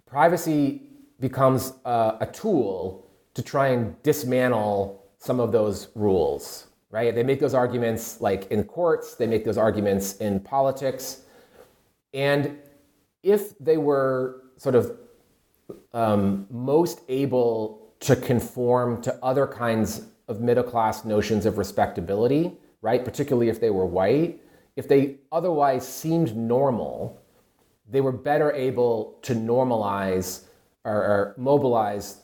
privacy 0.05 0.83
becomes 1.19 1.73
a, 1.85 2.17
a 2.21 2.25
tool 2.31 3.05
to 3.33 3.41
try 3.41 3.69
and 3.69 4.01
dismantle 4.03 5.03
some 5.19 5.39
of 5.39 5.51
those 5.51 5.89
rules, 5.95 6.67
right? 6.89 7.13
They 7.13 7.23
make 7.23 7.39
those 7.39 7.53
arguments 7.53 8.21
like 8.21 8.51
in 8.51 8.63
courts, 8.63 9.15
they 9.15 9.27
make 9.27 9.45
those 9.45 9.57
arguments 9.57 10.15
in 10.17 10.39
politics. 10.39 11.23
And 12.13 12.57
if 13.21 13.57
they 13.59 13.77
were 13.77 14.43
sort 14.57 14.75
of 14.75 14.97
um, 15.93 16.47
most 16.49 17.01
able 17.09 17.93
to 18.01 18.15
conform 18.15 19.01
to 19.01 19.17
other 19.23 19.45
kinds 19.45 20.03
of 20.27 20.41
middle 20.41 20.63
class 20.63 21.05
notions 21.05 21.45
of 21.45 21.57
respectability, 21.57 22.53
right? 22.81 23.03
Particularly 23.03 23.49
if 23.49 23.59
they 23.59 23.69
were 23.69 23.85
white, 23.85 24.41
if 24.75 24.87
they 24.87 25.17
otherwise 25.31 25.87
seemed 25.87 26.35
normal, 26.35 27.21
they 27.89 28.01
were 28.01 28.11
better 28.11 28.51
able 28.51 29.17
to 29.23 29.33
normalize 29.33 30.43
or, 30.83 30.93
or 30.93 31.35
mobilize 31.37 32.21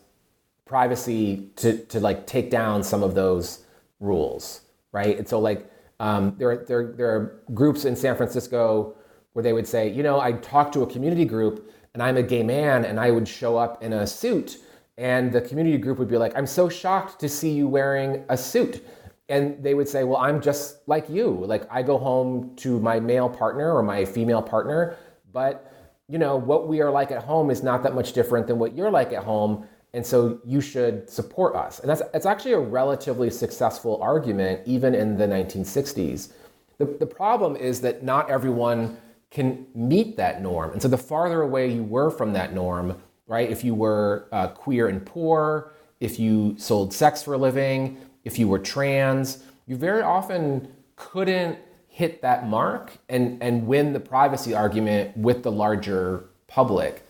privacy 0.66 1.50
to, 1.56 1.78
to 1.86 2.00
like 2.00 2.26
take 2.26 2.50
down 2.50 2.84
some 2.84 3.04
of 3.04 3.16
those 3.16 3.66
rules, 4.00 4.62
right? 4.92 5.18
And 5.18 5.28
so 5.28 5.40
like 5.40 5.70
um, 6.00 6.36
there, 6.38 6.50
are, 6.50 6.66
there, 6.68 6.92
there 6.94 7.10
are 7.10 7.42
groups 7.54 7.86
in 7.86 7.96
San 7.96 8.16
Francisco 8.16 8.96
where 9.34 9.44
they 9.44 9.54
would 9.54 9.68
say, 9.68 9.90
you 9.90 10.04
know, 10.04 10.20
I 10.20 10.34
talked 10.34 10.74
to 10.74 10.84
a 10.84 10.88
community 10.88 11.26
group 11.26 11.72
and 11.94 12.02
I'm 12.02 12.18
a 12.18 12.24
gay 12.24 12.44
man 12.44 12.86
and 12.86 13.00
I 13.00 13.12
would 13.12 13.28
show 13.28 13.58
up 13.58 13.84
in 13.84 13.94
a 13.94 14.08
suit 14.08 14.58
and 14.98 15.32
the 15.32 15.42
community 15.42 15.78
group 15.78 16.00
would 16.00 16.08
be 16.08 16.18
like, 16.18 16.36
I'm 16.38 16.48
so 16.48 16.70
shocked 16.70 17.20
to 17.20 17.30
see 17.30 17.52
you 17.52 17.68
wearing 17.68 18.24
a 18.30 18.38
suit. 18.38 18.86
And 19.28 19.62
they 19.62 19.74
would 19.74 19.90
say, 19.90 20.04
well, 20.04 20.18
I'm 20.18 20.40
just 20.40 20.88
like 20.88 21.10
you. 21.10 21.44
Like 21.46 21.68
I 21.70 21.82
go 21.82 21.98
home 21.98 22.56
to 22.58 22.80
my 22.80 23.00
male 23.00 23.28
partner 23.28 23.76
or 23.76 23.84
my 23.84 24.06
female 24.06 24.42
partner, 24.42 24.98
but 25.36 25.72
you 26.08 26.18
know, 26.18 26.36
what 26.36 26.68
we 26.68 26.82
are 26.82 26.90
like 26.90 27.12
at 27.12 27.24
home 27.24 27.52
is 27.52 27.62
not 27.62 27.84
that 27.84 27.94
much 27.94 28.14
different 28.14 28.48
than 28.48 28.58
what 28.58 28.76
you're 28.76 28.92
like 28.92 29.12
at 29.12 29.24
home 29.24 29.68
and 29.96 30.06
so 30.06 30.40
you 30.44 30.60
should 30.60 31.10
support 31.10 31.56
us. 31.56 31.80
And 31.80 31.90
that's, 31.90 32.02
that's 32.12 32.26
actually 32.26 32.52
a 32.52 32.60
relatively 32.60 33.30
successful 33.30 33.98
argument, 34.02 34.60
even 34.66 34.94
in 34.94 35.18
the 35.18 35.26
1960s. 35.26 36.34
The, 36.78 36.86
the 36.86 37.06
problem 37.06 37.56
is 37.56 37.80
that 37.80 38.04
not 38.04 38.30
everyone 38.30 38.98
can 39.32 39.66
meet 39.74 40.18
that 40.18 40.42
norm. 40.42 40.74
And 40.74 40.82
so 40.82 40.90
the 40.90 40.98
farther 40.98 41.44
away 41.44 41.72
you 41.72 41.84
were 41.84 42.10
from 42.10 42.34
that 42.34 42.54
norm, 42.54 43.02
right, 43.28 43.50
if 43.50 43.64
you 43.64 43.74
were 43.74 44.28
uh, 44.34 44.50
queer 44.50 44.90
and 44.90 45.06
poor, 45.06 45.74
if 46.02 46.20
you 46.20 46.56
sold 46.58 46.94
sex 46.94 47.24
for 47.24 47.36
a 47.36 47.38
living, 47.38 47.98
if 48.26 48.38
you 48.38 48.50
were 48.50 48.60
trans, 48.60 49.46
you 49.66 49.78
very 49.78 50.02
often 50.02 50.74
couldn't 50.98 51.58
hit 51.96 52.22
that 52.22 52.46
mark 52.46 52.92
and, 53.08 53.42
and 53.42 53.66
win 53.66 53.94
the 53.94 54.00
privacy 54.02 54.54
argument 54.54 55.16
with 55.16 55.44
the 55.44 55.52
larger 55.52 56.26
public. 56.46 57.02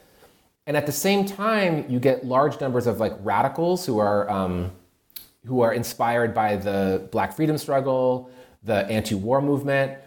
And 0.67 0.77
at 0.77 0.86
the 0.86 0.91
same 0.91 1.25
time, 1.25 1.89
you 1.89 1.99
get 1.99 2.23
large 2.23 2.61
numbers 2.61 2.86
of 2.86 2.99
like 2.99 3.13
radicals 3.21 3.83
who 3.88 3.97
are 3.97 4.29
um, 4.29 4.71
who 5.47 5.61
are 5.61 5.73
inspired 5.73 6.36
by 6.36 6.55
the 6.57 7.07
Black 7.11 7.36
freedom 7.36 7.57
struggle, 7.57 8.29
the 8.61 8.86
anti-war 8.86 9.41
movement, 9.41 9.97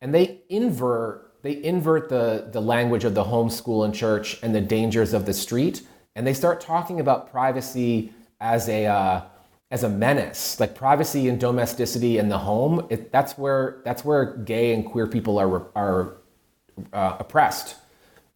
and 0.00 0.14
they 0.14 0.40
invert 0.48 1.34
they 1.42 1.62
invert 1.62 2.08
the 2.08 2.48
the 2.50 2.62
language 2.62 3.04
of 3.04 3.14
the 3.14 3.24
home 3.24 3.50
school 3.50 3.84
and 3.84 3.94
church 3.94 4.38
and 4.42 4.54
the 4.54 4.60
dangers 4.62 5.12
of 5.12 5.26
the 5.26 5.34
street, 5.34 5.82
and 6.16 6.26
they 6.26 6.32
start 6.34 6.62
talking 6.62 6.98
about 6.98 7.30
privacy 7.30 8.10
as 8.40 8.70
a 8.70 8.86
uh, 8.86 9.20
as 9.74 9.82
a 9.82 9.88
menace, 9.88 10.60
like 10.60 10.74
privacy 10.74 11.28
and 11.28 11.38
domesticity 11.38 12.18
in 12.18 12.28
the 12.28 12.38
home. 12.38 12.86
It, 12.90 13.12
that's 13.12 13.32
where 13.36 13.82
that's 13.84 14.04
where 14.04 14.36
gay 14.36 14.72
and 14.74 14.84
queer 14.84 15.06
people 15.06 15.38
are 15.38 15.66
are 15.74 16.16
uh, 16.92 17.16
oppressed 17.18 17.76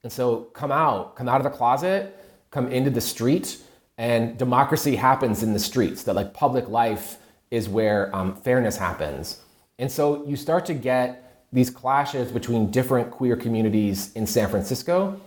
and 0.02 0.12
so 0.12 0.42
come 0.54 0.70
out, 0.70 1.16
come 1.16 1.28
out 1.28 1.36
of 1.36 1.44
the 1.44 1.56
closet, 1.56 2.16
come 2.50 2.70
into 2.70 2.90
the 2.90 3.00
street, 3.00 3.58
and 3.96 4.38
democracy 4.38 4.96
happens 4.96 5.42
in 5.42 5.52
the 5.52 5.58
streets. 5.58 6.04
That 6.04 6.14
like 6.14 6.32
public 6.32 6.68
life 6.68 7.16
is 7.50 7.68
where 7.68 8.14
um, 8.14 8.36
fairness 8.36 8.76
happens. 8.76 9.40
And 9.78 9.90
so 9.90 10.24
you 10.26 10.36
start 10.36 10.66
to 10.66 10.74
get 10.74 11.44
these 11.52 11.70
clashes 11.70 12.30
between 12.30 12.70
different 12.70 13.10
queer 13.10 13.36
communities 13.36 14.12
in 14.14 14.26
San 14.26 14.48
Francisco 14.48 15.20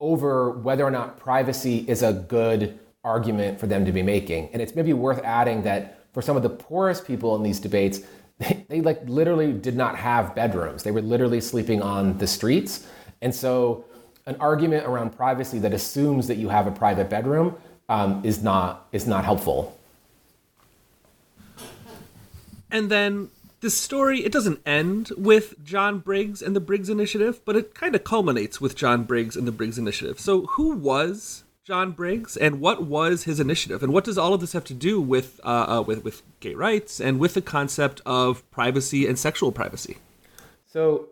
over 0.00 0.50
whether 0.50 0.84
or 0.84 0.90
not 0.90 1.18
privacy 1.18 1.84
is 1.88 2.02
a 2.02 2.12
good 2.12 2.78
argument 3.04 3.58
for 3.58 3.66
them 3.66 3.84
to 3.84 3.92
be 3.92 4.02
making. 4.02 4.50
And 4.52 4.60
it's 4.60 4.74
maybe 4.74 4.92
worth 4.92 5.20
adding 5.24 5.62
that 5.62 5.98
for 6.12 6.22
some 6.22 6.36
of 6.36 6.42
the 6.42 6.50
poorest 6.50 7.06
people 7.06 7.36
in 7.36 7.42
these 7.42 7.60
debates, 7.60 8.00
they, 8.38 8.64
they 8.68 8.80
like 8.80 9.00
literally 9.06 9.52
did 9.52 9.76
not 9.76 9.96
have 9.96 10.34
bedrooms. 10.34 10.82
They 10.82 10.90
were 10.90 11.02
literally 11.02 11.40
sleeping 11.40 11.82
on 11.82 12.18
the 12.18 12.26
streets. 12.26 12.86
And 13.22 13.34
so 13.34 13.84
an 14.26 14.36
argument 14.40 14.86
around 14.86 15.16
privacy 15.16 15.58
that 15.60 15.72
assumes 15.72 16.26
that 16.28 16.36
you 16.36 16.48
have 16.48 16.66
a 16.66 16.70
private 16.70 17.08
bedroom 17.08 17.56
um, 17.88 18.20
is 18.24 18.42
not 18.42 18.86
is 18.92 19.06
not 19.06 19.24
helpful. 19.24 19.78
And 22.70 22.90
then 22.90 23.30
the 23.60 23.70
story 23.70 24.24
it 24.24 24.30
doesn't 24.30 24.60
end 24.66 25.10
with 25.16 25.64
John 25.64 25.98
Briggs 25.98 26.42
and 26.42 26.54
the 26.54 26.60
Briggs 26.60 26.90
Initiative, 26.90 27.40
but 27.44 27.56
it 27.56 27.74
kind 27.74 27.94
of 27.94 28.04
culminates 28.04 28.60
with 28.60 28.76
John 28.76 29.04
Briggs 29.04 29.34
and 29.36 29.48
the 29.48 29.52
Briggs 29.52 29.78
Initiative. 29.78 30.20
So 30.20 30.42
who 30.46 30.76
was 30.76 31.44
John 31.68 31.92
Briggs 31.92 32.34
and 32.34 32.60
what 32.60 32.86
was 32.86 33.24
his 33.24 33.38
initiative 33.38 33.82
and 33.82 33.92
what 33.92 34.02
does 34.02 34.16
all 34.16 34.32
of 34.32 34.40
this 34.40 34.54
have 34.54 34.64
to 34.64 34.74
do 34.74 35.02
with 35.02 35.38
uh, 35.44 35.66
uh, 35.68 35.82
with 35.82 36.02
with 36.02 36.22
gay 36.40 36.54
rights 36.54 36.98
and 36.98 37.18
with 37.20 37.34
the 37.34 37.42
concept 37.42 38.00
of 38.06 38.50
privacy 38.50 39.06
and 39.06 39.18
sexual 39.18 39.52
privacy? 39.52 39.98
So 40.64 41.10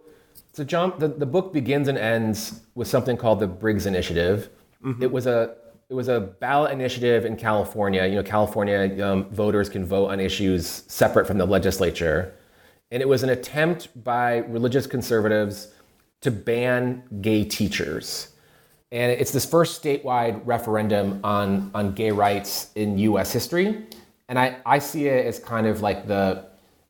so, 0.54 0.64
John, 0.64 0.94
the, 0.96 1.08
the 1.08 1.26
book 1.26 1.52
begins 1.52 1.88
and 1.88 1.98
ends 1.98 2.62
with 2.74 2.88
something 2.88 3.18
called 3.18 3.40
the 3.40 3.46
Briggs 3.46 3.84
Initiative. 3.84 4.48
Mm-hmm. 4.82 5.02
It 5.02 5.12
was 5.12 5.26
a 5.26 5.56
it 5.90 5.94
was 5.94 6.08
a 6.08 6.18
ballot 6.20 6.72
initiative 6.72 7.26
in 7.26 7.36
California. 7.36 8.06
You 8.06 8.14
know, 8.14 8.22
California 8.22 9.06
um, 9.06 9.28
voters 9.28 9.68
can 9.68 9.84
vote 9.84 10.08
on 10.08 10.20
issues 10.20 10.84
separate 10.88 11.26
from 11.26 11.36
the 11.36 11.44
legislature, 11.44 12.34
and 12.90 13.02
it 13.02 13.08
was 13.08 13.22
an 13.22 13.28
attempt 13.28 14.02
by 14.02 14.38
religious 14.38 14.86
conservatives 14.86 15.68
to 16.22 16.30
ban 16.30 17.02
gay 17.20 17.44
teachers. 17.44 18.32
And 18.92 19.10
it's 19.12 19.32
this 19.32 19.44
first 19.44 19.82
statewide 19.82 20.40
referendum 20.44 21.20
on, 21.24 21.70
on 21.74 21.92
gay 21.92 22.12
rights 22.12 22.70
in 22.76 22.98
US 22.98 23.32
history. 23.32 23.84
And 24.28 24.38
I, 24.38 24.58
I 24.64 24.78
see 24.78 25.06
it 25.06 25.26
as 25.26 25.38
kind 25.38 25.66
of 25.66 25.82
like 25.82 26.06
the, 26.06 26.46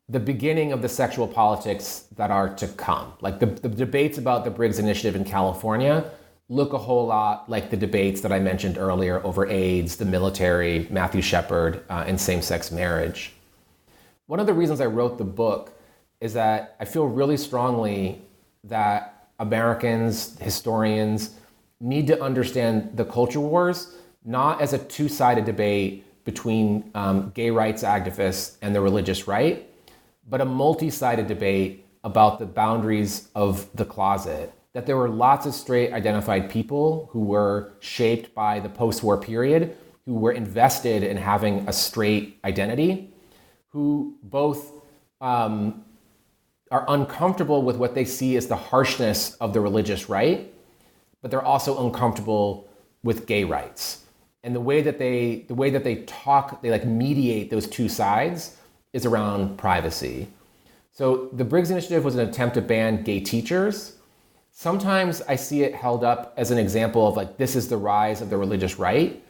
the 0.09 0.19
beginning 0.19 0.71
of 0.71 0.81
the 0.81 0.89
sexual 0.89 1.27
politics 1.27 2.05
that 2.15 2.31
are 2.31 2.53
to 2.55 2.67
come. 2.67 3.13
Like 3.21 3.39
the, 3.39 3.47
the 3.47 3.69
debates 3.69 4.17
about 4.17 4.45
the 4.45 4.51
Briggs 4.51 4.79
Initiative 4.79 5.15
in 5.15 5.25
California 5.25 6.09
look 6.49 6.73
a 6.73 6.77
whole 6.77 7.07
lot 7.07 7.49
like 7.49 7.69
the 7.69 7.77
debates 7.77 8.21
that 8.21 8.31
I 8.31 8.39
mentioned 8.39 8.77
earlier 8.77 9.21
over 9.25 9.45
AIDS, 9.47 9.97
the 9.97 10.05
military, 10.05 10.87
Matthew 10.89 11.21
Shepard, 11.21 11.83
uh, 11.89 12.05
and 12.07 12.19
same 12.19 12.41
sex 12.41 12.71
marriage. 12.71 13.33
One 14.27 14.39
of 14.39 14.45
the 14.45 14.53
reasons 14.53 14.79
I 14.79 14.85
wrote 14.85 15.17
the 15.17 15.25
book 15.25 15.73
is 16.21 16.33
that 16.33 16.75
I 16.79 16.85
feel 16.85 17.05
really 17.05 17.37
strongly 17.37 18.21
that 18.63 19.29
Americans, 19.39 20.37
historians, 20.39 21.36
need 21.79 22.07
to 22.07 22.21
understand 22.21 22.91
the 22.95 23.05
culture 23.05 23.39
wars 23.39 23.95
not 24.27 24.61
as 24.61 24.73
a 24.73 24.77
two 24.77 25.07
sided 25.07 25.45
debate 25.45 26.03
between 26.25 26.91
um, 26.93 27.31
gay 27.33 27.49
rights 27.49 27.83
activists 27.83 28.57
and 28.61 28.75
the 28.75 28.81
religious 28.81 29.27
right, 29.27 29.69
but 30.29 30.41
a 30.41 30.45
multi 30.45 30.89
sided 30.89 31.27
debate 31.27 31.85
about 32.03 32.37
the 32.37 32.45
boundaries 32.45 33.29
of 33.33 33.69
the 33.75 33.85
closet. 33.85 34.53
That 34.73 34.85
there 34.85 34.97
were 34.97 35.09
lots 35.09 35.45
of 35.45 35.53
straight 35.53 35.93
identified 35.93 36.49
people 36.49 37.09
who 37.11 37.21
were 37.21 37.73
shaped 37.79 38.35
by 38.35 38.59
the 38.59 38.69
post 38.69 39.01
war 39.01 39.17
period, 39.17 39.77
who 40.05 40.15
were 40.15 40.33
invested 40.33 41.03
in 41.03 41.15
having 41.15 41.67
a 41.67 41.73
straight 41.73 42.37
identity, 42.43 43.13
who 43.69 44.17
both 44.21 44.73
um, 45.21 45.85
are 46.69 46.83
uncomfortable 46.89 47.61
with 47.61 47.77
what 47.77 47.95
they 47.95 48.03
see 48.03 48.35
as 48.35 48.47
the 48.47 48.55
harshness 48.57 49.35
of 49.35 49.53
the 49.53 49.61
religious 49.61 50.09
right 50.09 50.53
but 51.21 51.31
they're 51.31 51.41
also 51.41 51.85
uncomfortable 51.85 52.67
with 53.03 53.25
gay 53.25 53.43
rights. 53.43 54.05
And 54.43 54.55
the 54.55 54.61
way 54.61 54.81
that 54.81 54.99
they 54.99 55.45
the 55.47 55.55
way 55.55 55.69
that 55.69 55.83
they 55.83 56.03
talk, 56.03 56.61
they 56.61 56.69
like 56.69 56.85
mediate 56.85 57.49
those 57.49 57.67
two 57.67 57.89
sides 57.89 58.57
is 58.93 59.05
around 59.05 59.57
privacy. 59.57 60.27
So 60.91 61.29
the 61.33 61.43
Briggs 61.43 61.69
Initiative 61.69 62.03
was 62.03 62.15
an 62.15 62.27
attempt 62.27 62.55
to 62.55 62.61
ban 62.61 63.03
gay 63.03 63.19
teachers. 63.19 63.97
Sometimes 64.51 65.21
I 65.21 65.35
see 65.35 65.61
it 65.61 65.75
held 65.75 66.03
up 66.03 66.33
as 66.37 66.49
an 66.49 66.57
example 66.57 67.07
of 67.07 67.15
like 67.15 67.37
this 67.37 67.55
is 67.55 67.67
the 67.67 67.77
rise 67.77 68.21
of 68.21 68.29
the 68.29 68.37
religious 68.37 68.79
right. 68.79 69.21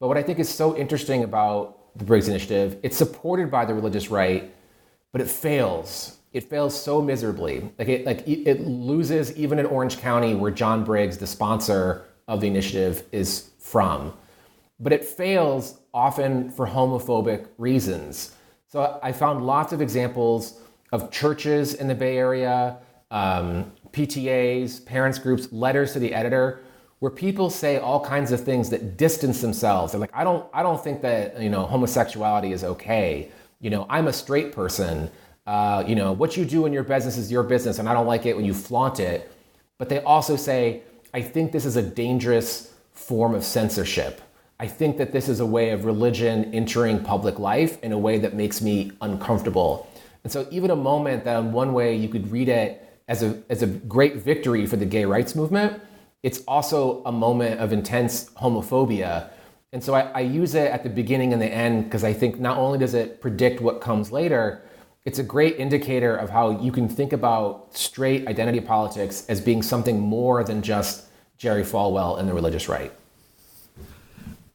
But 0.00 0.08
what 0.08 0.16
I 0.16 0.22
think 0.22 0.40
is 0.40 0.48
so 0.48 0.76
interesting 0.76 1.22
about 1.22 1.96
the 1.96 2.04
Briggs 2.04 2.28
Initiative, 2.28 2.78
it's 2.82 2.96
supported 2.96 3.50
by 3.50 3.64
the 3.64 3.74
religious 3.74 4.10
right, 4.10 4.52
but 5.12 5.20
it 5.20 5.30
fails 5.30 6.18
it 6.32 6.48
fails 6.48 6.80
so 6.80 7.02
miserably. 7.02 7.70
Like 7.78 7.88
it, 7.88 8.06
like 8.06 8.26
it 8.26 8.60
loses 8.60 9.36
even 9.36 9.58
in 9.58 9.66
Orange 9.66 9.98
County, 9.98 10.34
where 10.34 10.50
John 10.50 10.84
Briggs, 10.84 11.18
the 11.18 11.26
sponsor 11.26 12.06
of 12.26 12.40
the 12.40 12.46
initiative, 12.46 13.04
is 13.12 13.50
from. 13.58 14.14
But 14.80 14.92
it 14.92 15.04
fails 15.04 15.78
often 15.92 16.50
for 16.50 16.66
homophobic 16.66 17.48
reasons. 17.58 18.34
So 18.66 18.98
I 19.02 19.12
found 19.12 19.46
lots 19.46 19.72
of 19.72 19.82
examples 19.82 20.60
of 20.92 21.10
churches 21.10 21.74
in 21.74 21.86
the 21.88 21.94
Bay 21.94 22.16
Area, 22.16 22.78
um, 23.10 23.70
PTAs, 23.90 24.84
parents 24.86 25.18
groups, 25.18 25.52
letters 25.52 25.92
to 25.92 25.98
the 25.98 26.14
editor, 26.14 26.62
where 27.00 27.10
people 27.10 27.50
say 27.50 27.76
all 27.76 28.02
kinds 28.02 28.32
of 28.32 28.42
things 28.42 28.70
that 28.70 28.96
distance 28.96 29.42
themselves. 29.42 29.92
They're 29.92 30.00
like, 30.00 30.14
I 30.14 30.24
don't, 30.24 30.46
I 30.54 30.62
don't 30.62 30.82
think 30.82 31.02
that 31.02 31.38
you 31.40 31.50
know 31.50 31.66
homosexuality 31.66 32.52
is 32.52 32.64
okay. 32.64 33.30
You 33.60 33.70
know, 33.70 33.86
I'm 33.90 34.08
a 34.08 34.12
straight 34.12 34.52
person 34.52 35.10
uh, 35.46 35.82
you 35.86 35.94
know, 35.94 36.12
what 36.12 36.36
you 36.36 36.44
do 36.44 36.66
in 36.66 36.72
your 36.72 36.84
business 36.84 37.16
is 37.16 37.30
your 37.30 37.42
business, 37.42 37.78
and 37.78 37.88
I 37.88 37.94
don't 37.94 38.06
like 38.06 38.26
it 38.26 38.36
when 38.36 38.44
you 38.44 38.54
flaunt 38.54 39.00
it. 39.00 39.30
But 39.78 39.88
they 39.88 40.00
also 40.02 40.36
say, 40.36 40.82
I 41.12 41.22
think 41.22 41.52
this 41.52 41.64
is 41.64 41.76
a 41.76 41.82
dangerous 41.82 42.72
form 42.92 43.34
of 43.34 43.44
censorship. 43.44 44.20
I 44.60 44.68
think 44.68 44.96
that 44.98 45.10
this 45.10 45.28
is 45.28 45.40
a 45.40 45.46
way 45.46 45.70
of 45.70 45.84
religion 45.84 46.54
entering 46.54 47.02
public 47.02 47.40
life 47.40 47.82
in 47.82 47.90
a 47.90 47.98
way 47.98 48.18
that 48.18 48.34
makes 48.34 48.62
me 48.62 48.92
uncomfortable. 49.00 49.88
And 50.22 50.32
so, 50.32 50.46
even 50.52 50.70
a 50.70 50.76
moment 50.76 51.24
that, 51.24 51.40
in 51.40 51.52
one 51.52 51.72
way, 51.72 51.96
you 51.96 52.08
could 52.08 52.30
read 52.30 52.48
it 52.48 53.00
as 53.08 53.24
a, 53.24 53.42
as 53.48 53.62
a 53.62 53.66
great 53.66 54.16
victory 54.18 54.66
for 54.66 54.76
the 54.76 54.86
gay 54.86 55.04
rights 55.04 55.34
movement, 55.34 55.82
it's 56.22 56.44
also 56.46 57.02
a 57.04 57.10
moment 57.10 57.58
of 57.58 57.72
intense 57.72 58.30
homophobia. 58.40 59.30
And 59.72 59.82
so, 59.82 59.94
I, 59.94 60.02
I 60.14 60.20
use 60.20 60.54
it 60.54 60.70
at 60.70 60.84
the 60.84 60.90
beginning 60.90 61.32
and 61.32 61.42
the 61.42 61.52
end 61.52 61.84
because 61.84 62.04
I 62.04 62.12
think 62.12 62.38
not 62.38 62.56
only 62.56 62.78
does 62.78 62.94
it 62.94 63.20
predict 63.20 63.60
what 63.60 63.80
comes 63.80 64.12
later, 64.12 64.62
it's 65.04 65.18
a 65.18 65.22
great 65.22 65.58
indicator 65.58 66.14
of 66.14 66.30
how 66.30 66.50
you 66.60 66.70
can 66.70 66.88
think 66.88 67.12
about 67.12 67.74
straight 67.76 68.28
identity 68.28 68.60
politics 68.60 69.26
as 69.28 69.40
being 69.40 69.62
something 69.62 69.98
more 69.98 70.44
than 70.44 70.62
just 70.62 71.06
Jerry 71.38 71.64
Falwell 71.64 72.20
and 72.20 72.28
the 72.28 72.34
religious 72.34 72.68
right. 72.68 72.92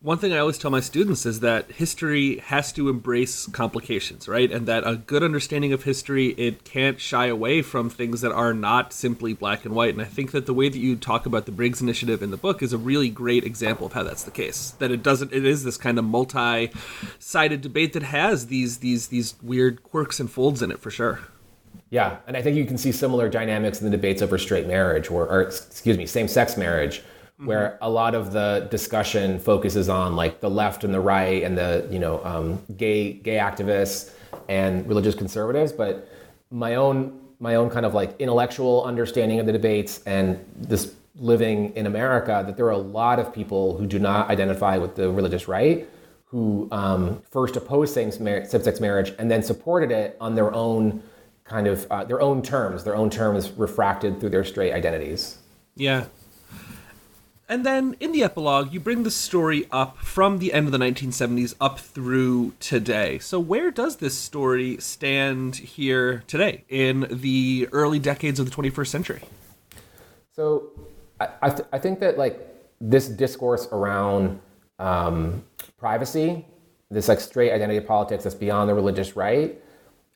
One 0.07 0.19
thing 0.19 0.31
I 0.31 0.37
always 0.37 0.57
tell 0.57 0.71
my 0.71 0.79
students 0.79 1.25
is 1.25 1.41
that 1.41 1.69
history 1.69 2.37
has 2.37 2.71
to 2.71 2.87
embrace 2.87 3.45
complications, 3.47 4.29
right? 4.29 4.49
And 4.49 4.65
that 4.65 4.87
a 4.87 4.95
good 4.95 5.21
understanding 5.21 5.73
of 5.73 5.83
history, 5.83 6.27
it 6.37 6.63
can't 6.63 6.97
shy 6.97 7.25
away 7.25 7.61
from 7.61 7.89
things 7.89 8.21
that 8.21 8.31
are 8.31 8.53
not 8.53 8.93
simply 8.93 9.33
black 9.33 9.65
and 9.65 9.75
white. 9.75 9.93
And 9.93 10.01
I 10.01 10.05
think 10.05 10.31
that 10.31 10.45
the 10.45 10.53
way 10.53 10.69
that 10.69 10.77
you 10.77 10.95
talk 10.95 11.25
about 11.25 11.45
the 11.45 11.51
Briggs 11.51 11.81
Initiative 11.81 12.23
in 12.23 12.31
the 12.31 12.37
book 12.37 12.63
is 12.63 12.71
a 12.71 12.77
really 12.77 13.09
great 13.09 13.43
example 13.43 13.87
of 13.87 13.91
how 13.91 14.03
that's 14.03 14.23
the 14.23 14.31
case. 14.31 14.71
That 14.79 14.91
it 14.91 15.03
doesn't 15.03 15.33
it 15.33 15.45
is 15.45 15.65
this 15.65 15.75
kind 15.75 15.99
of 15.99 16.05
multi-sided 16.05 17.59
debate 17.59 17.91
that 17.91 18.03
has 18.03 18.47
these 18.47 18.77
these 18.77 19.09
these 19.09 19.35
weird 19.43 19.83
quirks 19.83 20.21
and 20.21 20.31
folds 20.31 20.61
in 20.61 20.71
it 20.71 20.79
for 20.79 20.89
sure. 20.89 21.19
Yeah, 21.89 22.19
and 22.27 22.37
I 22.37 22.41
think 22.41 22.55
you 22.55 22.65
can 22.65 22.77
see 22.77 22.93
similar 22.93 23.27
dynamics 23.27 23.81
in 23.81 23.91
the 23.91 23.91
debates 23.91 24.21
over 24.21 24.37
straight 24.37 24.67
marriage 24.67 25.11
or, 25.11 25.27
or 25.27 25.41
excuse 25.41 25.97
me, 25.97 26.05
same-sex 26.05 26.55
marriage 26.55 27.01
mm-hmm. 27.39 27.47
where 27.47 27.77
a 27.81 27.89
lot 27.89 28.15
of 28.15 28.31
the 28.31 28.67
discussion 28.71 29.39
focuses 29.39 29.89
on 29.89 30.15
like 30.15 30.39
the 30.41 30.49
left 30.49 30.83
and 30.83 30.93
the 30.93 30.99
right 30.99 31.43
and 31.43 31.57
the 31.57 31.87
you 31.91 31.99
know 31.99 32.23
um, 32.25 32.61
gay 32.75 33.13
gay 33.13 33.37
activists 33.37 34.11
and 34.49 34.87
religious 34.87 35.15
conservatives, 35.15 35.71
but 35.71 36.09
my 36.51 36.75
own 36.75 37.19
my 37.39 37.55
own 37.55 37.69
kind 37.69 37.85
of 37.85 37.93
like 37.93 38.19
intellectual 38.19 38.83
understanding 38.83 39.39
of 39.39 39.45
the 39.45 39.51
debates 39.51 40.01
and 40.05 40.43
this 40.55 40.95
living 41.15 41.75
in 41.75 41.85
America 41.87 42.43
that 42.45 42.57
there 42.57 42.65
are 42.65 42.71
a 42.71 42.77
lot 42.77 43.19
of 43.19 43.33
people 43.33 43.77
who 43.77 43.87
do 43.87 43.99
not 43.99 44.29
identify 44.29 44.77
with 44.77 44.95
the 44.95 45.11
religious 45.11 45.47
right 45.47 45.87
who 46.25 46.67
um, 46.71 47.21
first 47.31 47.55
opposed 47.55 47.93
same-sex 47.93 48.79
marriage 48.79 49.13
and 49.17 49.31
then 49.31 49.41
supported 49.41 49.91
it 49.91 50.17
on 50.19 50.35
their 50.35 50.53
own 50.53 51.01
kind 51.45 51.67
of 51.67 51.87
uh, 51.89 52.03
their 52.03 52.19
own 52.21 52.41
terms, 52.41 52.83
their 52.83 52.95
own 52.95 53.09
terms 53.09 53.51
refracted 53.51 54.19
through 54.19 54.29
their 54.29 54.43
straight 54.43 54.73
identities. 54.73 55.37
Yeah, 55.75 56.05
and 57.49 57.65
then 57.65 57.95
in 57.99 58.11
the 58.11 58.23
epilogue, 58.23 58.73
you 58.73 58.79
bring 58.79 59.03
the 59.03 59.11
story 59.11 59.67
up 59.71 59.99
from 59.99 60.39
the 60.39 60.51
end 60.51 60.65
of 60.65 60.73
the 60.73 60.77
1970s 60.77 61.55
up 61.61 61.79
through 61.79 62.53
today. 62.59 63.19
So, 63.19 63.39
where 63.39 63.71
does 63.71 63.97
this 63.97 64.17
story 64.17 64.77
stand 64.79 65.55
here 65.55 66.23
today 66.27 66.65
in 66.67 67.07
the 67.09 67.69
early 67.71 67.99
decades 67.99 68.39
of 68.39 68.49
the 68.49 68.55
21st 68.55 68.87
century? 68.87 69.21
So, 70.31 70.71
I, 71.21 71.29
I, 71.41 71.49
th- 71.49 71.67
I 71.71 71.79
think 71.79 71.99
that 72.01 72.17
like 72.17 72.39
this 72.81 73.07
discourse 73.07 73.67
around 73.71 74.41
um, 74.77 75.43
privacy, 75.77 76.45
this 76.91 77.07
like 77.07 77.21
straight 77.21 77.53
identity 77.53 77.79
politics 77.79 78.23
that's 78.25 78.35
beyond 78.35 78.69
the 78.69 78.73
religious 78.73 79.15
right, 79.15 79.61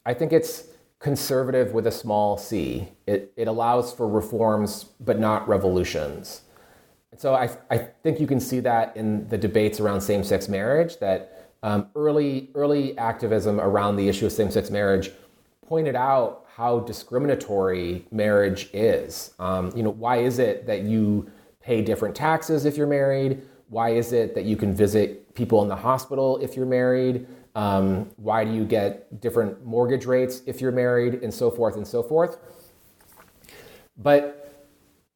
I 0.06 0.14
think 0.14 0.34
it's 0.34 0.66
conservative 1.00 1.74
with 1.74 1.88
a 1.88 1.92
small 1.92 2.38
c. 2.38 2.90
It, 3.08 3.32
it 3.38 3.48
allows 3.48 3.94
for 3.94 4.08
reforms, 4.08 4.86
but 5.00 5.18
not 5.18 5.48
revolutions. 5.48 6.42
So 7.22 7.36
I, 7.36 7.56
I 7.70 7.78
think 7.78 8.20
you 8.20 8.26
can 8.26 8.40
see 8.40 8.62
that 8.62 8.98
in 8.98 9.28
the 9.28 9.38
debates 9.38 9.80
around 9.80 10.02
same-sex 10.02 10.50
marriage 10.50 10.98
that 10.98 11.52
um, 11.62 11.88
early 11.96 12.50
early 12.56 12.98
activism 12.98 13.62
around 13.62 13.96
the 13.96 14.10
issue 14.10 14.26
of 14.26 14.32
same-sex 14.32 14.72
marriage 14.72 15.12
pointed 15.64 15.96
out 15.96 16.48
how 16.56 16.80
discriminatory 16.80 18.08
marriage 18.10 18.72
is. 18.74 19.36
Um, 19.38 19.72
you 19.76 19.84
know, 19.84 19.92
why 19.92 20.18
is 20.18 20.40
it 20.40 20.66
that 20.66 20.82
you 20.82 21.30
pay 21.62 21.84
different 21.84 22.16
taxes 22.16 22.66
if 22.66 22.76
you're 22.76 22.88
married? 22.88 23.44
Why 23.70 23.92
is 23.92 24.14
it 24.14 24.34
that 24.34 24.46
you 24.46 24.58
can 24.58 24.74
visit 24.74 25.36
people 25.36 25.62
in 25.62 25.68
the 25.68 25.76
hospital 25.76 26.40
if 26.40 26.56
you're 26.56 26.66
married? 26.66 27.28
Um, 27.54 28.10
why 28.16 28.44
do 28.46 28.52
you 28.52 28.66
get 28.66 29.22
different 29.22 29.64
mortgage 29.64 30.08
rates 30.08 30.42
if 30.48 30.60
you're 30.60 30.72
married, 30.72 31.22
and 31.22 31.32
so 31.32 31.52
forth 31.52 31.76
and 31.76 31.88
so 31.88 32.02
forth? 32.02 32.40
But 33.96 34.41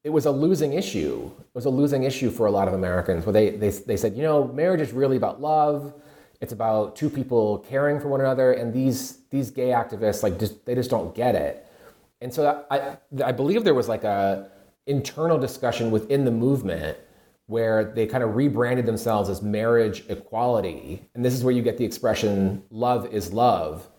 it 0.06 0.14
was 0.14 0.28
a 0.28 0.32
losing 0.32 0.74
issue. 0.74 1.32
It 1.40 1.56
was 1.56 1.66
a 1.66 1.70
losing 1.70 2.04
issue 2.04 2.30
for 2.30 2.46
a 2.46 2.52
lot 2.52 2.68
of 2.68 2.76
Americans 2.76 3.26
where 3.26 3.34
they, 3.34 3.50
they, 3.50 3.70
they 3.72 3.98
said, 3.98 4.16
you 4.16 4.22
know, 4.22 4.48
marriage 4.50 4.80
is 4.80 4.94
really 4.94 5.18
about 5.18 5.42
love. 5.42 5.96
It's 6.42 6.54
about 6.54 6.96
two 6.96 7.10
people 7.10 7.66
caring 7.68 8.00
for 8.00 8.08
one 8.08 8.22
another. 8.22 8.54
And 8.54 8.72
these, 8.72 9.22
these 9.32 9.50
gay 9.50 9.70
activists, 9.70 10.22
like, 10.22 10.38
just, 10.38 10.64
they 10.64 10.76
just 10.76 10.92
don't 10.92 11.16
get 11.16 11.34
it. 11.34 11.66
And 12.22 12.32
so 12.32 12.64
I, 12.70 12.98
I 13.24 13.32
believe 13.32 13.64
there 13.64 13.74
was 13.74 13.90
like 13.90 14.04
a 14.04 14.52
internal 14.86 15.40
discussion 15.40 15.90
within 15.90 16.24
the 16.24 16.32
movement 16.32 17.00
where 17.48 17.84
they 17.84 18.06
kind 18.06 18.24
of 18.24 18.36
rebranded 18.36 18.86
themselves 18.86 19.28
as 19.28 19.42
marriage 19.42 20.04
equality. 20.08 21.02
And 21.16 21.26
this 21.26 21.34
is 21.34 21.44
where 21.44 21.54
you 21.54 21.64
get 21.64 21.80
the 21.80 21.86
expression 21.86 22.62
love 22.70 23.12
is 23.12 23.34
love. 23.34 23.90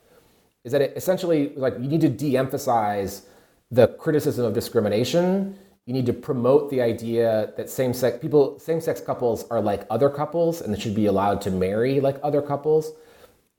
Is 0.62 0.70
that 0.70 0.82
it 0.82 0.92
essentially 0.94 1.52
like 1.56 1.74
you 1.74 1.88
need 1.88 2.00
to 2.02 2.08
de 2.08 2.36
emphasize 2.36 3.26
the 3.72 3.88
criticism 3.88 4.44
of 4.44 4.54
discrimination. 4.54 5.58
You 5.86 5.92
need 5.92 6.06
to 6.06 6.12
promote 6.12 6.68
the 6.68 6.82
idea 6.82 7.52
that 7.56 7.70
same 7.70 7.94
sex 7.94 8.18
people, 8.18 8.58
same 8.58 8.80
sex 8.80 9.00
couples 9.00 9.46
are 9.50 9.60
like 9.60 9.86
other 9.88 10.10
couples 10.10 10.60
and 10.60 10.74
they 10.74 10.78
should 10.78 10.96
be 10.96 11.06
allowed 11.06 11.40
to 11.42 11.50
marry 11.50 12.00
like 12.00 12.18
other 12.24 12.42
couples. 12.42 12.92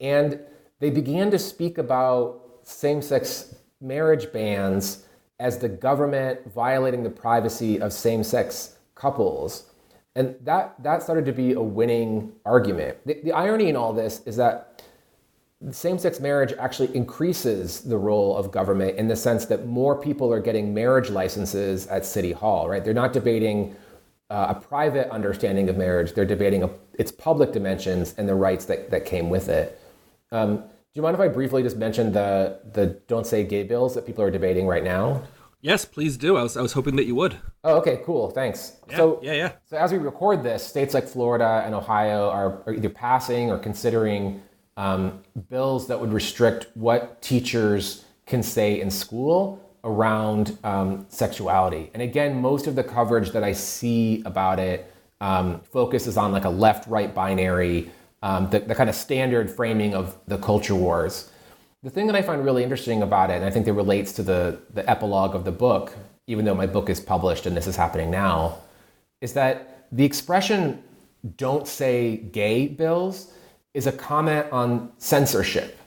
And 0.01 0.39
they 0.80 0.89
began 0.89 1.32
to 1.32 1.39
speak 1.39 1.78
about 1.78 2.41
same 2.63 3.01
sex 3.01 3.55
marriage 3.80 4.32
bans 4.34 5.05
as 5.39 5.57
the 5.59 5.69
government 5.69 6.53
violating 6.53 7.03
the 7.03 7.09
privacy 7.09 7.80
of 7.80 7.93
same 7.93 8.23
sex 8.23 8.78
couples. 8.93 9.71
And 10.15 10.36
that, 10.41 10.75
that 10.84 11.03
started 11.03 11.25
to 11.25 11.32
be 11.32 11.53
a 11.53 11.61
winning 11.61 12.34
argument. 12.43 12.97
The, 13.05 13.21
the 13.23 13.32
irony 13.32 13.69
in 13.69 13.78
all 13.78 13.93
this 13.93 14.21
is 14.25 14.36
that 14.36 14.66
same 15.72 15.97
sex 15.97 16.20
marriage 16.20 16.53
actually 16.60 16.95
increases 16.95 17.82
the 17.82 17.97
role 17.97 18.38
of 18.38 18.51
government 18.51 18.97
in 18.97 19.08
the 19.08 19.16
sense 19.16 19.45
that 19.45 19.66
more 19.66 19.99
people 19.99 20.32
are 20.32 20.39
getting 20.39 20.74
marriage 20.74 21.10
licenses 21.10 21.88
at 21.88 22.05
City 22.05 22.32
Hall, 22.32 22.70
right? 22.70 22.84
They're 22.84 22.93
not 22.93 23.12
debating 23.12 23.76
uh, 24.30 24.53
a 24.55 24.55
private 24.55 25.10
understanding 25.10 25.70
of 25.70 25.78
marriage, 25.78 26.14
they're 26.14 26.26
debating 26.26 26.64
a, 26.64 26.70
its 26.99 27.12
public 27.12 27.53
dimensions 27.53 28.14
and 28.18 28.28
the 28.28 28.36
rights 28.36 28.66
that, 28.66 28.91
that 28.91 29.05
came 29.05 29.30
with 29.30 29.49
it. 29.49 29.82
Um, 30.32 30.58
do 30.58 30.64
you 30.93 31.01
mind 31.01 31.16
if 31.16 31.22
I 31.22 31.28
briefly 31.28 31.64
just 31.64 31.78
mention 31.78 32.12
the 32.12 32.60
the 32.74 32.88
don't 33.08 33.26
say 33.26 33.43
gay 33.43 33.64
bills 33.64 33.95
that 33.95 34.05
people 34.05 34.24
are 34.24 34.32
debating 34.32 34.68
right 34.68 34.84
now? 34.84 35.24
Yes, 35.62 35.86
please 35.86 36.18
do. 36.18 36.38
I 36.38 36.43
was, 36.43 36.55
I 36.55 36.62
was 36.62 36.74
hoping 36.74 36.95
that 36.97 37.05
you 37.05 37.16
would. 37.16 37.38
Oh, 37.64 37.78
okay, 37.78 38.01
cool. 38.05 38.30
Thanks. 38.30 38.74
Yeah, 38.89 38.97
so, 38.97 39.20
yeah, 39.24 39.34
yeah. 39.34 39.51
So 39.66 39.78
as 39.78 39.91
we 39.91 39.97
record 39.97 40.43
this, 40.43 40.66
states 40.66 40.93
like 40.93 41.08
Florida 41.08 41.64
and 41.66 41.74
Ohio 41.74 42.30
are, 42.30 42.62
are 42.68 42.74
either 42.74 42.89
passing 42.89 43.49
or 43.49 43.58
considering 43.58 44.41
um, 44.78 45.21
bills 45.49 45.88
that 45.88 45.99
would 45.99 46.13
restrict 46.13 46.67
what 46.75 47.21
teachers 47.21 48.05
can 48.25 48.41
say 48.41 48.80
in 48.80 48.89
school 48.89 49.61
around 49.84 50.57
um, 50.63 51.05
sexuality. 51.09 51.89
And 51.93 52.01
again, 52.01 52.39
most 52.41 52.67
of 52.67 52.75
the 52.75 52.84
coverage 52.84 53.32
that 53.32 53.43
I 53.43 53.53
see 53.53 54.21
about 54.25 54.59
it 54.59 54.93
um, 55.19 55.61
focuses 55.61 56.15
on 56.15 56.32
like 56.32 56.45
a 56.45 56.49
left-right 56.49 57.13
binary 57.13 57.91
um, 58.23 58.49
the, 58.49 58.59
the 58.59 58.75
kind 58.75 58.89
of 58.89 58.95
standard 58.95 59.49
framing 59.49 59.93
of 59.93 60.17
the 60.28 60.38
culture 60.38 60.75
wars. 60.75 61.32
The 61.84 61.89
thing 61.89 62.07
that 62.07 62.15
I 62.15 62.21
find 62.21 62.43
really 62.43 62.63
interesting 62.63 63.03
about 63.03 63.30
it, 63.30 63.36
and 63.36 63.45
I 63.45 63.51
think 63.51 63.65
that 63.65 63.73
relates 63.73 64.11
to 64.13 64.23
the, 64.23 64.59
the 64.73 64.89
epilogue 64.89 65.36
of 65.36 65.45
the 65.45 65.51
book, 65.51 65.95
even 66.25 66.43
though 66.43 66.55
my 66.55 66.65
book 66.65 66.89
is 66.89 66.99
published 66.99 67.45
and 67.45 67.55
this 67.55 67.67
is 67.67 67.75
happening 67.75 68.09
now, 68.09 68.57
is 69.21 69.34
that 69.34 69.88
the 69.91 70.03
expression 70.03 70.84
don't 71.38 71.67
say 71.67 72.17
gay 72.17 72.67
bills 72.67 73.32
is 73.78 73.86
a 73.86 73.91
comment 73.91 74.47
on 74.51 74.91
censorship. 74.97 75.78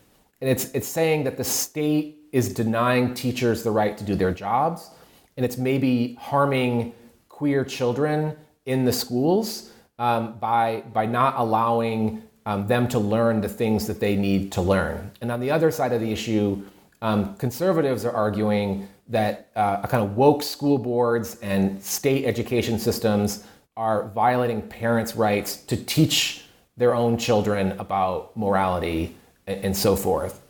And 0.41 0.49
it's, 0.49 0.67
it's 0.77 0.87
saying 0.87 1.25
that 1.25 1.37
the 1.37 1.43
state 1.43 2.19
is 2.31 2.55
denying 2.55 3.15
teachers 3.15 3.65
the 3.65 3.73
right 3.73 3.99
to 3.99 4.05
do 4.05 4.15
their 4.15 4.33
jobs, 4.33 4.91
and 5.37 5.45
it's 5.45 5.57
maybe 5.57 6.17
harming 6.21 6.95
queer 7.29 7.65
children 7.65 8.37
in 8.65 8.85
the 8.85 8.93
schools 8.93 9.73
um, 9.99 10.39
by, 10.39 10.85
by 10.93 11.05
not 11.05 11.35
allowing 11.37 12.23
um, 12.47 12.69
them 12.69 12.87
to 12.87 13.01
learn 13.01 13.41
the 13.41 13.49
things 13.49 13.89
that 13.89 13.99
they 13.99 14.15
need 14.15 14.53
to 14.53 14.63
learn. 14.63 15.11
And 15.21 15.33
on 15.33 15.41
the 15.41 15.51
other 15.51 15.73
side 15.73 15.93
of 15.93 16.01
the 16.01 16.13
issue, 16.13 16.63
um, 17.03 17.35
conservatives 17.39 18.05
are 18.05 18.13
arguing 18.13 18.87
that 19.09 19.51
uh, 19.57 19.81
a 19.83 19.89
kind 19.89 20.05
of 20.05 20.17
woke 20.17 20.45
school 20.45 20.79
boards 20.79 21.39
and 21.43 21.83
state 21.83 22.25
education 22.25 22.79
systems 22.79 23.43
are 23.77 24.11
violating 24.11 24.63
parents' 24.63 25.17
rights 25.17 25.57
to 25.65 25.77
teach 25.77 26.45
their 26.77 26.95
own 26.95 27.19
children 27.19 27.73
about 27.79 28.37
morality 28.37 29.17
and, 29.47 29.77
so 29.77 29.97
forth. 29.97 30.41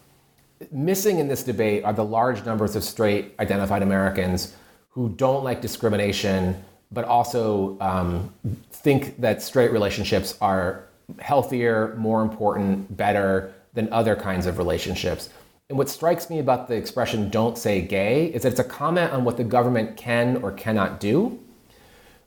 Missing 0.71 1.19
in 1.19 1.29
this 1.29 1.43
debate 1.43 1.85
are 1.85 1.93
the 1.93 2.05
large 2.05 2.45
numbers 2.45 2.77
of 2.77 2.85
straight 2.85 3.35
identified 3.41 3.83
Americans 3.83 4.55
who 4.91 5.09
don't 5.09 5.43
like 5.43 5.61
discrimination 5.61 6.63
but 6.93 7.05
also 7.05 7.79
um, 7.81 8.33
think 8.73 9.21
that 9.21 9.43
straight 9.43 9.71
relationships 9.71 10.37
are 10.41 10.87
healthier, 11.21 11.95
more 11.97 12.23
important, 12.23 12.97
better 12.97 13.53
than 13.75 13.93
other 13.93 14.17
kinds 14.17 14.47
of 14.47 14.59
relationships. 14.59 15.31
And 15.69 15.79
what 15.79 15.89
strikes 15.89 16.29
me 16.29 16.41
about 16.41 16.67
the 16.67 16.75
expression 16.75 17.31
don't 17.31 17.57
say 17.57 17.81
gay 17.81 18.27
is 18.27 18.43
that 18.43 18.51
it's 18.51 18.61
a 18.61 18.65
comment 18.65 19.13
on 19.13 19.25
what 19.25 19.37
the 19.37 19.45
government 19.45 19.97
can 19.97 20.39
or 20.43 20.51
cannot 20.51 20.99
do. 20.99 21.39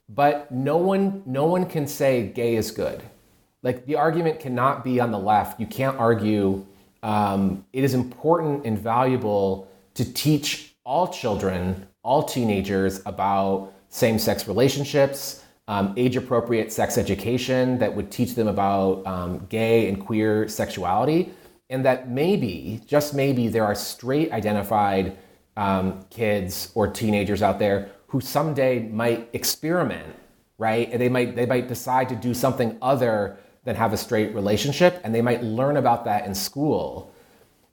But 0.08 0.50
no 0.52 0.78
one, 0.78 1.24
no 1.26 1.46
one 1.46 1.66
can 1.66 1.88
say 1.88 2.28
gay 2.28 2.56
is 2.56 2.72
good. 2.72 3.04
Like 3.64 3.86
the 3.86 3.96
argument 3.96 4.40
cannot 4.40 4.84
be 4.84 5.00
on 5.00 5.12
the 5.12 5.18
left. 5.18 5.60
You 5.60 5.66
can't 5.66 5.98
argue 5.98 6.66
um, 7.02 7.66
it 7.74 7.84
is 7.84 7.94
important 7.94 8.66
and 8.66 8.78
valuable 8.78 9.68
to 9.96 10.14
teach 10.14 10.76
all 10.86 11.08
children, 11.08 11.88
all 12.04 12.24
teenagers 12.24 13.02
about 13.06 13.74
same 13.90 14.20
sex 14.20 14.48
relationships, 14.48 15.44
um, 15.68 15.94
age 15.96 16.18
appropriate 16.18 16.72
sex 16.74 16.98
education 16.98 17.80
that 17.80 17.96
would 17.96 18.12
teach 18.12 18.36
them 18.36 18.48
about 18.48 19.06
um, 19.08 19.46
gay 19.50 19.88
and 19.88 20.06
queer 20.06 20.48
sexuality, 20.48 21.32
and 21.70 21.86
that 21.86 22.10
maybe, 22.10 22.82
just 22.86 23.14
maybe, 23.14 23.48
there 23.48 23.64
are 23.64 23.76
straight 23.76 24.32
identified 24.34 25.18
um, 25.56 26.04
kids 26.10 26.72
or 26.76 26.88
teenagers 26.88 27.42
out 27.42 27.60
there 27.60 27.90
who 28.08 28.20
someday 28.20 28.80
might 28.90 29.30
experiment, 29.34 30.14
right? 30.58 30.90
And 30.92 31.02
they 31.02 31.10
might 31.10 31.36
they 31.36 31.46
might 31.46 31.68
decide 31.68 32.10
to 32.10 32.16
do 32.16 32.34
something 32.34 32.78
other 32.82 33.38
than 33.64 33.76
have 33.76 33.94
a 33.94 33.98
straight 33.98 34.34
relationship, 34.34 35.00
and 35.04 35.14
they 35.14 35.22
might 35.22 35.44
learn 35.44 35.78
about 35.78 36.06
that 36.06 36.26
in 36.26 36.36
school. 36.36 37.12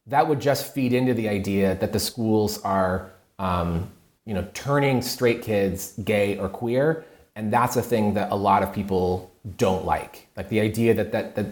That 0.07 0.28
would 0.28 0.41
just 0.41 0.72
feed 0.72 0.93
into 0.93 1.14
the 1.14 1.28
idea 1.28 1.74
that 1.76 1.93
the 1.93 2.01
schools 2.01 2.61
are 2.62 3.11
um, 3.38 3.91
you 4.24 4.34
know, 4.34 4.47
turning 4.55 5.03
straight 5.03 5.43
kids 5.43 5.95
gay 6.05 6.38
or 6.38 6.49
queer, 6.49 7.05
and 7.34 7.53
that's 7.53 7.76
a 7.76 7.82
thing 7.82 8.14
that 8.14 8.30
a 8.30 8.36
lot 8.36 8.62
of 8.62 8.72
people 8.72 9.30
don't 9.57 9.84
like. 9.84 10.28
Like 10.36 10.49
the 10.49 10.61
idea 10.61 10.95
that 10.95 11.12
that 11.12 11.34
that 11.36 11.47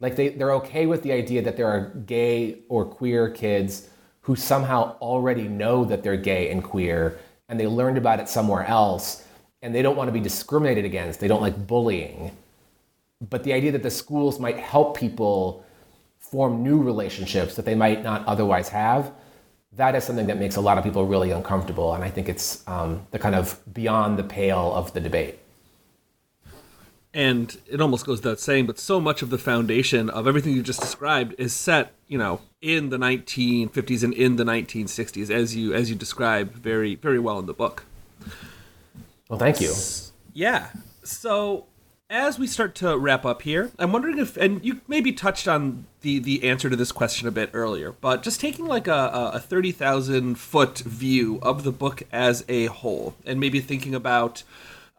like 0.00 0.16
they, 0.16 0.28
they're 0.30 0.52
okay 0.54 0.86
with 0.86 1.02
the 1.02 1.12
idea 1.12 1.42
that 1.42 1.56
there 1.56 1.66
are 1.66 1.90
gay 2.06 2.60
or 2.68 2.84
queer 2.84 3.28
kids 3.30 3.88
who 4.22 4.36
somehow 4.36 4.96
already 5.00 5.48
know 5.48 5.84
that 5.84 6.02
they're 6.02 6.16
gay 6.16 6.50
and 6.50 6.62
queer 6.62 7.18
and 7.48 7.58
they 7.60 7.66
learned 7.66 7.98
about 7.98 8.20
it 8.20 8.28
somewhere 8.28 8.64
else 8.64 9.24
and 9.62 9.74
they 9.74 9.82
don't 9.82 9.96
want 9.96 10.08
to 10.08 10.12
be 10.12 10.20
discriminated 10.20 10.84
against. 10.84 11.20
They 11.20 11.28
don't 11.28 11.40
like 11.40 11.66
bullying. 11.66 12.36
But 13.30 13.44
the 13.44 13.52
idea 13.52 13.72
that 13.72 13.82
the 13.82 13.90
schools 13.90 14.40
might 14.40 14.58
help 14.58 14.96
people 14.96 15.64
form 16.18 16.62
new 16.62 16.82
relationships 16.82 17.54
that 17.56 17.64
they 17.64 17.74
might 17.74 18.02
not 18.02 18.26
otherwise 18.26 18.68
have 18.70 19.12
that 19.76 19.94
is 19.94 20.04
something 20.04 20.26
that 20.26 20.38
makes 20.38 20.56
a 20.56 20.60
lot 20.60 20.78
of 20.78 20.84
people 20.84 21.06
really 21.06 21.30
uncomfortable. 21.30 21.94
And 21.94 22.04
I 22.04 22.10
think 22.10 22.28
it's 22.28 22.66
um, 22.68 23.06
the 23.10 23.18
kind 23.18 23.34
of 23.34 23.60
beyond 23.72 24.18
the 24.18 24.22
pale 24.22 24.72
of 24.74 24.92
the 24.92 25.00
debate. 25.00 25.38
And 27.12 27.56
it 27.70 27.80
almost 27.80 28.06
goes 28.06 28.18
without 28.18 28.40
saying, 28.40 28.66
but 28.66 28.78
so 28.78 29.00
much 29.00 29.22
of 29.22 29.30
the 29.30 29.38
foundation 29.38 30.10
of 30.10 30.26
everything 30.26 30.52
you 30.52 30.62
just 30.62 30.80
described 30.80 31.34
is 31.38 31.52
set, 31.52 31.92
you 32.08 32.18
know, 32.18 32.40
in 32.60 32.90
the 32.90 32.96
1950s 32.96 34.02
and 34.02 34.12
in 34.14 34.34
the 34.34 34.44
1960s, 34.44 35.30
as 35.30 35.54
you 35.54 35.72
as 35.74 35.90
you 35.90 35.94
describe 35.94 36.52
very 36.54 36.96
very 36.96 37.20
well 37.20 37.38
in 37.38 37.46
the 37.46 37.54
book. 37.54 37.84
Well, 39.28 39.38
thank 39.38 39.60
you. 39.60 39.72
Yeah. 40.32 40.70
So 41.04 41.66
as 42.10 42.38
we 42.38 42.46
start 42.46 42.74
to 42.76 42.98
wrap 42.98 43.24
up 43.24 43.42
here, 43.42 43.70
I'm 43.78 43.92
wondering 43.92 44.18
if, 44.18 44.36
and 44.36 44.64
you 44.64 44.80
maybe 44.86 45.12
touched 45.12 45.48
on 45.48 45.86
the 46.02 46.18
the 46.18 46.44
answer 46.48 46.68
to 46.68 46.76
this 46.76 46.92
question 46.92 47.26
a 47.26 47.32
bit 47.32 47.50
earlier, 47.52 47.92
but 47.92 48.22
just 48.22 48.40
taking 48.40 48.66
like 48.66 48.86
a, 48.86 49.30
a 49.34 49.40
thirty 49.40 49.72
thousand 49.72 50.36
foot 50.36 50.78
view 50.80 51.38
of 51.42 51.64
the 51.64 51.72
book 51.72 52.02
as 52.12 52.44
a 52.48 52.66
whole, 52.66 53.14
and 53.24 53.40
maybe 53.40 53.60
thinking 53.60 53.94
about 53.94 54.42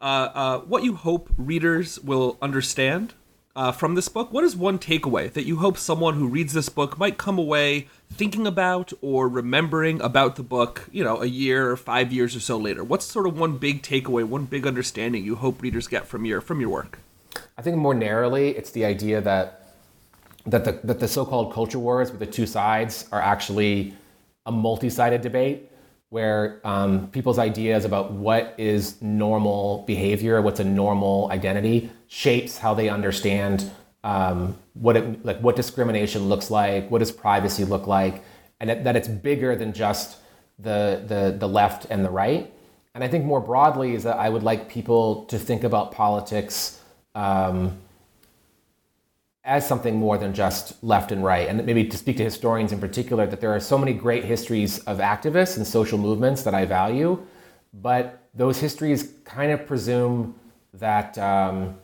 uh, 0.00 0.28
uh, 0.34 0.58
what 0.60 0.84
you 0.84 0.94
hope 0.94 1.30
readers 1.36 1.98
will 2.00 2.36
understand 2.42 3.14
uh, 3.56 3.72
from 3.72 3.94
this 3.94 4.08
book. 4.08 4.32
What 4.32 4.44
is 4.44 4.54
one 4.54 4.78
takeaway 4.78 5.32
that 5.32 5.46
you 5.46 5.56
hope 5.56 5.78
someone 5.78 6.14
who 6.14 6.28
reads 6.28 6.52
this 6.52 6.68
book 6.68 6.98
might 6.98 7.16
come 7.16 7.38
away 7.38 7.88
thinking 8.12 8.46
about 8.46 8.92
or 9.00 9.28
remembering 9.28 10.00
about 10.02 10.36
the 10.36 10.42
book, 10.42 10.88
you 10.92 11.02
know, 11.02 11.22
a 11.22 11.26
year 11.26 11.70
or 11.70 11.76
five 11.76 12.12
years 12.12 12.36
or 12.36 12.40
so 12.40 12.58
later? 12.58 12.84
What's 12.84 13.06
sort 13.06 13.26
of 13.26 13.38
one 13.38 13.56
big 13.56 13.82
takeaway, 13.82 14.24
one 14.24 14.44
big 14.44 14.66
understanding 14.66 15.24
you 15.24 15.36
hope 15.36 15.62
readers 15.62 15.88
get 15.88 16.06
from 16.06 16.26
your 16.26 16.40
from 16.40 16.60
your 16.60 16.68
work? 16.68 16.98
I 17.56 17.62
think 17.62 17.76
more 17.78 17.94
narrowly, 17.94 18.50
it's 18.50 18.70
the 18.70 18.84
idea 18.84 19.22
that 19.22 19.72
that 20.44 20.64
the 20.64 20.72
that 20.84 21.00
the 21.00 21.08
so-called 21.08 21.52
culture 21.52 21.78
wars 21.78 22.10
with 22.10 22.20
the 22.20 22.26
two 22.26 22.46
sides 22.46 23.08
are 23.10 23.22
actually 23.22 23.94
a 24.44 24.52
multi-sided 24.52 25.22
debate 25.22 25.70
where 26.10 26.60
um, 26.64 27.08
people's 27.08 27.38
ideas 27.38 27.84
about 27.84 28.12
what 28.12 28.54
is 28.58 29.00
normal 29.02 29.84
behavior, 29.86 30.40
what's 30.40 30.60
a 30.60 30.64
normal 30.64 31.28
identity, 31.32 31.90
shapes 32.06 32.58
how 32.58 32.74
they 32.74 32.88
understand 32.88 33.70
um, 34.04 34.56
what 34.74 34.96
it 34.96 35.24
like 35.24 35.40
what 35.40 35.56
discrimination 35.56 36.28
looks 36.28 36.50
like, 36.50 36.90
what 36.90 36.98
does 36.98 37.10
privacy 37.10 37.64
look 37.64 37.86
like, 37.86 38.22
and 38.60 38.70
that, 38.70 38.84
that 38.84 38.94
it's 38.94 39.08
bigger 39.08 39.56
than 39.56 39.72
just 39.72 40.18
the 40.58 41.02
the 41.06 41.36
the 41.36 41.48
left 41.48 41.86
and 41.90 42.04
the 42.04 42.10
right. 42.10 42.52
And 42.94 43.04
I 43.04 43.08
think 43.08 43.24
more 43.24 43.40
broadly 43.40 43.94
is 43.94 44.04
that 44.04 44.16
I 44.16 44.28
would 44.28 44.42
like 44.42 44.70
people 44.70 45.26
to 45.26 45.38
think 45.38 45.64
about 45.64 45.92
politics 45.92 46.80
um, 47.14 47.78
as 49.46 49.66
something 49.66 49.96
more 49.96 50.18
than 50.18 50.34
just 50.34 50.82
left 50.82 51.12
and 51.12 51.24
right. 51.24 51.48
And 51.48 51.64
maybe 51.64 51.84
to 51.84 51.96
speak 51.96 52.18
to 52.18 52.24
historians 52.24 52.72
in 52.72 52.80
particular, 52.80 53.26
that 53.26 53.40
there 53.40 53.54
are 53.54 53.60
so 53.60 53.78
many 53.78 53.94
great 53.94 54.24
histories 54.24 54.80
of 54.80 54.98
activists 54.98 55.56
and 55.56 55.66
social 55.66 55.98
movements 55.98 56.42
that 56.42 56.54
I 56.54 56.66
value, 56.66 57.24
but 57.72 58.28
those 58.34 58.58
histories 58.58 59.14
kind 59.24 59.52
of 59.52 59.66
presume 59.66 60.34
that. 60.74 61.16
Um, 61.16 61.78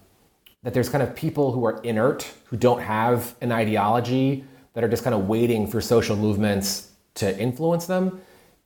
that 0.62 0.74
there's 0.74 0.88
kind 0.88 1.02
of 1.02 1.14
people 1.14 1.52
who 1.52 1.64
are 1.64 1.80
inert, 1.82 2.30
who 2.44 2.56
don't 2.56 2.80
have 2.80 3.34
an 3.40 3.50
ideology, 3.50 4.44
that 4.74 4.84
are 4.84 4.88
just 4.88 5.04
kind 5.04 5.14
of 5.14 5.28
waiting 5.28 5.66
for 5.66 5.80
social 5.80 6.16
movements 6.16 6.92
to 7.14 7.38
influence 7.38 7.86
them. 7.86 8.20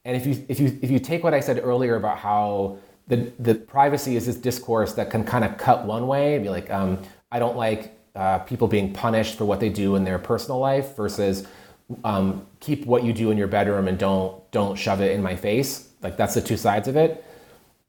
And 0.05 0.16
if 0.16 0.26
you 0.26 0.44
if 0.49 0.61
you 0.61 0.78
if 0.82 0.90
you 0.90 0.99
take 0.99 1.24
what 1.24 1.34
I 1.34 1.40
said 1.40 1.61
earlier 1.62 1.97
about 1.97 2.18
how 2.18 2.78
the 3.09 3.32
the 3.38 3.55
privacy 3.55 4.16
is 4.16 4.26
this 4.26 4.36
discourse 4.36 4.92
that 4.92 5.11
can 5.11 5.24
kind 5.24 5.44
of 5.44 5.57
cut 5.57 5.84
one 5.84 6.07
way, 6.07 6.38
be 6.38 6.49
like, 6.49 6.70
um, 6.70 7.03
I 7.32 7.38
don't 7.38 7.57
like 7.57 7.95
uh, 8.17 8.39
people 8.41 8.69
being 8.69 8.93
punished 8.93 9.37
for 9.37 9.45
what 9.45 9.61
they 9.61 9.69
do 9.69 9.97
in 9.97 10.05
their 10.05 10.19
personal 10.19 10.59
life 10.59 10.97
versus 10.97 11.47
um, 12.05 12.45
keep 12.61 12.85
what 12.87 13.05
you 13.05 13.12
do 13.12 13.31
in 13.31 13.39
your 13.39 13.49
bedroom 13.49 13.87
and 13.89 13.99
don't 13.99 14.51
don't 14.51 14.77
shove 14.77 15.01
it 15.01 15.12
in 15.12 15.23
my 15.23 15.37
face. 15.37 15.89
Like 16.03 16.17
that's 16.17 16.35
the 16.35 16.41
two 16.41 16.57
sides 16.57 16.89
of 16.89 16.97
it. 16.97 17.25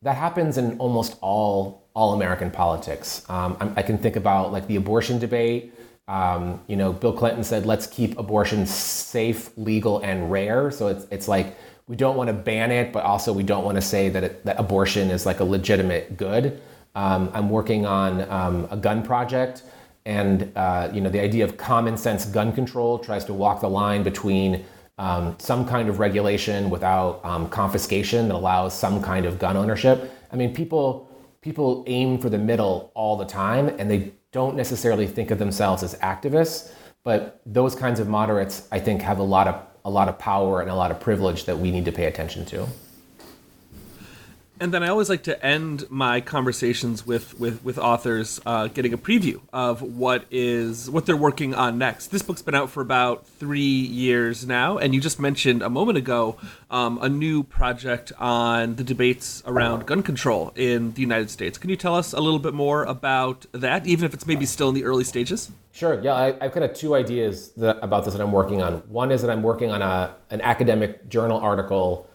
That 0.03 0.15
happens 0.15 0.57
in 0.57 0.77
almost 0.77 1.17
all 1.21 1.83
all 1.93 2.13
American 2.13 2.51
politics. 2.51 3.27
Um, 3.29 3.73
I 3.75 3.81
can 3.81 3.97
think 3.97 4.15
about 4.15 4.51
like 4.51 4.67
the 4.67 4.75
abortion 4.75 5.17
debate 5.17 5.73
um, 6.07 6.61
you 6.67 6.77
know, 6.77 6.93
Bill 6.93 7.11
Clinton 7.11 7.43
said, 7.43 7.65
let's 7.65 7.85
keep 7.85 8.17
abortion 8.17 8.65
safe, 8.65 9.49
legal, 9.57 9.99
and 9.99 10.31
rare. 10.31 10.71
So 10.71 10.87
it's, 10.87 11.05
it's 11.11 11.27
like 11.27 11.57
we 11.87 11.95
don't 11.95 12.15
want 12.15 12.29
to 12.29 12.33
ban 12.33 12.71
it, 12.71 12.93
but 12.93 13.03
also 13.03 13.33
we 13.33 13.43
don't 13.43 13.65
want 13.65 13.75
to 13.75 13.81
say 13.81 14.09
that, 14.09 14.23
it, 14.23 14.45
that 14.45 14.59
abortion 14.59 15.09
is 15.09 15.25
like 15.25 15.41
a 15.41 15.43
legitimate 15.43 16.17
good. 16.17 16.61
Um, 16.95 17.29
I'm 17.33 17.49
working 17.49 17.85
on 17.85 18.29
um, 18.31 18.67
a 18.71 18.77
gun 18.77 19.03
project, 19.03 19.63
and 20.07 20.49
uh, 20.55 20.89
you 20.93 21.01
know, 21.01 21.09
the 21.09 21.19
idea 21.19 21.43
of 21.43 21.57
common 21.57 21.97
sense 21.97 22.23
gun 22.25 22.53
control 22.53 22.97
tries 22.97 23.25
to 23.25 23.33
walk 23.33 23.59
the 23.59 23.69
line 23.69 24.03
between 24.03 24.65
um, 24.97 25.35
some 25.37 25.67
kind 25.67 25.89
of 25.89 25.99
regulation 25.99 26.69
without 26.69 27.23
um, 27.25 27.49
confiscation 27.49 28.29
that 28.29 28.35
allows 28.35 28.73
some 28.73 29.03
kind 29.03 29.25
of 29.25 29.37
gun 29.37 29.57
ownership. 29.57 30.09
I 30.31 30.37
mean, 30.37 30.53
people 30.55 31.11
people 31.41 31.83
aim 31.87 32.19
for 32.19 32.29
the 32.29 32.37
middle 32.37 32.91
all 32.95 33.17
the 33.17 33.25
time, 33.25 33.67
and 33.77 33.91
they 33.91 34.13
don't 34.31 34.55
necessarily 34.55 35.07
think 35.07 35.29
of 35.29 35.39
themselves 35.39 35.83
as 35.83 35.95
activists, 35.95 36.71
but 37.03 37.41
those 37.45 37.75
kinds 37.75 37.99
of 37.99 38.07
moderates, 38.07 38.65
I 38.71 38.79
think, 38.79 39.01
have 39.01 39.19
a 39.19 39.23
lot 39.23 39.47
of 39.47 39.61
a 39.83 39.89
lot 39.89 40.07
of 40.07 40.17
power 40.17 40.61
and 40.61 40.69
a 40.69 40.75
lot 40.75 40.89
of 40.89 41.01
privilege 41.01 41.43
that 41.45 41.57
we 41.59 41.69
need 41.69 41.83
to 41.83 41.91
pay 41.91 42.05
attention 42.05 42.45
to. 42.45 42.65
And 44.59 44.73
then 44.73 44.81
I 44.81 44.87
always 44.87 45.07
like 45.07 45.23
to 45.23 45.45
end 45.45 45.85
my 45.89 46.19
conversations 46.19 47.05
with 47.05 47.39
with, 47.39 47.63
with 47.63 47.77
authors 47.77 48.41
uh, 48.45 48.67
getting 48.67 48.91
a 48.91 48.97
preview 48.97 49.39
of 49.53 49.81
what 49.81 50.25
is 50.31 50.89
what 50.89 51.05
they're 51.05 51.15
working 51.15 51.53
on 51.53 51.77
next. 51.77 52.07
This 52.07 52.23
book's 52.23 52.41
been 52.41 52.55
out 52.55 52.71
for 52.71 52.81
about 52.81 53.27
three 53.27 53.61
years 53.61 54.47
now, 54.47 54.79
and 54.79 54.95
you 54.95 55.01
just 55.01 55.19
mentioned 55.19 55.61
a 55.61 55.69
moment 55.69 55.99
ago 55.99 56.37
um, 56.71 56.97
a 57.03 57.09
new 57.09 57.43
project 57.43 58.11
on 58.17 58.77
the 58.77 58.83
debates 58.83 59.43
around 59.45 59.85
gun 59.85 60.01
control 60.01 60.51
in 60.55 60.93
the 60.93 61.01
United 61.01 61.29
States. 61.29 61.59
Can 61.59 61.69
you 61.69 61.75
tell 61.75 61.95
us 61.95 62.13
a 62.13 62.19
little 62.19 62.39
bit 62.39 62.55
more 62.55 62.83
about 62.83 63.45
that, 63.51 63.85
even 63.85 64.05
if 64.05 64.13
it's 64.15 64.25
maybe 64.25 64.47
still 64.47 64.69
in 64.69 64.75
the 64.75 64.85
early 64.85 65.03
stages? 65.03 65.51
Sure. 65.71 66.01
Yeah, 66.01 66.15
I, 66.15 66.43
have 66.43 66.51
kind 66.53 66.63
of 66.63 66.73
two 66.73 66.95
ideas 66.95 67.51
that, 67.57 67.77
about 67.83 68.05
this 68.05 68.15
that 68.15 68.23
I'm 68.23 68.31
working 68.31 68.63
on. 68.63 68.77
One 68.89 69.11
is 69.11 69.21
that 69.21 69.29
I'm 69.29 69.43
working 69.43 69.69
on 69.69 69.83
a 69.83 70.15
an 70.31 70.41
academic 70.41 71.07
journal 71.09 71.39
article 71.39 72.09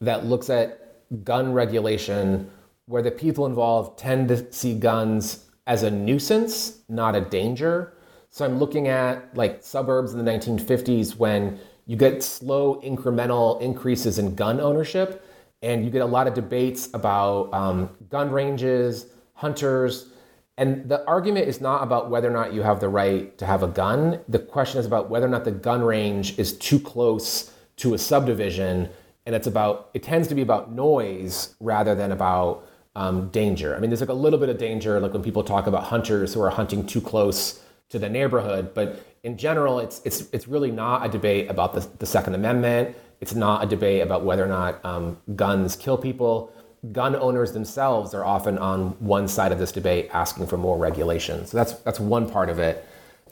that 0.00 0.24
looks 0.24 0.48
at 0.48 0.89
gun 1.24 1.52
regulation 1.52 2.50
where 2.86 3.02
the 3.02 3.10
people 3.10 3.46
involved 3.46 3.98
tend 3.98 4.28
to 4.28 4.52
see 4.52 4.74
guns 4.74 5.46
as 5.66 5.82
a 5.82 5.90
nuisance, 5.90 6.80
not 6.88 7.14
a 7.14 7.20
danger. 7.20 7.94
So 8.30 8.44
I'm 8.44 8.58
looking 8.58 8.88
at 8.88 9.34
like 9.36 9.62
suburbs 9.62 10.12
in 10.12 10.24
the 10.24 10.30
1950s 10.30 11.16
when 11.16 11.58
you 11.86 11.96
get 11.96 12.22
slow 12.22 12.80
incremental 12.82 13.60
increases 13.60 14.18
in 14.18 14.34
gun 14.34 14.60
ownership, 14.60 15.24
and 15.62 15.84
you 15.84 15.90
get 15.90 16.02
a 16.02 16.06
lot 16.06 16.26
of 16.26 16.34
debates 16.34 16.88
about 16.94 17.52
um, 17.52 17.90
gun 18.08 18.30
ranges, 18.30 19.06
hunters. 19.34 20.08
And 20.56 20.88
the 20.88 21.04
argument 21.06 21.48
is 21.48 21.60
not 21.60 21.82
about 21.82 22.10
whether 22.10 22.28
or 22.28 22.32
not 22.32 22.52
you 22.52 22.62
have 22.62 22.80
the 22.80 22.88
right 22.88 23.36
to 23.38 23.46
have 23.46 23.62
a 23.62 23.68
gun. 23.68 24.20
The 24.28 24.38
question 24.38 24.78
is 24.78 24.86
about 24.86 25.10
whether 25.10 25.26
or 25.26 25.30
not 25.30 25.44
the 25.44 25.52
gun 25.52 25.82
range 25.82 26.38
is 26.38 26.56
too 26.58 26.78
close 26.78 27.52
to 27.76 27.94
a 27.94 27.98
subdivision 27.98 28.88
and 29.26 29.34
it's 29.34 29.46
about 29.46 29.90
it 29.94 30.02
tends 30.02 30.28
to 30.28 30.34
be 30.34 30.42
about 30.42 30.72
noise 30.72 31.54
rather 31.60 31.94
than 31.94 32.12
about 32.12 32.66
um, 32.96 33.28
danger. 33.28 33.76
I 33.76 33.78
mean, 33.78 33.90
there's 33.90 34.00
like 34.00 34.08
a 34.08 34.14
little 34.14 34.38
bit 34.38 34.48
of 34.48 34.58
danger, 34.58 34.98
like 35.00 35.12
when 35.12 35.22
people 35.22 35.44
talk 35.44 35.66
about 35.66 35.84
hunters 35.84 36.34
who 36.34 36.40
are 36.40 36.50
hunting 36.50 36.86
too 36.86 37.00
close 37.00 37.62
to 37.90 37.98
the 37.98 38.08
neighborhood, 38.08 38.72
but 38.74 39.04
in 39.22 39.36
general, 39.36 39.78
it's 39.78 40.00
it's 40.04 40.22
it's 40.32 40.48
really 40.48 40.70
not 40.70 41.04
a 41.04 41.08
debate 41.08 41.50
about 41.50 41.74
the, 41.74 41.86
the 41.98 42.06
Second 42.06 42.34
Amendment. 42.34 42.96
It's 43.20 43.34
not 43.34 43.62
a 43.62 43.66
debate 43.66 44.02
about 44.02 44.24
whether 44.24 44.42
or 44.42 44.48
not 44.48 44.82
um, 44.84 45.18
guns 45.36 45.76
kill 45.76 45.98
people. 45.98 46.52
Gun 46.92 47.14
owners 47.14 47.52
themselves 47.52 48.14
are 48.14 48.24
often 48.24 48.56
on 48.56 48.90
one 49.00 49.28
side 49.28 49.52
of 49.52 49.58
this 49.58 49.72
debate, 49.72 50.08
asking 50.14 50.46
for 50.46 50.56
more 50.56 50.78
regulation. 50.78 51.44
So 51.46 51.58
that's 51.58 51.74
that's 51.74 52.00
one 52.00 52.30
part 52.30 52.48
of 52.48 52.58
it. 52.58 52.86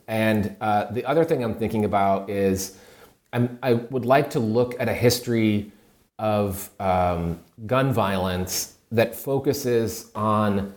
And 0.06 0.56
uh, 0.60 0.90
the 0.90 1.04
other 1.06 1.24
thing 1.24 1.42
I'm 1.42 1.54
thinking 1.54 1.84
about 1.84 2.28
is 2.28 2.76
I'm, 3.32 3.58
I 3.62 3.74
would 3.74 4.04
like 4.04 4.30
to 4.30 4.40
look 4.40 4.74
at 4.78 4.88
a 4.88 4.94
history 4.94 5.72
of 6.18 6.70
um, 6.80 7.40
gun 7.66 7.92
violence 7.92 8.74
that 8.90 9.14
focuses 9.14 10.10
on 10.14 10.74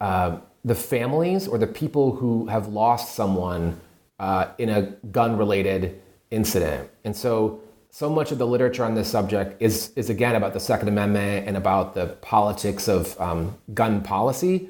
uh, 0.00 0.38
the 0.64 0.74
families 0.74 1.48
or 1.48 1.58
the 1.58 1.66
people 1.66 2.16
who 2.16 2.46
have 2.46 2.68
lost 2.68 3.14
someone 3.14 3.80
uh, 4.18 4.48
in 4.58 4.68
a 4.68 4.82
gun 5.10 5.36
related 5.36 6.00
incident. 6.30 6.88
And 7.04 7.16
so, 7.16 7.60
so 7.90 8.08
much 8.08 8.32
of 8.32 8.38
the 8.38 8.46
literature 8.46 8.84
on 8.84 8.94
this 8.94 9.08
subject 9.08 9.60
is, 9.60 9.92
is 9.96 10.10
again 10.10 10.34
about 10.34 10.52
the 10.52 10.60
Second 10.60 10.88
Amendment 10.88 11.46
and 11.46 11.56
about 11.56 11.94
the 11.94 12.06
politics 12.20 12.88
of 12.88 13.20
um, 13.20 13.56
gun 13.74 14.02
policy. 14.02 14.68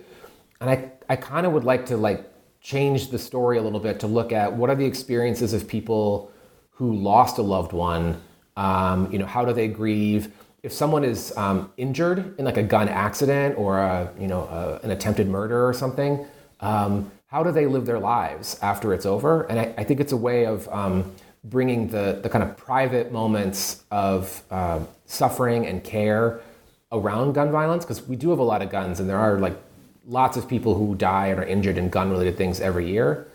And 0.60 0.70
I, 0.70 0.90
I 1.08 1.16
kind 1.16 1.46
of 1.46 1.52
would 1.52 1.64
like 1.64 1.86
to 1.86 1.96
like 1.96 2.30
change 2.60 3.10
the 3.10 3.18
story 3.18 3.58
a 3.58 3.62
little 3.62 3.80
bit 3.80 4.00
to 4.00 4.06
look 4.06 4.32
at 4.32 4.52
what 4.52 4.70
are 4.70 4.76
the 4.76 4.86
experiences 4.86 5.52
of 5.52 5.66
people 5.66 6.30
who 6.72 6.94
lost 6.94 7.38
a 7.38 7.42
loved 7.42 7.72
one 7.72 8.20
um, 8.57 9.11
you 9.12 9.18
know, 9.18 9.26
how 9.26 9.44
do 9.44 9.53
they 9.53 9.68
grieve? 9.68 10.32
If 10.62 10.72
someone 10.72 11.05
is 11.05 11.36
um, 11.36 11.72
injured 11.76 12.38
in 12.38 12.44
like 12.44 12.57
a 12.57 12.62
gun 12.62 12.88
accident 12.88 13.59
or 13.59 13.78
a, 13.78 14.12
you 14.18 14.28
know 14.28 14.42
a, 14.42 14.84
an 14.84 14.90
attempted 14.90 15.28
murder 15.28 15.66
or 15.66 15.72
something, 15.72 16.24
um, 16.61 17.11
how 17.26 17.42
do 17.42 17.50
they 17.50 17.66
live 17.66 17.86
their 17.86 17.98
lives 17.98 18.59
after 18.62 18.92
it's 18.92 19.07
over? 19.07 19.44
And 19.44 19.59
I, 19.59 19.74
I 19.78 19.84
think 19.84 20.00
it's 20.00 20.12
a 20.12 20.16
way 20.16 20.46
of 20.46 20.68
um, 20.68 21.11
bringing 21.44 21.88
the 21.88 22.20
the 22.22 22.28
kind 22.28 22.44
of 22.44 22.57
private 22.57 23.11
moments 23.11 23.82
of 23.90 24.42
uh, 24.50 24.80
suffering 25.07 25.66
and 25.66 25.82
care 25.82 26.40
around 26.92 27.32
gun 27.32 27.50
violence 27.50 27.84
because 27.84 28.07
we 28.07 28.16
do 28.16 28.30
have 28.30 28.38
a 28.38 28.44
lot 28.44 28.62
of 28.62 28.70
guns 28.70 29.00
and 29.00 29.09
there 29.09 29.18
are 29.18 29.38
like 29.38 29.57
lots 30.07 30.36
of 30.36 30.48
people 30.48 30.74
who 30.74 30.94
die 30.94 31.28
and 31.28 31.40
are 31.40 31.44
injured 31.44 31.78
in 31.78 31.88
gun 31.88 32.11
related 32.11 32.36
things 32.36 32.61
every 32.61 32.88
year. 32.88 33.26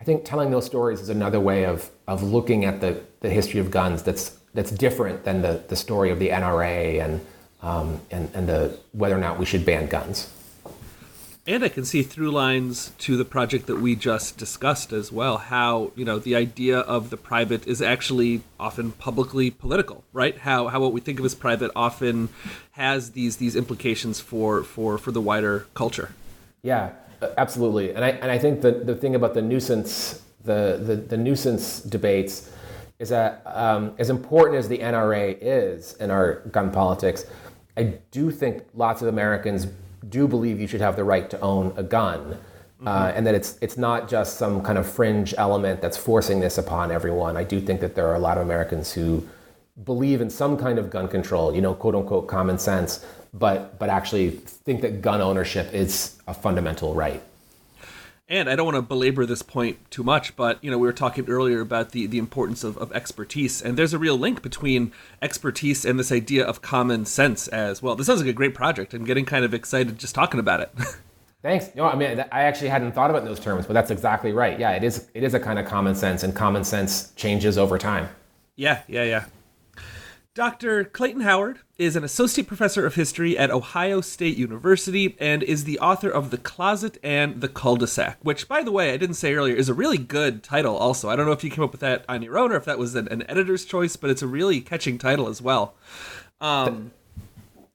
I 0.00 0.04
think 0.04 0.24
telling 0.24 0.50
those 0.50 0.64
stories 0.64 1.00
is 1.00 1.08
another 1.08 1.40
way 1.40 1.64
of 1.64 1.90
of 2.08 2.22
looking 2.22 2.64
at 2.64 2.80
the 2.80 3.00
the 3.20 3.30
history 3.30 3.60
of 3.60 3.70
guns 3.70 4.02
that's 4.02 4.38
that's 4.54 4.70
different 4.70 5.24
than 5.24 5.42
the, 5.42 5.62
the 5.68 5.76
story 5.76 6.10
of 6.10 6.18
the 6.18 6.30
NRA 6.30 7.04
and, 7.04 7.20
um, 7.60 8.00
and, 8.10 8.30
and 8.34 8.48
the, 8.48 8.78
whether 8.92 9.14
or 9.14 9.20
not 9.20 9.38
we 9.38 9.44
should 9.44 9.66
ban 9.66 9.86
guns. 9.88 10.30
And 11.46 11.62
I 11.62 11.68
can 11.68 11.84
see 11.84 12.02
through 12.02 12.30
lines 12.30 12.92
to 13.00 13.18
the 13.18 13.24
project 13.24 13.66
that 13.66 13.76
we 13.76 13.96
just 13.96 14.38
discussed 14.38 14.94
as 14.94 15.12
well. 15.12 15.36
How 15.36 15.92
you 15.94 16.02
know 16.02 16.18
the 16.18 16.34
idea 16.34 16.78
of 16.78 17.10
the 17.10 17.18
private 17.18 17.66
is 17.66 17.82
actually 17.82 18.40
often 18.58 18.92
publicly 18.92 19.50
political, 19.50 20.04
right? 20.14 20.38
How 20.38 20.68
how 20.68 20.80
what 20.80 20.94
we 20.94 21.02
think 21.02 21.18
of 21.18 21.24
as 21.26 21.34
private 21.34 21.70
often 21.76 22.30
has 22.72 23.10
these 23.10 23.36
these 23.36 23.56
implications 23.56 24.20
for 24.20 24.64
for 24.64 24.96
for 24.96 25.12
the 25.12 25.20
wider 25.20 25.66
culture. 25.74 26.14
Yeah, 26.62 26.92
absolutely. 27.36 27.94
And 27.94 28.02
I 28.02 28.10
and 28.12 28.30
I 28.30 28.38
think 28.38 28.62
the 28.62 28.72
the 28.72 28.94
thing 28.94 29.14
about 29.14 29.34
the 29.34 29.42
nuisance 29.42 30.22
the 30.44 30.80
the, 30.82 30.96
the 30.96 31.18
nuisance 31.18 31.80
debates 31.80 32.48
is 32.98 33.08
that 33.08 33.42
um, 33.46 33.94
as 33.98 34.10
important 34.10 34.58
as 34.58 34.68
the 34.68 34.78
NRA 34.78 35.36
is 35.40 35.94
in 35.94 36.10
our 36.10 36.40
gun 36.50 36.70
politics, 36.70 37.26
I 37.76 37.94
do 38.10 38.30
think 38.30 38.64
lots 38.74 39.02
of 39.02 39.08
Americans 39.08 39.66
do 40.08 40.28
believe 40.28 40.60
you 40.60 40.66
should 40.66 40.80
have 40.80 40.96
the 40.96 41.04
right 41.04 41.28
to 41.30 41.40
own 41.40 41.72
a 41.76 41.82
gun. 41.82 42.20
Uh, 42.20 42.34
mm-hmm. 42.34 42.88
Uh, 42.88 43.12
and 43.14 43.26
that 43.26 43.34
it's 43.34 43.56
it's 43.60 43.76
not 43.76 44.08
just 44.08 44.36
some 44.36 44.60
kind 44.60 44.78
of 44.78 44.86
fringe 44.86 45.32
element 45.38 45.80
that's 45.80 45.96
forcing 45.96 46.40
this 46.40 46.58
upon 46.58 46.90
everyone. 46.90 47.36
I 47.36 47.44
do 47.44 47.60
think 47.60 47.80
that 47.80 47.94
there 47.94 48.06
are 48.08 48.14
a 48.14 48.18
lot 48.18 48.36
of 48.36 48.44
Americans 48.44 48.92
who 48.92 49.26
believe 49.84 50.20
in 50.20 50.30
some 50.30 50.56
kind 50.56 50.78
of 50.78 50.90
gun 50.90 51.08
control, 51.08 51.54
you 51.54 51.62
know, 51.62 51.74
quote 51.74 51.94
unquote 51.94 52.26
common 52.26 52.58
sense, 52.58 53.04
but 53.32 53.78
but 53.78 53.88
actually 53.88 54.30
think 54.30 54.82
that 54.82 55.02
gun 55.02 55.20
ownership 55.20 55.72
is 55.72 56.18
a 56.26 56.34
fundamental 56.34 56.94
right. 56.94 57.22
And 58.26 58.48
I 58.48 58.56
don't 58.56 58.64
want 58.64 58.76
to 58.76 58.82
belabor 58.82 59.26
this 59.26 59.42
point 59.42 59.78
too 59.90 60.02
much, 60.02 60.34
but 60.34 60.62
you 60.64 60.70
know 60.70 60.78
we 60.78 60.86
were 60.86 60.94
talking 60.94 61.28
earlier 61.28 61.60
about 61.60 61.90
the, 61.90 62.06
the 62.06 62.16
importance 62.16 62.64
of, 62.64 62.78
of 62.78 62.90
expertise, 62.92 63.60
and 63.60 63.76
there's 63.76 63.92
a 63.92 63.98
real 63.98 64.16
link 64.16 64.40
between 64.40 64.92
expertise 65.20 65.84
and 65.84 65.98
this 65.98 66.10
idea 66.10 66.42
of 66.42 66.62
common 66.62 67.04
sense 67.04 67.48
as 67.48 67.82
well. 67.82 67.94
This 67.94 68.06
sounds 68.06 68.20
like 68.20 68.30
a 68.30 68.32
great 68.32 68.54
project. 68.54 68.94
I'm 68.94 69.04
getting 69.04 69.26
kind 69.26 69.44
of 69.44 69.52
excited 69.52 69.98
just 69.98 70.14
talking 70.14 70.40
about 70.40 70.60
it. 70.60 70.72
Thanks. 71.42 71.68
No, 71.74 71.84
I 71.84 71.96
mean 71.96 72.24
I 72.32 72.44
actually 72.44 72.68
hadn't 72.68 72.92
thought 72.92 73.10
about 73.10 73.22
in 73.22 73.28
those 73.28 73.40
terms, 73.40 73.66
but 73.66 73.74
that's 73.74 73.90
exactly 73.90 74.32
right. 74.32 74.58
Yeah, 74.58 74.70
it 74.70 74.84
is. 74.84 75.06
It 75.12 75.22
is 75.22 75.34
a 75.34 75.40
kind 75.40 75.58
of 75.58 75.66
common 75.66 75.94
sense, 75.94 76.22
and 76.22 76.34
common 76.34 76.64
sense 76.64 77.12
changes 77.16 77.58
over 77.58 77.76
time. 77.76 78.08
Yeah, 78.56 78.80
yeah, 78.88 79.04
yeah. 79.04 79.24
Dr. 80.34 80.82
Clayton 80.82 81.20
Howard 81.20 81.60
is 81.78 81.94
an 81.94 82.02
associate 82.02 82.48
professor 82.48 82.84
of 82.84 82.96
history 82.96 83.38
at 83.38 83.52
Ohio 83.52 84.00
State 84.00 84.36
University 84.36 85.16
and 85.20 85.44
is 85.44 85.62
the 85.62 85.78
author 85.78 86.10
of 86.10 86.32
The 86.32 86.38
Closet 86.38 86.98
and 87.04 87.40
the 87.40 87.46
Cul-de-sac, 87.46 88.18
which, 88.20 88.48
by 88.48 88.64
the 88.64 88.72
way, 88.72 88.92
I 88.92 88.96
didn't 88.96 89.14
say 89.14 89.34
earlier, 89.34 89.54
is 89.54 89.68
a 89.68 89.74
really 89.74 89.96
good 89.96 90.42
title 90.42 90.76
also. 90.76 91.08
I 91.08 91.14
don't 91.14 91.26
know 91.26 91.32
if 91.32 91.44
you 91.44 91.50
came 91.50 91.62
up 91.62 91.70
with 91.70 91.82
that 91.82 92.04
on 92.08 92.20
your 92.22 92.36
own 92.36 92.50
or 92.50 92.56
if 92.56 92.64
that 92.64 92.80
was 92.80 92.96
an, 92.96 93.06
an 93.12 93.22
editor's 93.30 93.64
choice, 93.64 93.94
but 93.94 94.10
it's 94.10 94.22
a 94.22 94.26
really 94.26 94.60
catching 94.60 94.98
title 94.98 95.28
as 95.28 95.40
well. 95.40 95.74
Um, 96.40 96.90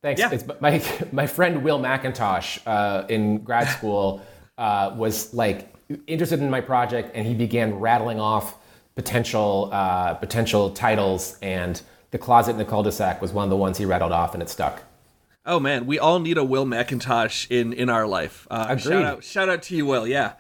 Thanks. 0.01 0.19
Yeah. 0.19 0.31
It's, 0.33 0.43
my, 0.59 0.83
my 1.13 1.27
friend 1.27 1.63
Will 1.63 1.79
McIntosh 1.79 2.59
uh, 2.65 3.07
in 3.07 3.37
grad 3.37 3.69
school 3.77 4.21
uh, 4.57 4.93
was 4.97 5.33
like 5.33 5.73
interested 6.07 6.41
in 6.41 6.49
my 6.49 6.59
project 6.59 7.11
and 7.15 7.25
he 7.25 7.35
began 7.35 7.75
rattling 7.75 8.19
off 8.19 8.57
potential, 8.95 9.69
uh, 9.71 10.15
potential 10.15 10.71
titles 10.71 11.39
and 11.41 11.81
the 12.11 12.17
Closet 12.17 12.51
in 12.51 12.57
the 12.57 12.65
Cul-de-sac 12.65 13.21
was 13.21 13.31
one 13.31 13.43
of 13.43 13.49
the 13.49 13.57
ones 13.57 13.77
he 13.77 13.85
rattled 13.85 14.11
off, 14.11 14.33
and 14.33 14.41
it 14.41 14.49
stuck. 14.49 14.83
Oh 15.45 15.59
man, 15.59 15.85
we 15.87 15.97
all 15.97 16.19
need 16.19 16.37
a 16.37 16.43
Will 16.43 16.65
McIntosh 16.65 17.49
in 17.49 17.73
in 17.73 17.89
our 17.89 18.05
life. 18.05 18.45
Uh, 18.51 18.67
Agreed. 18.69 18.83
Shout 18.83 19.03
out, 19.03 19.23
shout 19.23 19.49
out 19.49 19.63
to 19.63 19.75
you, 19.75 19.85
Will. 19.85 20.05
Yeah. 20.05 20.33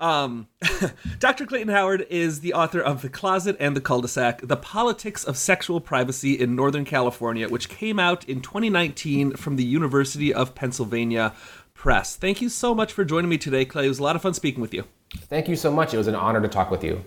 Um, 0.00 0.48
Dr. 1.18 1.46
Clayton 1.46 1.68
Howard 1.68 2.06
is 2.10 2.40
the 2.40 2.52
author 2.52 2.80
of 2.80 3.02
The 3.02 3.08
Closet 3.08 3.56
and 3.60 3.76
the 3.76 3.80
Cul-de-sac: 3.80 4.40
The 4.42 4.56
Politics 4.56 5.24
of 5.24 5.36
Sexual 5.36 5.82
Privacy 5.82 6.32
in 6.32 6.56
Northern 6.56 6.84
California, 6.84 7.48
which 7.48 7.68
came 7.68 8.00
out 8.00 8.24
in 8.28 8.40
2019 8.40 9.32
from 9.32 9.56
the 9.56 9.64
University 9.64 10.32
of 10.32 10.54
Pennsylvania 10.54 11.32
Press. 11.74 12.16
Thank 12.16 12.40
you 12.40 12.48
so 12.48 12.74
much 12.74 12.92
for 12.92 13.04
joining 13.04 13.28
me 13.28 13.38
today, 13.38 13.66
Clay. 13.66 13.84
It 13.84 13.88
was 13.88 13.98
a 13.98 14.02
lot 14.02 14.16
of 14.16 14.22
fun 14.22 14.34
speaking 14.34 14.62
with 14.62 14.74
you. 14.74 14.84
Thank 15.14 15.48
you 15.48 15.54
so 15.56 15.70
much. 15.70 15.94
It 15.94 15.98
was 15.98 16.08
an 16.08 16.16
honor 16.16 16.40
to 16.40 16.48
talk 16.48 16.70
with 16.70 16.82
you. 16.82 17.04